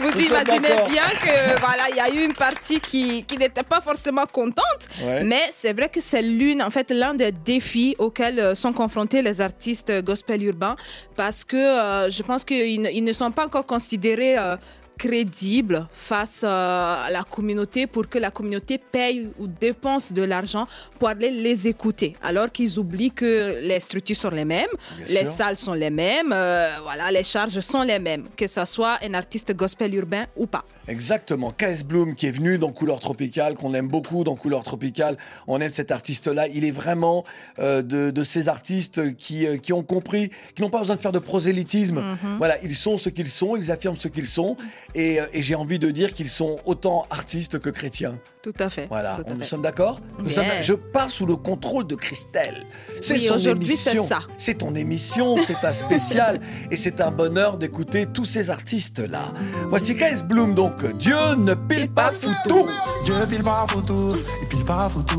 Vous 0.00 0.10
Nous 0.10 0.20
imaginez 0.26 0.68
bien 0.88 1.02
que 1.22 1.60
voilà, 1.60 1.90
il 1.90 1.96
y 1.96 2.00
a 2.00 2.08
eu 2.08 2.24
une 2.24 2.32
partie 2.32 2.80
qui, 2.80 3.22
qui 3.24 3.36
n'était 3.36 3.62
pas 3.62 3.82
forcément 3.82 4.24
contente, 4.24 4.88
Ouais. 5.04 5.22
mais 5.24 5.42
c'est 5.52 5.74
vrai 5.74 5.90
que 5.90 6.00
c'est 6.00 6.22
l'une, 6.22 6.62
en 6.62 6.70
fait, 6.70 6.90
l'un 6.90 7.12
des 7.14 7.32
défis 7.32 7.94
auxquels 7.98 8.38
euh, 8.40 8.54
sont 8.54 8.72
confrontés 8.72 9.20
les 9.20 9.40
artistes 9.42 9.92
gospel 10.02 10.42
urbains, 10.42 10.76
parce 11.16 11.44
que 11.44 11.56
euh, 11.56 12.08
je 12.10 12.22
pense 12.22 12.44
qu'ils 12.44 12.80
ne- 13.04 13.12
sont 13.12 13.30
pas 13.30 13.44
encore 13.44 13.66
considérés. 13.66 14.38
euh, 14.38 14.56
crédibles 15.00 15.88
face 15.92 16.42
euh, 16.44 17.06
à 17.06 17.08
la 17.10 17.22
communauté 17.22 17.86
pour 17.86 18.06
que 18.12 18.18
la 18.18 18.30
communauté 18.30 18.76
paye 18.76 19.30
ou 19.38 19.46
dépense 19.46 20.12
de 20.12 20.22
l'argent 20.22 20.66
pour 20.98 21.08
aller 21.08 21.30
les 21.30 21.66
écouter 21.66 22.12
alors 22.22 22.52
qu'ils 22.52 22.78
oublient 22.78 23.10
que 23.22 23.60
les 23.62 23.80
structures 23.80 24.16
sont 24.24 24.28
les 24.40 24.44
mêmes 24.44 24.74
Bien 24.98 25.06
les 25.08 25.24
sûr. 25.26 25.34
salles 25.38 25.56
sont 25.56 25.72
les 25.84 25.88
mêmes 25.90 26.32
euh, 26.32 26.68
voilà 26.82 27.10
les 27.10 27.24
charges 27.24 27.58
sont 27.60 27.82
les 27.82 27.98
mêmes 27.98 28.24
que 28.36 28.46
ce 28.46 28.64
soit 28.66 28.98
un 29.02 29.14
artiste 29.14 29.50
gospel 29.56 29.94
urbain 29.94 30.26
ou 30.36 30.46
pas 30.46 30.64
Exactement. 30.90 31.52
KS 31.52 31.84
Bloom 31.84 32.16
qui 32.16 32.26
est 32.26 32.32
venu 32.32 32.58
dans 32.58 32.72
Couleur 32.72 32.98
Tropicale, 32.98 33.54
qu'on 33.54 33.74
aime 33.74 33.86
beaucoup 33.86 34.24
dans 34.24 34.34
Couleur 34.34 34.64
Tropicale. 34.64 35.16
On 35.46 35.60
aime 35.60 35.70
cet 35.72 35.92
artiste-là. 35.92 36.48
Il 36.48 36.64
est 36.64 36.72
vraiment 36.72 37.22
euh, 37.60 37.80
de, 37.80 38.10
de 38.10 38.24
ces 38.24 38.48
artistes 38.48 39.14
qui, 39.14 39.46
euh, 39.46 39.56
qui 39.56 39.72
ont 39.72 39.84
compris, 39.84 40.30
qui 40.56 40.62
n'ont 40.62 40.68
pas 40.70 40.80
besoin 40.80 40.96
de 40.96 41.00
faire 41.00 41.12
de 41.12 41.20
prosélytisme. 41.20 42.00
Mhm. 42.00 42.38
Voilà, 42.38 42.60
ils 42.64 42.74
sont 42.74 42.96
ce 42.98 43.08
qu'ils 43.08 43.28
sont, 43.30 43.56
ils 43.56 43.70
affirment 43.70 43.98
ce 44.00 44.08
qu'ils 44.08 44.26
sont. 44.26 44.56
Et, 44.94 45.20
euh, 45.20 45.26
et 45.32 45.42
j'ai 45.42 45.54
envie 45.54 45.78
de 45.78 45.90
dire 45.90 46.12
qu'ils 46.14 46.28
sont 46.28 46.58
autant 46.64 47.06
artistes 47.10 47.58
que 47.58 47.70
chrétiens. 47.70 48.18
tout 48.42 48.52
à 48.58 48.70
fait 48.70 48.86
Voilà, 48.88 49.12
à 49.14 49.18
nous 49.32 49.40
fait. 49.40 49.44
sommes 49.46 49.62
d'accord 49.62 50.00
Je 50.62 50.72
parle 50.74 51.10
sous 51.10 51.26
le 51.26 51.36
contrôle 51.36 51.86
de 51.86 51.94
Christelle. 51.94 52.64
C'est 53.00 53.14
Oui, 53.14 53.26
son 53.26 53.38
émission. 53.38 54.06
C'est 54.36 54.54
ton 54.58 54.74
émission, 54.74 55.36
c'est 55.36 55.64
un 55.64 55.72
spécial. 55.72 56.40
et 56.70 56.76
c'est 56.76 57.00
un 57.00 57.10
bonheur 57.10 57.56
d'écouter 57.58 58.06
tous 58.06 58.24
ces 58.24 58.50
artistes-là. 58.50 59.32
Voici 59.68 59.96
KS 59.96 60.24
Bloom, 60.24 60.54
donc 60.54 60.84
Dieu 60.96 61.16
ne 61.38 61.54
pile 61.54 61.90
pas 61.90 62.12
foutou. 62.12 62.66
Dieu 63.04 63.14
pile 63.28 63.42
pas 63.42 63.66
foutu, 63.68 64.18
il 64.42 64.48
pile 64.48 64.64
pas 64.64 64.88
foutu. 64.88 65.16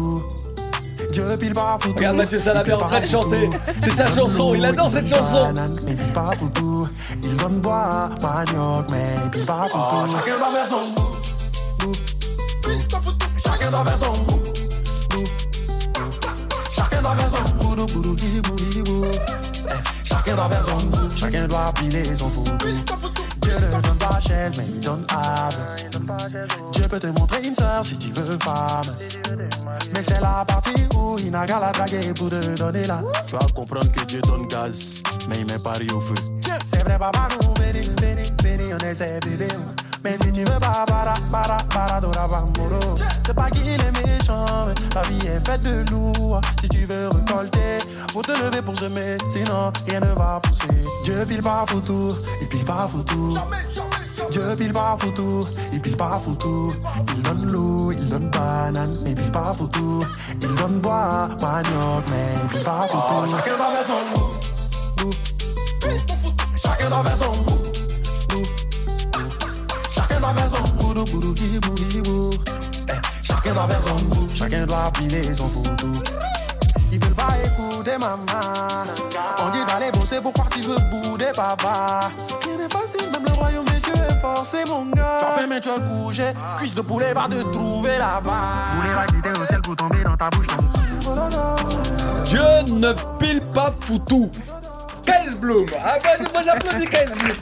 Dieu 1.11 1.25
pile 1.37 1.53
pas 1.53 1.77
foutu. 1.79 1.95
Regarde 1.95 2.17
Mathieu 2.17 2.39
Salabert 2.39 2.83
en 2.83 2.87
train 2.87 2.99
de 2.99 3.05
chanter. 3.05 3.49
C'est 3.81 3.91
sa 3.91 4.05
chanson, 4.07 4.53
il 4.55 4.63
adore 4.63 4.89
cette 4.89 5.07
chanson. 5.07 5.53
Mais 5.85 5.91
il 5.91 5.95
pile 5.95 6.13
pas 6.13 6.31
foutu. 6.37 6.89
Il 7.23 7.35
donne 7.37 7.59
bois, 7.59 8.09
manioc, 8.21 8.85
mais 8.91 9.15
il 9.23 9.29
pile 9.29 9.45
pas 9.45 9.67
foutu. 9.69 10.13
chacun 10.15 10.37
doit 10.37 10.51
faire 10.53 10.67
son. 10.67 11.11
Chacun 13.43 13.71
doit 13.71 13.85
faire 13.85 13.97
son. 13.97 14.13
Chacun 16.75 17.01
doit 17.01 17.15
faire 17.15 17.29
son 17.29 17.53
boudou, 17.55 17.85
Chacun 20.03 20.35
doit 20.35 20.49
faire 20.49 20.65
son. 20.65 21.15
Chacun 21.15 21.47
doit 21.47 21.73
piler 21.75 22.15
son 22.15 22.29
foutu. 22.29 22.67
Dieu 23.41 23.53
ne 23.55 23.81
donne 23.81 23.97
pas 23.97 24.19
chaise, 24.19 24.55
mais 24.57 24.65
il 24.65 24.79
donne 24.79 25.05
âme. 25.09 25.49
Dieu 26.71 26.87
peut 26.87 26.99
te 26.99 27.07
montrer 27.07 27.43
une 27.43 27.55
sœur 27.55 27.85
si 27.85 27.97
tu 27.97 28.11
veux 28.11 28.37
femme. 28.43 28.81
Mais 29.93 30.03
c'est 30.03 30.21
la 30.21 30.45
partie 30.45 30.87
où 30.95 31.17
il 31.19 31.31
n'a 31.31 31.45
qu'à 31.45 31.59
la 31.59 31.71
draguer 31.71 32.13
pour 32.13 32.29
te 32.29 32.55
donner 32.57 32.85
là. 32.85 33.01
Tu 33.27 33.35
vas 33.35 33.45
comprendre 33.55 33.91
que 33.91 34.03
Dieu 34.05 34.21
donne 34.21 34.47
gaz, 34.47 35.01
mais 35.29 35.39
il 35.39 35.45
met 35.45 35.59
Paris 35.63 35.87
au 35.93 35.99
feu. 35.99 36.15
C'est 36.65 36.83
vrai, 36.83 36.97
papa, 36.97 37.27
nous, 37.41 37.53
béni, 37.53 37.87
béni, 38.01 38.31
béni, 38.43 38.73
on 38.73 38.77
essaie, 38.85 39.19
bébé. 39.21 39.47
Mais 40.03 40.17
si 40.17 40.31
tu 40.31 40.39
veux 40.39 40.59
pas, 40.59 40.83
para, 40.87 41.13
para, 41.29 41.57
para, 41.69 42.01
dora, 42.01 42.27
bamboro. 42.27 42.79
C'est 43.25 43.35
pas 43.35 43.49
qu'il 43.51 43.67
est 43.67 43.77
méchant, 43.77 44.45
mais 44.65 44.73
la 44.95 45.01
vie 45.03 45.27
est 45.27 45.47
faite 45.47 45.61
de 45.61 45.89
lourd. 45.91 46.41
Si 46.61 46.69
tu 46.69 46.85
veux 46.85 47.07
récolter, 47.09 47.77
faut 48.11 48.21
te 48.23 48.31
lever 48.31 48.61
pour 48.63 48.77
semer, 48.77 49.17
sinon 49.29 49.71
rien 49.87 49.99
ne 49.99 50.13
va 50.17 50.41
pousser. 50.41 50.83
Dieu 51.03 51.23
pile 51.27 51.43
pas 51.43 51.65
foutu, 51.67 52.15
il 52.41 52.47
pile 52.47 52.65
pas 52.65 52.87
foutu. 52.87 53.37
Dieu 54.31 54.43
pile 54.57 54.71
pas 54.71 54.97
foutu, 54.99 55.47
il 55.73 55.81
pile 55.81 55.97
pas 55.97 56.19
foutu. 56.19 56.75
Il 57.15 57.21
donne 57.21 57.51
l'eau, 57.51 57.91
il 57.91 58.09
donne 58.09 58.29
banane, 58.29 58.95
mais 59.03 59.11
il 59.11 59.15
pile 59.15 59.31
pas 59.31 59.53
foutu. 59.55 59.79
Il 60.41 60.55
donne 60.55 60.79
bois, 60.79 61.27
manioc, 61.41 62.03
mais 62.09 62.41
il 62.41 62.49
pile 62.49 62.63
pas 62.63 62.87
foutu. 62.87 63.31
chacun 63.35 63.57
doit 63.57 63.71
faire 63.71 63.85
son 63.85 64.01
goût. 65.03 65.13
Chacun 66.57 66.89
doit 66.89 67.03
faire 67.03 67.17
son 67.17 67.41
goût. 67.43 67.60
Eh, 71.03 72.93
Chacun 73.23 73.53
doit 73.53 73.67
faire 73.67 73.81
son 73.81 74.05
goût, 74.05 74.29
chacun 74.33 74.65
doit 74.67 74.91
piler 74.93 75.35
son 75.35 75.47
foutu. 75.49 75.85
Ils 76.91 76.99
veulent 76.99 77.15
pas 77.15 77.33
écouter 77.43 77.97
maman. 77.97 78.25
On 79.39 79.49
dit 79.49 79.65
d'aller 79.65 79.91
bosser, 79.91 80.21
pourquoi 80.21 80.45
tu 80.51 80.61
veux 80.61 80.77
bouder 80.91 81.31
papa 81.35 82.01
Rien 82.45 82.57
n'est 82.57 82.69
facile, 82.69 83.09
même 83.11 83.23
le 83.25 83.33
royaume 83.33 83.65
des 83.65 83.79
cieux 83.79 83.93
est 83.95 84.21
forcé 84.21 84.57
mon 84.67 84.85
gars. 84.91 85.17
Tu 85.19 85.25
as 85.25 85.31
fait 85.39 85.47
mais 85.47 85.59
tu 85.59 85.69
as 85.69 85.79
couché, 85.79 86.25
cuisse 86.57 86.75
de 86.75 86.81
poulet 86.81 87.13
va 87.13 87.27
te 87.27 87.41
trouver 87.51 87.97
là-bas. 87.97 88.75
Poulet 88.77 88.93
va 88.93 89.05
quitter 89.07 89.39
au 89.41 89.45
ciel 89.45 89.61
pour 89.61 89.75
tomber 89.75 90.03
dans 90.03 90.17
ta 90.17 90.29
bouche. 90.29 90.47
Dieu 92.25 92.75
ne 92.75 92.93
pile 93.19 93.41
pas 93.53 93.73
foutu. 93.79 94.29
KS 95.05 95.35
Bloom. 95.37 95.65
Ah 95.83 95.95
bah, 96.03 96.09
moi 96.31 96.43
j'applaudis 96.43 96.85
KS 96.85 97.09
Bloom. 97.17 97.37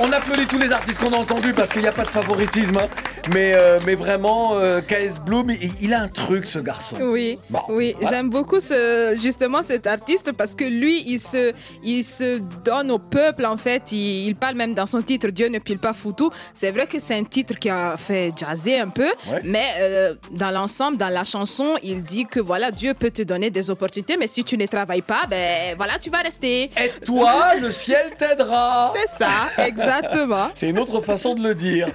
On 0.00 0.12
applaudit 0.12 0.46
tous 0.46 0.58
les 0.58 0.70
artistes 0.70 0.98
qu'on 1.00 1.12
a 1.12 1.16
entendus 1.16 1.52
parce 1.54 1.70
qu'il 1.70 1.82
n'y 1.82 1.88
a 1.88 1.92
pas 1.92 2.04
de 2.04 2.08
favoritisme. 2.10 2.76
hein. 2.76 2.86
Mais, 3.34 3.52
euh, 3.54 3.78
mais 3.84 3.94
vraiment, 3.96 4.52
euh, 4.54 4.80
KS 4.80 5.20
Bloom, 5.26 5.50
il, 5.50 5.70
il 5.82 5.92
a 5.92 6.00
un 6.02 6.08
truc 6.08 6.46
ce 6.46 6.60
garçon. 6.60 6.96
Oui, 7.00 7.36
Bon, 7.50 7.60
oui, 7.68 7.94
j'aime 8.08 8.30
beaucoup 8.30 8.60
ce, 8.60 9.18
justement 9.20 9.62
cet 9.62 9.86
artiste 9.88 10.32
parce 10.32 10.54
que 10.54 10.64
lui, 10.64 11.02
il 11.06 11.18
se, 11.20 11.52
il 11.82 12.04
se 12.04 12.38
donne 12.64 12.90
au 12.92 12.98
peuple 12.98 13.44
en 13.44 13.56
fait. 13.56 13.90
Il, 13.92 14.28
il 14.28 14.36
parle 14.36 14.54
même 14.54 14.72
dans 14.72 14.86
son 14.86 15.02
titre 15.02 15.28
Dieu 15.28 15.48
ne 15.48 15.58
pile 15.58 15.78
pas 15.78 15.92
foutu. 15.92 16.24
C'est 16.54 16.70
vrai 16.70 16.86
que 16.86 16.98
c'est 17.00 17.16
un 17.16 17.24
titre 17.24 17.56
qui 17.56 17.68
a 17.68 17.96
fait 17.98 18.30
jazzer 18.36 18.78
un 18.80 18.88
peu, 18.88 19.08
Ouais. 19.30 19.40
mais 19.44 19.66
euh, 19.80 20.14
dans 20.30 20.50
l'ensemble, 20.52 20.96
dans 20.96 21.08
la 21.12 21.24
chanson, 21.24 21.74
il 21.82 22.02
dit 22.04 22.24
que 22.24 22.40
voilà, 22.40 22.70
Dieu 22.70 22.94
peut 22.94 23.10
te 23.10 23.22
donner 23.22 23.50
des 23.50 23.68
opportunités, 23.68 24.16
mais 24.16 24.28
si 24.28 24.44
tu 24.44 24.56
ne 24.56 24.66
travailles 24.66 25.02
pas, 25.02 25.22
ben 25.28 25.74
voilà, 25.76 25.98
tu 25.98 26.08
vas 26.08 26.18
rester. 26.18 26.64
Et 26.64 26.90
toi, 27.04 27.54
le 27.60 27.70
ciel 27.72 28.12
t'aidera. 28.18 28.92
C'est 28.94 29.24
ça, 29.24 29.28
exactement. 29.58 29.86
C'est 30.54 30.70
une 30.70 30.78
autre 30.78 31.00
façon 31.00 31.34
de 31.34 31.42
le 31.42 31.54
dire. 31.54 31.88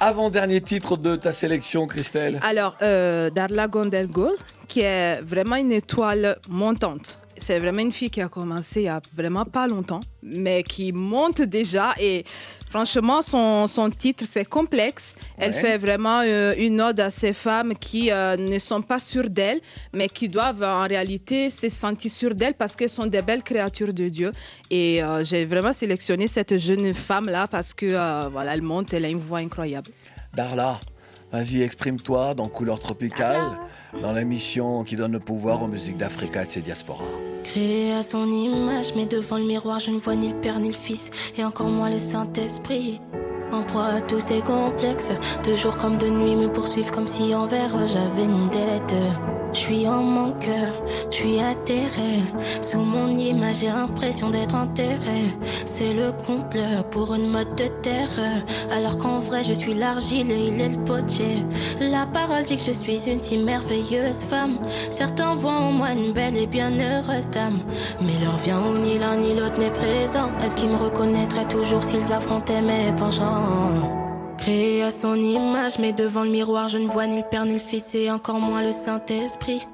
Avant-dernier 0.00 0.60
titre 0.60 0.96
de 0.96 1.16
ta 1.16 1.32
sélection, 1.32 1.86
Christelle. 1.86 2.40
Alors, 2.42 2.76
euh, 2.82 3.30
Darla 3.30 3.68
Gondelgol, 3.68 4.32
qui 4.68 4.80
est 4.80 5.20
vraiment 5.22 5.56
une 5.56 5.72
étoile 5.72 6.38
montante. 6.48 7.19
C'est 7.40 7.58
vraiment 7.58 7.80
une 7.80 7.92
fille 7.92 8.10
qui 8.10 8.20
a 8.20 8.28
commencé 8.28 8.82
il 8.82 8.84
y 8.84 8.88
a 8.88 9.00
vraiment 9.14 9.44
pas 9.44 9.66
longtemps, 9.66 10.00
mais 10.22 10.62
qui 10.62 10.92
monte 10.92 11.40
déjà. 11.42 11.94
Et 11.98 12.24
franchement, 12.68 13.22
son, 13.22 13.66
son 13.66 13.88
titre, 13.90 14.24
c'est 14.26 14.44
complexe. 14.44 15.16
Elle 15.38 15.54
fait 15.54 15.78
vraiment 15.78 16.20
euh, 16.20 16.54
une 16.58 16.80
ode 16.80 17.00
à 17.00 17.10
ces 17.10 17.32
femmes 17.32 17.74
qui 17.74 18.10
euh, 18.10 18.36
ne 18.36 18.58
sont 18.58 18.82
pas 18.82 18.98
sûres 18.98 19.30
d'elles, 19.30 19.60
mais 19.92 20.08
qui 20.08 20.28
doivent 20.28 20.62
en 20.62 20.86
réalité 20.86 21.50
se 21.50 21.68
sentir 21.68 22.10
sûres 22.10 22.34
d'elles 22.34 22.54
parce 22.54 22.76
qu'elles 22.76 22.90
sont 22.90 23.06
des 23.06 23.22
belles 23.22 23.42
créatures 23.42 23.94
de 23.94 24.08
Dieu. 24.08 24.32
Et 24.70 25.02
euh, 25.02 25.24
j'ai 25.24 25.44
vraiment 25.46 25.72
sélectionné 25.72 26.28
cette 26.28 26.58
jeune 26.58 26.92
femme-là 26.92 27.48
parce 27.48 27.72
que 27.72 28.28
voilà, 28.28 28.54
elle 28.54 28.62
monte, 28.62 28.92
elle 28.92 29.06
a 29.06 29.08
une 29.08 29.18
voix 29.18 29.38
incroyable. 29.38 29.90
Darla, 30.34 30.78
vas-y, 31.32 31.62
exprime-toi 31.62 32.34
dans 32.34 32.48
Couleur 32.48 32.78
Tropicale, 32.78 33.58
dans 34.02 34.12
l'émission 34.12 34.84
qui 34.84 34.96
donne 34.96 35.12
le 35.12 35.20
pouvoir 35.20 35.62
aux 35.62 35.68
musiques 35.68 35.96
d'Africa 35.96 36.42
et 36.42 36.46
de 36.46 36.50
ses 36.52 36.60
diasporas. 36.60 37.04
Créé 37.44 37.92
à 37.92 38.02
son 38.02 38.26
image, 38.26 38.94
mais 38.96 39.06
devant 39.06 39.38
le 39.38 39.44
miroir, 39.44 39.80
je 39.80 39.90
ne 39.90 39.98
vois 39.98 40.14
ni 40.14 40.28
le 40.28 40.40
Père 40.40 40.60
ni 40.60 40.68
le 40.68 40.74
Fils, 40.74 41.10
et 41.36 41.44
encore 41.44 41.68
moins 41.68 41.90
le 41.90 41.98
Saint-Esprit. 41.98 43.00
En 43.52 43.62
proie 43.62 43.86
à 43.96 44.00
tous 44.00 44.20
ces 44.20 44.40
complexes, 44.40 45.12
de 45.44 45.54
jour 45.54 45.76
comme 45.76 45.98
de 45.98 46.06
nuit 46.08 46.36
me 46.36 46.48
poursuivent 46.48 46.92
comme 46.92 47.08
si 47.08 47.34
envers 47.34 47.86
j'avais 47.86 48.24
une 48.24 48.48
dette. 48.48 48.94
Je 49.52 49.58
suis 49.58 49.88
en 49.88 50.02
mon 50.02 50.30
cœur, 50.32 50.72
je 51.10 51.16
suis 51.16 51.40
atterré. 51.40 52.20
Sous 52.62 52.78
mon 52.78 53.08
image, 53.08 53.56
j'ai 53.56 53.66
l'impression 53.66 54.30
d'être 54.30 54.54
enterré. 54.54 55.36
C'est 55.66 55.92
le 55.92 56.12
complot 56.12 56.84
pour 56.92 57.12
une 57.14 57.28
mode 57.28 57.56
de 57.56 57.66
terreur. 57.82 58.44
Alors 58.70 58.96
qu'en 58.96 59.18
vrai, 59.18 59.42
je 59.42 59.52
suis 59.52 59.74
l'argile 59.74 60.30
et 60.30 60.46
il 60.48 60.60
est 60.60 60.68
le 60.68 60.84
potier. 60.84 61.42
La 61.80 62.06
parole 62.06 62.44
dit 62.44 62.58
que 62.58 62.62
je 62.62 62.70
suis 62.70 63.10
une 63.10 63.20
si 63.20 63.38
merveilleuse 63.38 64.22
femme. 64.22 64.58
Certains 64.90 65.34
voient 65.34 65.50
en 65.50 65.72
moi 65.72 65.90
une 65.90 66.12
belle 66.12 66.36
et 66.36 66.46
bien 66.46 66.70
heureuse 66.70 67.28
dame. 67.30 67.58
Mais 68.00 68.18
leur 68.24 68.36
vient 68.36 68.60
où 68.60 68.78
ni 68.78 68.98
l'un 68.98 69.16
ni 69.16 69.34
l'autre 69.34 69.58
n'est 69.58 69.72
présent. 69.72 70.30
Est-ce 70.44 70.54
qu'ils 70.54 70.70
me 70.70 70.76
reconnaîtraient 70.76 71.48
toujours 71.48 71.82
s'ils 71.82 72.12
affrontaient 72.12 72.62
mes 72.62 72.92
penchants? 72.96 73.39
Créé 74.38 74.82
à 74.82 74.90
son 74.90 75.16
image, 75.16 75.78
mais 75.78 75.92
devant 75.92 76.24
le 76.24 76.30
miroir, 76.30 76.68
je 76.68 76.78
ne 76.78 76.88
vois 76.88 77.06
ni 77.06 77.18
le 77.18 77.28
Père 77.30 77.44
ni 77.44 77.54
le 77.54 77.58
Fils 77.58 77.94
et 77.94 78.10
encore 78.10 78.40
moins 78.40 78.62
le 78.62 78.72
Saint-Esprit. 78.72 79.66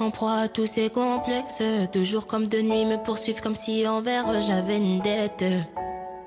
En 0.00 0.10
proie 0.10 0.36
à 0.36 0.48
tous 0.48 0.66
ces 0.66 0.90
complexes, 0.90 1.60
de 1.60 2.04
jour 2.04 2.26
comme 2.26 2.46
de 2.46 2.60
nuit 2.60 2.84
me 2.84 2.96
poursuivent 2.96 3.40
comme 3.40 3.56
si 3.56 3.86
envers 3.86 4.40
j'avais 4.40 4.78
une 4.78 5.00
dette. 5.00 5.44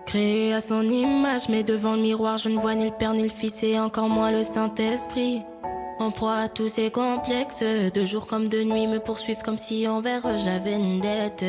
Créé 0.06 0.54
à 0.54 0.62
son 0.62 0.84
image, 0.84 1.50
mais 1.50 1.64
devant 1.64 1.96
le 1.96 2.02
miroir, 2.02 2.38
je 2.38 2.50
ne 2.50 2.60
vois 2.60 2.76
ni 2.76 2.86
le 2.86 2.92
Père 2.92 3.14
ni 3.14 3.24
le 3.24 3.30
Fils 3.30 3.64
et 3.64 3.80
encore 3.80 4.10
moins 4.10 4.32
le 4.32 4.44
Saint-Esprit. 4.44 5.42
En 6.00 6.12
proie 6.12 6.36
à 6.36 6.50
tous 6.50 6.68
ces 6.68 6.92
complexes, 6.92 7.64
de 7.64 8.06
jour 8.06 8.28
comme 8.28 8.48
de 8.48 8.64
nuit 8.64 8.88
me 8.88 9.00
poursuivent 9.00 9.44
comme 9.44 9.58
si 9.58 9.88
envers 9.88 10.38
j'avais 10.38 10.74
une 10.74 11.00
dette. 11.00 11.46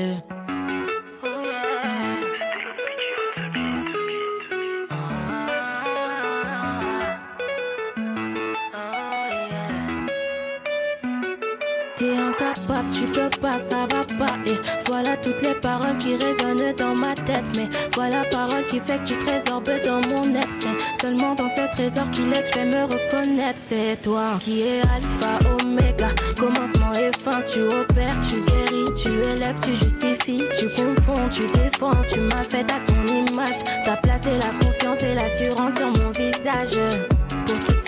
Ça 13.50 13.86
va 13.90 14.02
pas. 14.18 14.34
Et 14.46 14.54
voilà 14.86 15.16
toutes 15.16 15.42
les 15.42 15.54
paroles 15.54 15.98
qui 15.98 16.16
résonnent 16.16 16.74
dans 16.76 16.94
ma 16.94 17.14
tête. 17.14 17.44
Mais 17.56 17.68
voilà 17.94 18.24
parole 18.30 18.64
qui 18.68 18.78
fait 18.80 18.98
que 18.98 19.04
tu 19.04 19.14
trésorbes 19.14 19.70
dans 19.84 20.00
mon 20.08 20.34
être. 20.34 21.00
Seulement 21.00 21.34
dans 21.34 21.48
ce 21.48 21.72
trésor 21.74 22.08
qu'il 22.10 22.32
est 22.32 22.50
que 22.50 22.58
vais 22.58 22.64
me 22.66 22.82
reconnaître. 22.84 23.58
C'est 23.58 24.00
toi 24.02 24.38
qui 24.40 24.62
es 24.62 24.80
alpha, 24.80 25.50
oméga, 25.60 26.08
commencement 26.38 26.92
et 26.92 27.10
fin. 27.18 27.42
Tu 27.42 27.60
opères, 27.62 28.18
tu 28.28 28.36
guéris, 28.50 28.92
tu 28.94 29.10
élèves, 29.10 29.60
tu 29.64 29.74
justifies, 29.74 30.44
tu 30.58 30.68
confonds, 30.68 31.28
tu 31.30 31.42
défends. 31.46 31.90
Tu 32.12 32.20
m'as 32.20 32.44
fait 32.44 32.66
à 32.70 32.80
ton 32.80 33.06
image. 33.06 33.58
T'as 33.84 33.96
placé 33.96 34.30
la 34.30 34.64
confiance 34.64 35.02
et 35.02 35.14
l'assurance 35.14 35.74
sur 35.76 35.88
mon 35.88 36.10
visage. 36.10 36.78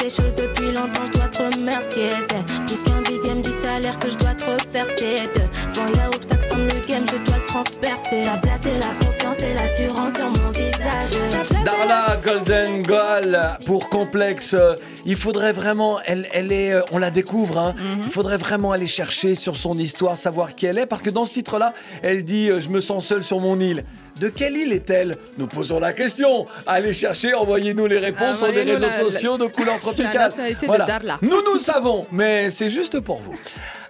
Ces 0.09 0.22
choses 0.22 0.34
depuis 0.34 0.66
longtemps, 0.74 1.05
je 1.07 1.12
dois 1.18 1.28
te 1.28 1.38
remercier. 1.59 2.09
C'est 2.30 2.44
plus 2.66 2.82
qu'un 2.84 3.00
dixième 3.02 3.40
du 3.42 3.50
salaire 3.52 3.98
que 3.98 4.09
je 4.11 4.16
dois 4.16 4.34
te 4.34 4.44
reverser. 4.44 5.28
Devant 5.74 5.86
les 5.86 6.16
obstacles 6.16 6.48
comme 6.50 6.64
le 6.66 6.88
game, 6.88 7.05
je 7.07 7.16
dois 7.30 7.38
te 7.38 7.46
transpercer. 7.46 8.22
T'as 8.24 8.36
placé 8.38 8.70
la 8.74 9.07
confiance 9.07 9.42
et 9.42 9.55
l'assurance 9.55 10.14
sur 10.14 10.26
mon 10.26 10.50
visage. 10.50 11.64
Darla 11.64 12.16
Golden 12.24 12.82
Goal 12.82 13.38
pour 13.66 13.88
complexe. 13.88 14.55
euh, 14.55 14.74
Il 15.07 15.16
faudrait 15.16 15.52
vraiment, 15.52 15.98
elle, 16.05 16.28
elle 16.32 16.52
est, 16.52 16.72
euh, 16.72 16.82
on 16.92 16.98
la 16.98 17.11
découvre. 17.11 17.59
hein. 17.59 17.74
Il 18.02 18.11
faudrait 18.11 18.38
vraiment 18.38 18.72
aller 18.72 18.86
chercher 18.86 19.34
sur 19.34 19.57
son 19.57 19.76
histoire, 19.76 20.16
savoir 20.16 20.55
qui 20.55 20.66
elle 20.66 20.78
est, 20.78 20.86
parce 20.86 21.02
que 21.02 21.11
dans 21.11 21.24
ce 21.24 21.32
titre-là, 21.32 21.72
elle 22.02 22.24
dit 22.24 22.50
euh, 22.50 22.61
je 22.61 22.68
me 22.68 22.80
sens 22.80 23.07
seule 23.07 23.22
sur 23.22 23.40
mon 23.40 23.59
île. 23.61 23.84
De 24.20 24.28
quelle 24.28 24.57
île 24.57 24.72
est-elle? 24.72 25.18
Nous 25.38 25.48
posons 25.48 25.80
la 25.80 25.92
question. 25.92 26.46
Allez 26.68 26.92
chercher, 26.94 27.34
envoyez-nous 27.34 27.86
les 27.88 27.98
réponses 27.98 28.38
sur 28.38 28.46
les 28.46 28.61
Envoyez-nous 28.61 28.86
réseaux 28.86 29.05
la- 29.07 29.11
sociaux 29.11 29.38
de 29.38 29.46
couleur 29.46 29.80
tropicale. 29.95 30.22
nationalité 30.22 30.66
de 30.66 30.76
Darla. 30.86 31.18
Nous, 31.22 31.42
nous 31.53 31.59
savons, 31.59 32.07
mais 32.12 32.51
c'est 32.51 32.70
juste 32.70 33.01
pour 33.01 33.18
vous. 33.18 33.34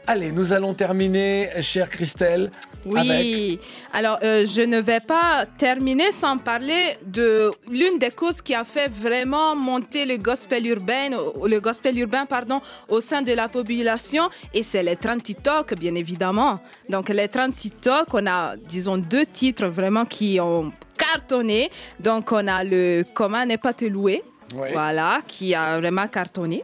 Allez, 0.06 0.32
nous 0.32 0.52
allons 0.52 0.74
terminer, 0.74 1.48
chère 1.62 1.88
Christelle, 1.88 2.50
avec 2.94 3.08
Oui. 3.08 3.58
Alors, 3.94 4.18
euh, 4.22 4.44
je 4.44 4.60
ne 4.60 4.78
vais 4.78 5.00
pas 5.00 5.46
terminer 5.56 6.12
sans 6.12 6.36
parler 6.36 6.98
de 7.06 7.50
l'une 7.70 7.98
des 7.98 8.10
causes 8.10 8.42
qui 8.42 8.54
a 8.54 8.66
fait 8.66 8.88
vraiment 8.92 9.56
monter 9.56 10.04
le 10.04 10.18
gospel 10.18 10.66
urbain, 10.66 11.12
au- 11.16 11.46
le 11.46 11.58
gospel 11.58 11.98
urbain, 11.98 12.26
pardon, 12.26 12.60
au 12.90 13.00
sein 13.00 13.22
de 13.22 13.32
la 13.32 13.48
population, 13.48 14.28
et 14.52 14.62
c'est 14.62 14.82
les 14.82 14.96
30 14.96 15.22
TikTok, 15.22 15.74
bien 15.78 15.94
évidemment. 15.94 16.60
Donc, 16.90 17.08
les 17.08 17.28
30 17.28 17.56
TikTok, 17.56 18.08
on 18.12 18.26
a, 18.26 18.56
disons, 18.56 18.98
deux 18.98 19.24
titres 19.24 19.68
vraiment 19.68 20.04
qui 20.04 20.38
ont 20.38 20.70
cartonné. 20.98 21.70
Donc, 22.00 22.30
on 22.30 22.46
a 22.46 22.62
le 22.62 23.04
Comment 23.14 23.46
n'est 23.46 23.56
pas 23.56 23.72
te 23.72 23.86
louer. 23.86 24.22
Oui. 24.54 24.68
Voilà, 24.72 25.18
qui 25.26 25.54
a 25.54 25.78
vraiment 25.78 26.06
cartonné. 26.08 26.62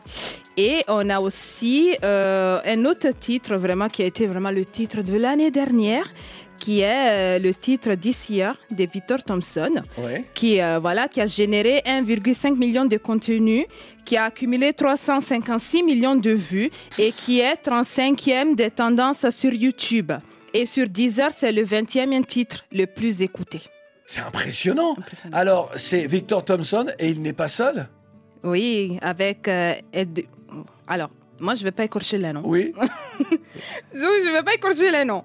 Et 0.57 0.83
on 0.89 1.09
a 1.11 1.21
aussi 1.21 1.97
euh, 2.05 2.61
un 2.65 2.85
autre 2.85 3.09
titre 3.19 3.55
vraiment 3.57 3.89
qui 3.89 4.03
a 4.03 4.07
été 4.07 4.27
vraiment 4.27 4.51
le 4.51 4.65
titre 4.65 5.03
de 5.03 5.17
l'année 5.17 5.51
dernière, 5.51 6.05
qui 6.59 6.81
est 6.81 7.09
euh, 7.09 7.39
le 7.39 7.55
titre 7.55 7.95
This 7.95 8.29
Year 8.29 8.55
de 8.71 8.85
Victor 8.85 9.23
Thompson, 9.23 9.83
Ouais. 9.97 10.23
qui, 10.35 10.61
euh, 10.61 10.79
voilà, 10.79 11.09
qui 11.09 11.21
a 11.23 11.27
généré 11.27 11.81
1,5 11.87 12.57
million 12.59 12.85
de 12.85 12.99
contenus, 12.99 13.65
qui 14.05 14.17
a 14.19 14.25
accumulé 14.25 14.73
356 14.75 15.83
millions 15.83 16.17
de 16.17 16.33
vues 16.33 16.71
et 16.99 17.13
qui 17.13 17.41
est 17.41 17.55
35e 17.65 18.55
des 18.55 18.71
tendances 18.71 19.31
sur 19.31 19.53
YouTube. 19.55 20.13
Et 20.53 20.67
sur 20.67 20.89
Deezer, 20.89 21.33
c'est 21.33 21.53
le 21.53 21.65
20e 21.65 22.25
titre 22.27 22.65
le 22.73 22.85
plus 22.87 23.23
écouté. 23.23 23.61
C'est 24.13 24.23
impressionnant. 24.23 24.97
Alors, 25.33 25.71
c'est 25.77 26.05
Victor 26.09 26.45
Thompson 26.45 26.87
et 26.99 27.11
il 27.11 27.23
n'est 27.23 27.33
pas 27.33 27.47
seul 27.47 27.89
Oui, 28.43 28.99
avec 29.03 29.47
euh, 29.47 29.75
Ed- 29.93 30.25
Alors, 30.89 31.11
moi, 31.39 31.55
je 31.55 31.61
ne 31.61 31.65
vais 31.67 31.71
pas 31.71 31.85
écorcher 31.85 32.19
les 32.19 32.33
noms. 32.33 32.43
Oui. 32.45 32.75
Oui, 32.81 33.39
je 33.95 34.29
ne 34.29 34.33
vais 34.33 34.43
pas 34.43 34.55
écorcher 34.55 34.91
les 34.91 35.05
noms. 35.05 35.25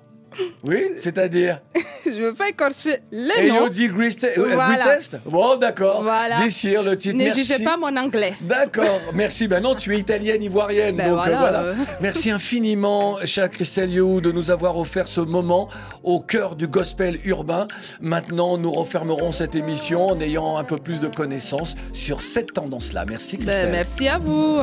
Oui, 0.65 0.91
c'est-à-dire 0.99 1.61
je 2.05 2.09
ne 2.11 2.15
veux 2.27 2.33
pas 2.33 2.49
écorcher 2.49 2.99
les 3.11 3.47
noms. 3.49 3.55
Elodie 3.67 3.87
Griste- 3.89 4.25
euh, 4.37 4.53
Voilà. 4.53 4.97
Bon, 5.25 5.55
d'accord. 5.55 6.03
Voilà. 6.03 6.39
Déchire 6.43 6.83
le 6.83 6.97
titre. 6.97 7.15
Ne 7.17 7.23
Merci. 7.25 7.45
jugez 7.45 7.63
pas 7.63 7.77
mon 7.77 7.95
anglais. 7.95 8.33
D'accord, 8.41 8.99
merci. 9.13 9.47
Ben 9.47 9.61
non, 9.61 9.75
tu 9.75 9.93
es 9.93 9.99
italienne, 9.99 10.43
ivoirienne. 10.43 10.97
Ben 10.97 11.09
donc 11.09 11.19
voilà, 11.19 11.35
euh, 11.35 11.39
voilà. 11.39 11.59
euh. 11.63 11.75
Merci 12.01 12.31
infiniment, 12.31 13.17
chère 13.25 13.49
Christelle 13.49 13.91
You, 13.91 14.21
de 14.21 14.31
nous 14.31 14.51
avoir 14.51 14.77
offert 14.77 15.07
ce 15.07 15.21
moment 15.21 15.69
au 16.03 16.19
cœur 16.19 16.55
du 16.55 16.67
gospel 16.67 17.19
urbain. 17.25 17.67
Maintenant, 18.01 18.57
nous 18.57 18.71
refermerons 18.71 19.31
cette 19.31 19.55
émission 19.55 20.07
en 20.07 20.19
ayant 20.19 20.57
un 20.57 20.63
peu 20.63 20.77
plus 20.77 20.99
de 20.99 21.07
connaissances 21.07 21.75
sur 21.93 22.21
cette 22.21 22.53
tendance-là. 22.53 23.05
Merci, 23.07 23.37
Christelle. 23.37 23.65
Ben, 23.67 23.71
merci 23.71 24.07
à 24.07 24.17
vous. 24.17 24.59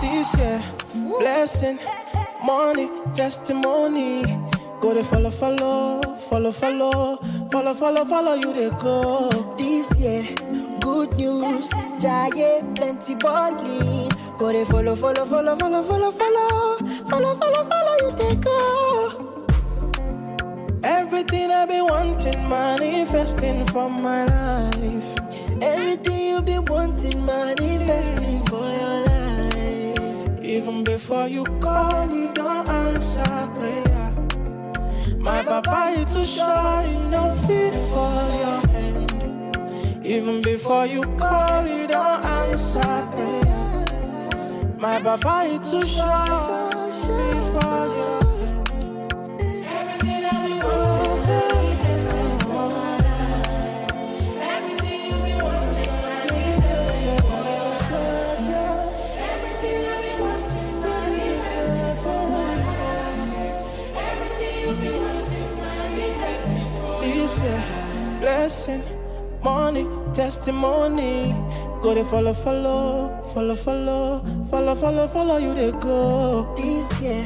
This 0.00 0.32
year, 0.34 0.60
blessing, 1.20 1.76
money, 2.44 2.88
testimony. 3.14 4.22
Go 4.82 4.92
to 4.92 5.04
follow, 5.04 5.30
follow, 5.30 6.02
follow, 6.28 6.50
follow, 6.50 7.16
follow, 7.52 7.72
follow, 7.72 8.04
follow 8.04 8.34
you 8.34 8.52
they 8.52 8.68
go. 8.80 9.30
This 9.56 9.96
year, 9.96 10.24
good 10.80 11.16
news, 11.16 11.70
giant 12.00 12.76
plenty 12.76 13.14
balling. 13.14 14.10
Go 14.38 14.52
they 14.52 14.64
follow, 14.64 14.96
follow, 14.96 15.24
follow, 15.24 15.54
follow, 15.56 15.82
follow, 15.84 16.10
follow, 16.10 16.78
follow, 17.08 17.34
follow, 17.36 17.64
follow 17.64 17.96
you 18.00 18.10
they 18.16 18.34
go. 18.42 19.38
Everything 20.82 21.52
I've 21.52 21.68
been 21.68 21.84
wanting, 21.84 22.48
manifesting 22.48 23.64
for 23.68 23.88
my 23.88 24.24
life. 24.24 25.16
Everything 25.62 26.26
you've 26.26 26.44
been 26.44 26.64
wanting, 26.64 27.24
manifesting 27.24 28.40
for 28.46 28.66
your 28.80 29.04
life. 29.06 30.42
Even 30.42 30.82
before 30.82 31.28
you 31.28 31.44
call, 31.60 32.10
you 32.10 32.34
don't 32.34 32.68
answer 32.68 33.48
prayer. 33.54 33.91
My 35.22 35.40
papa 35.44 35.94
is 35.96 36.12
too 36.12 36.24
shy, 36.24 37.08
don't 37.08 37.36
fit 37.46 37.74
for 37.90 38.12
your 38.42 38.60
hand. 38.72 40.04
Even 40.04 40.42
before 40.42 40.84
you 40.84 41.02
call, 41.16 41.64
you 41.64 41.86
don't 41.86 42.24
answer 42.24 42.80
prayer. 43.12 43.86
My 44.78 45.00
papa 45.00 45.42
is 45.46 45.70
too 45.70 45.86
shy, 45.86 46.70
fit 47.06 47.40
for 47.54 47.86
your 47.96 48.21
blessing, 68.42 68.82
money, 69.44 69.86
testimony. 70.12 71.32
Go 71.80 71.94
to 71.94 72.02
follow, 72.02 72.32
follow, 72.32 73.22
follow, 73.32 73.54
follow, 73.54 74.24
follow, 74.50 74.74
follow, 74.74 75.06
follow 75.06 75.36
you 75.36 75.54
they 75.54 75.70
go. 75.78 76.52
This 76.56 77.00
year, 77.00 77.24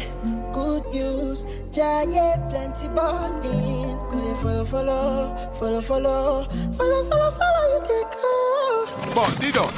good 0.52 0.84
news, 0.92 1.46
giant 1.72 2.50
plenty 2.50 2.88
balling. 2.88 3.96
Go 4.10 4.16
they 4.20 4.36
follow, 4.42 4.64
follow, 4.66 5.52
follow, 5.58 5.80
follow, 5.80 6.44
follow, 6.76 7.00
follow, 7.08 7.30
follow 7.40 7.64
you 7.72 7.80
they 7.88 8.04
go. 8.12 9.14
Bon, 9.14 9.26
dis 9.40 9.52
donc, 9.52 9.72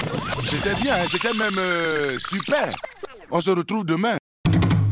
c'était 0.45 0.75
bien, 0.83 0.95
hein, 0.97 1.07
c'était 1.09 1.35
même 1.35 1.59
euh, 1.59 2.19
super. 2.19 2.67
On 3.31 3.41
se 3.41 3.51
retrouve 3.51 3.85
demain. 3.85 4.18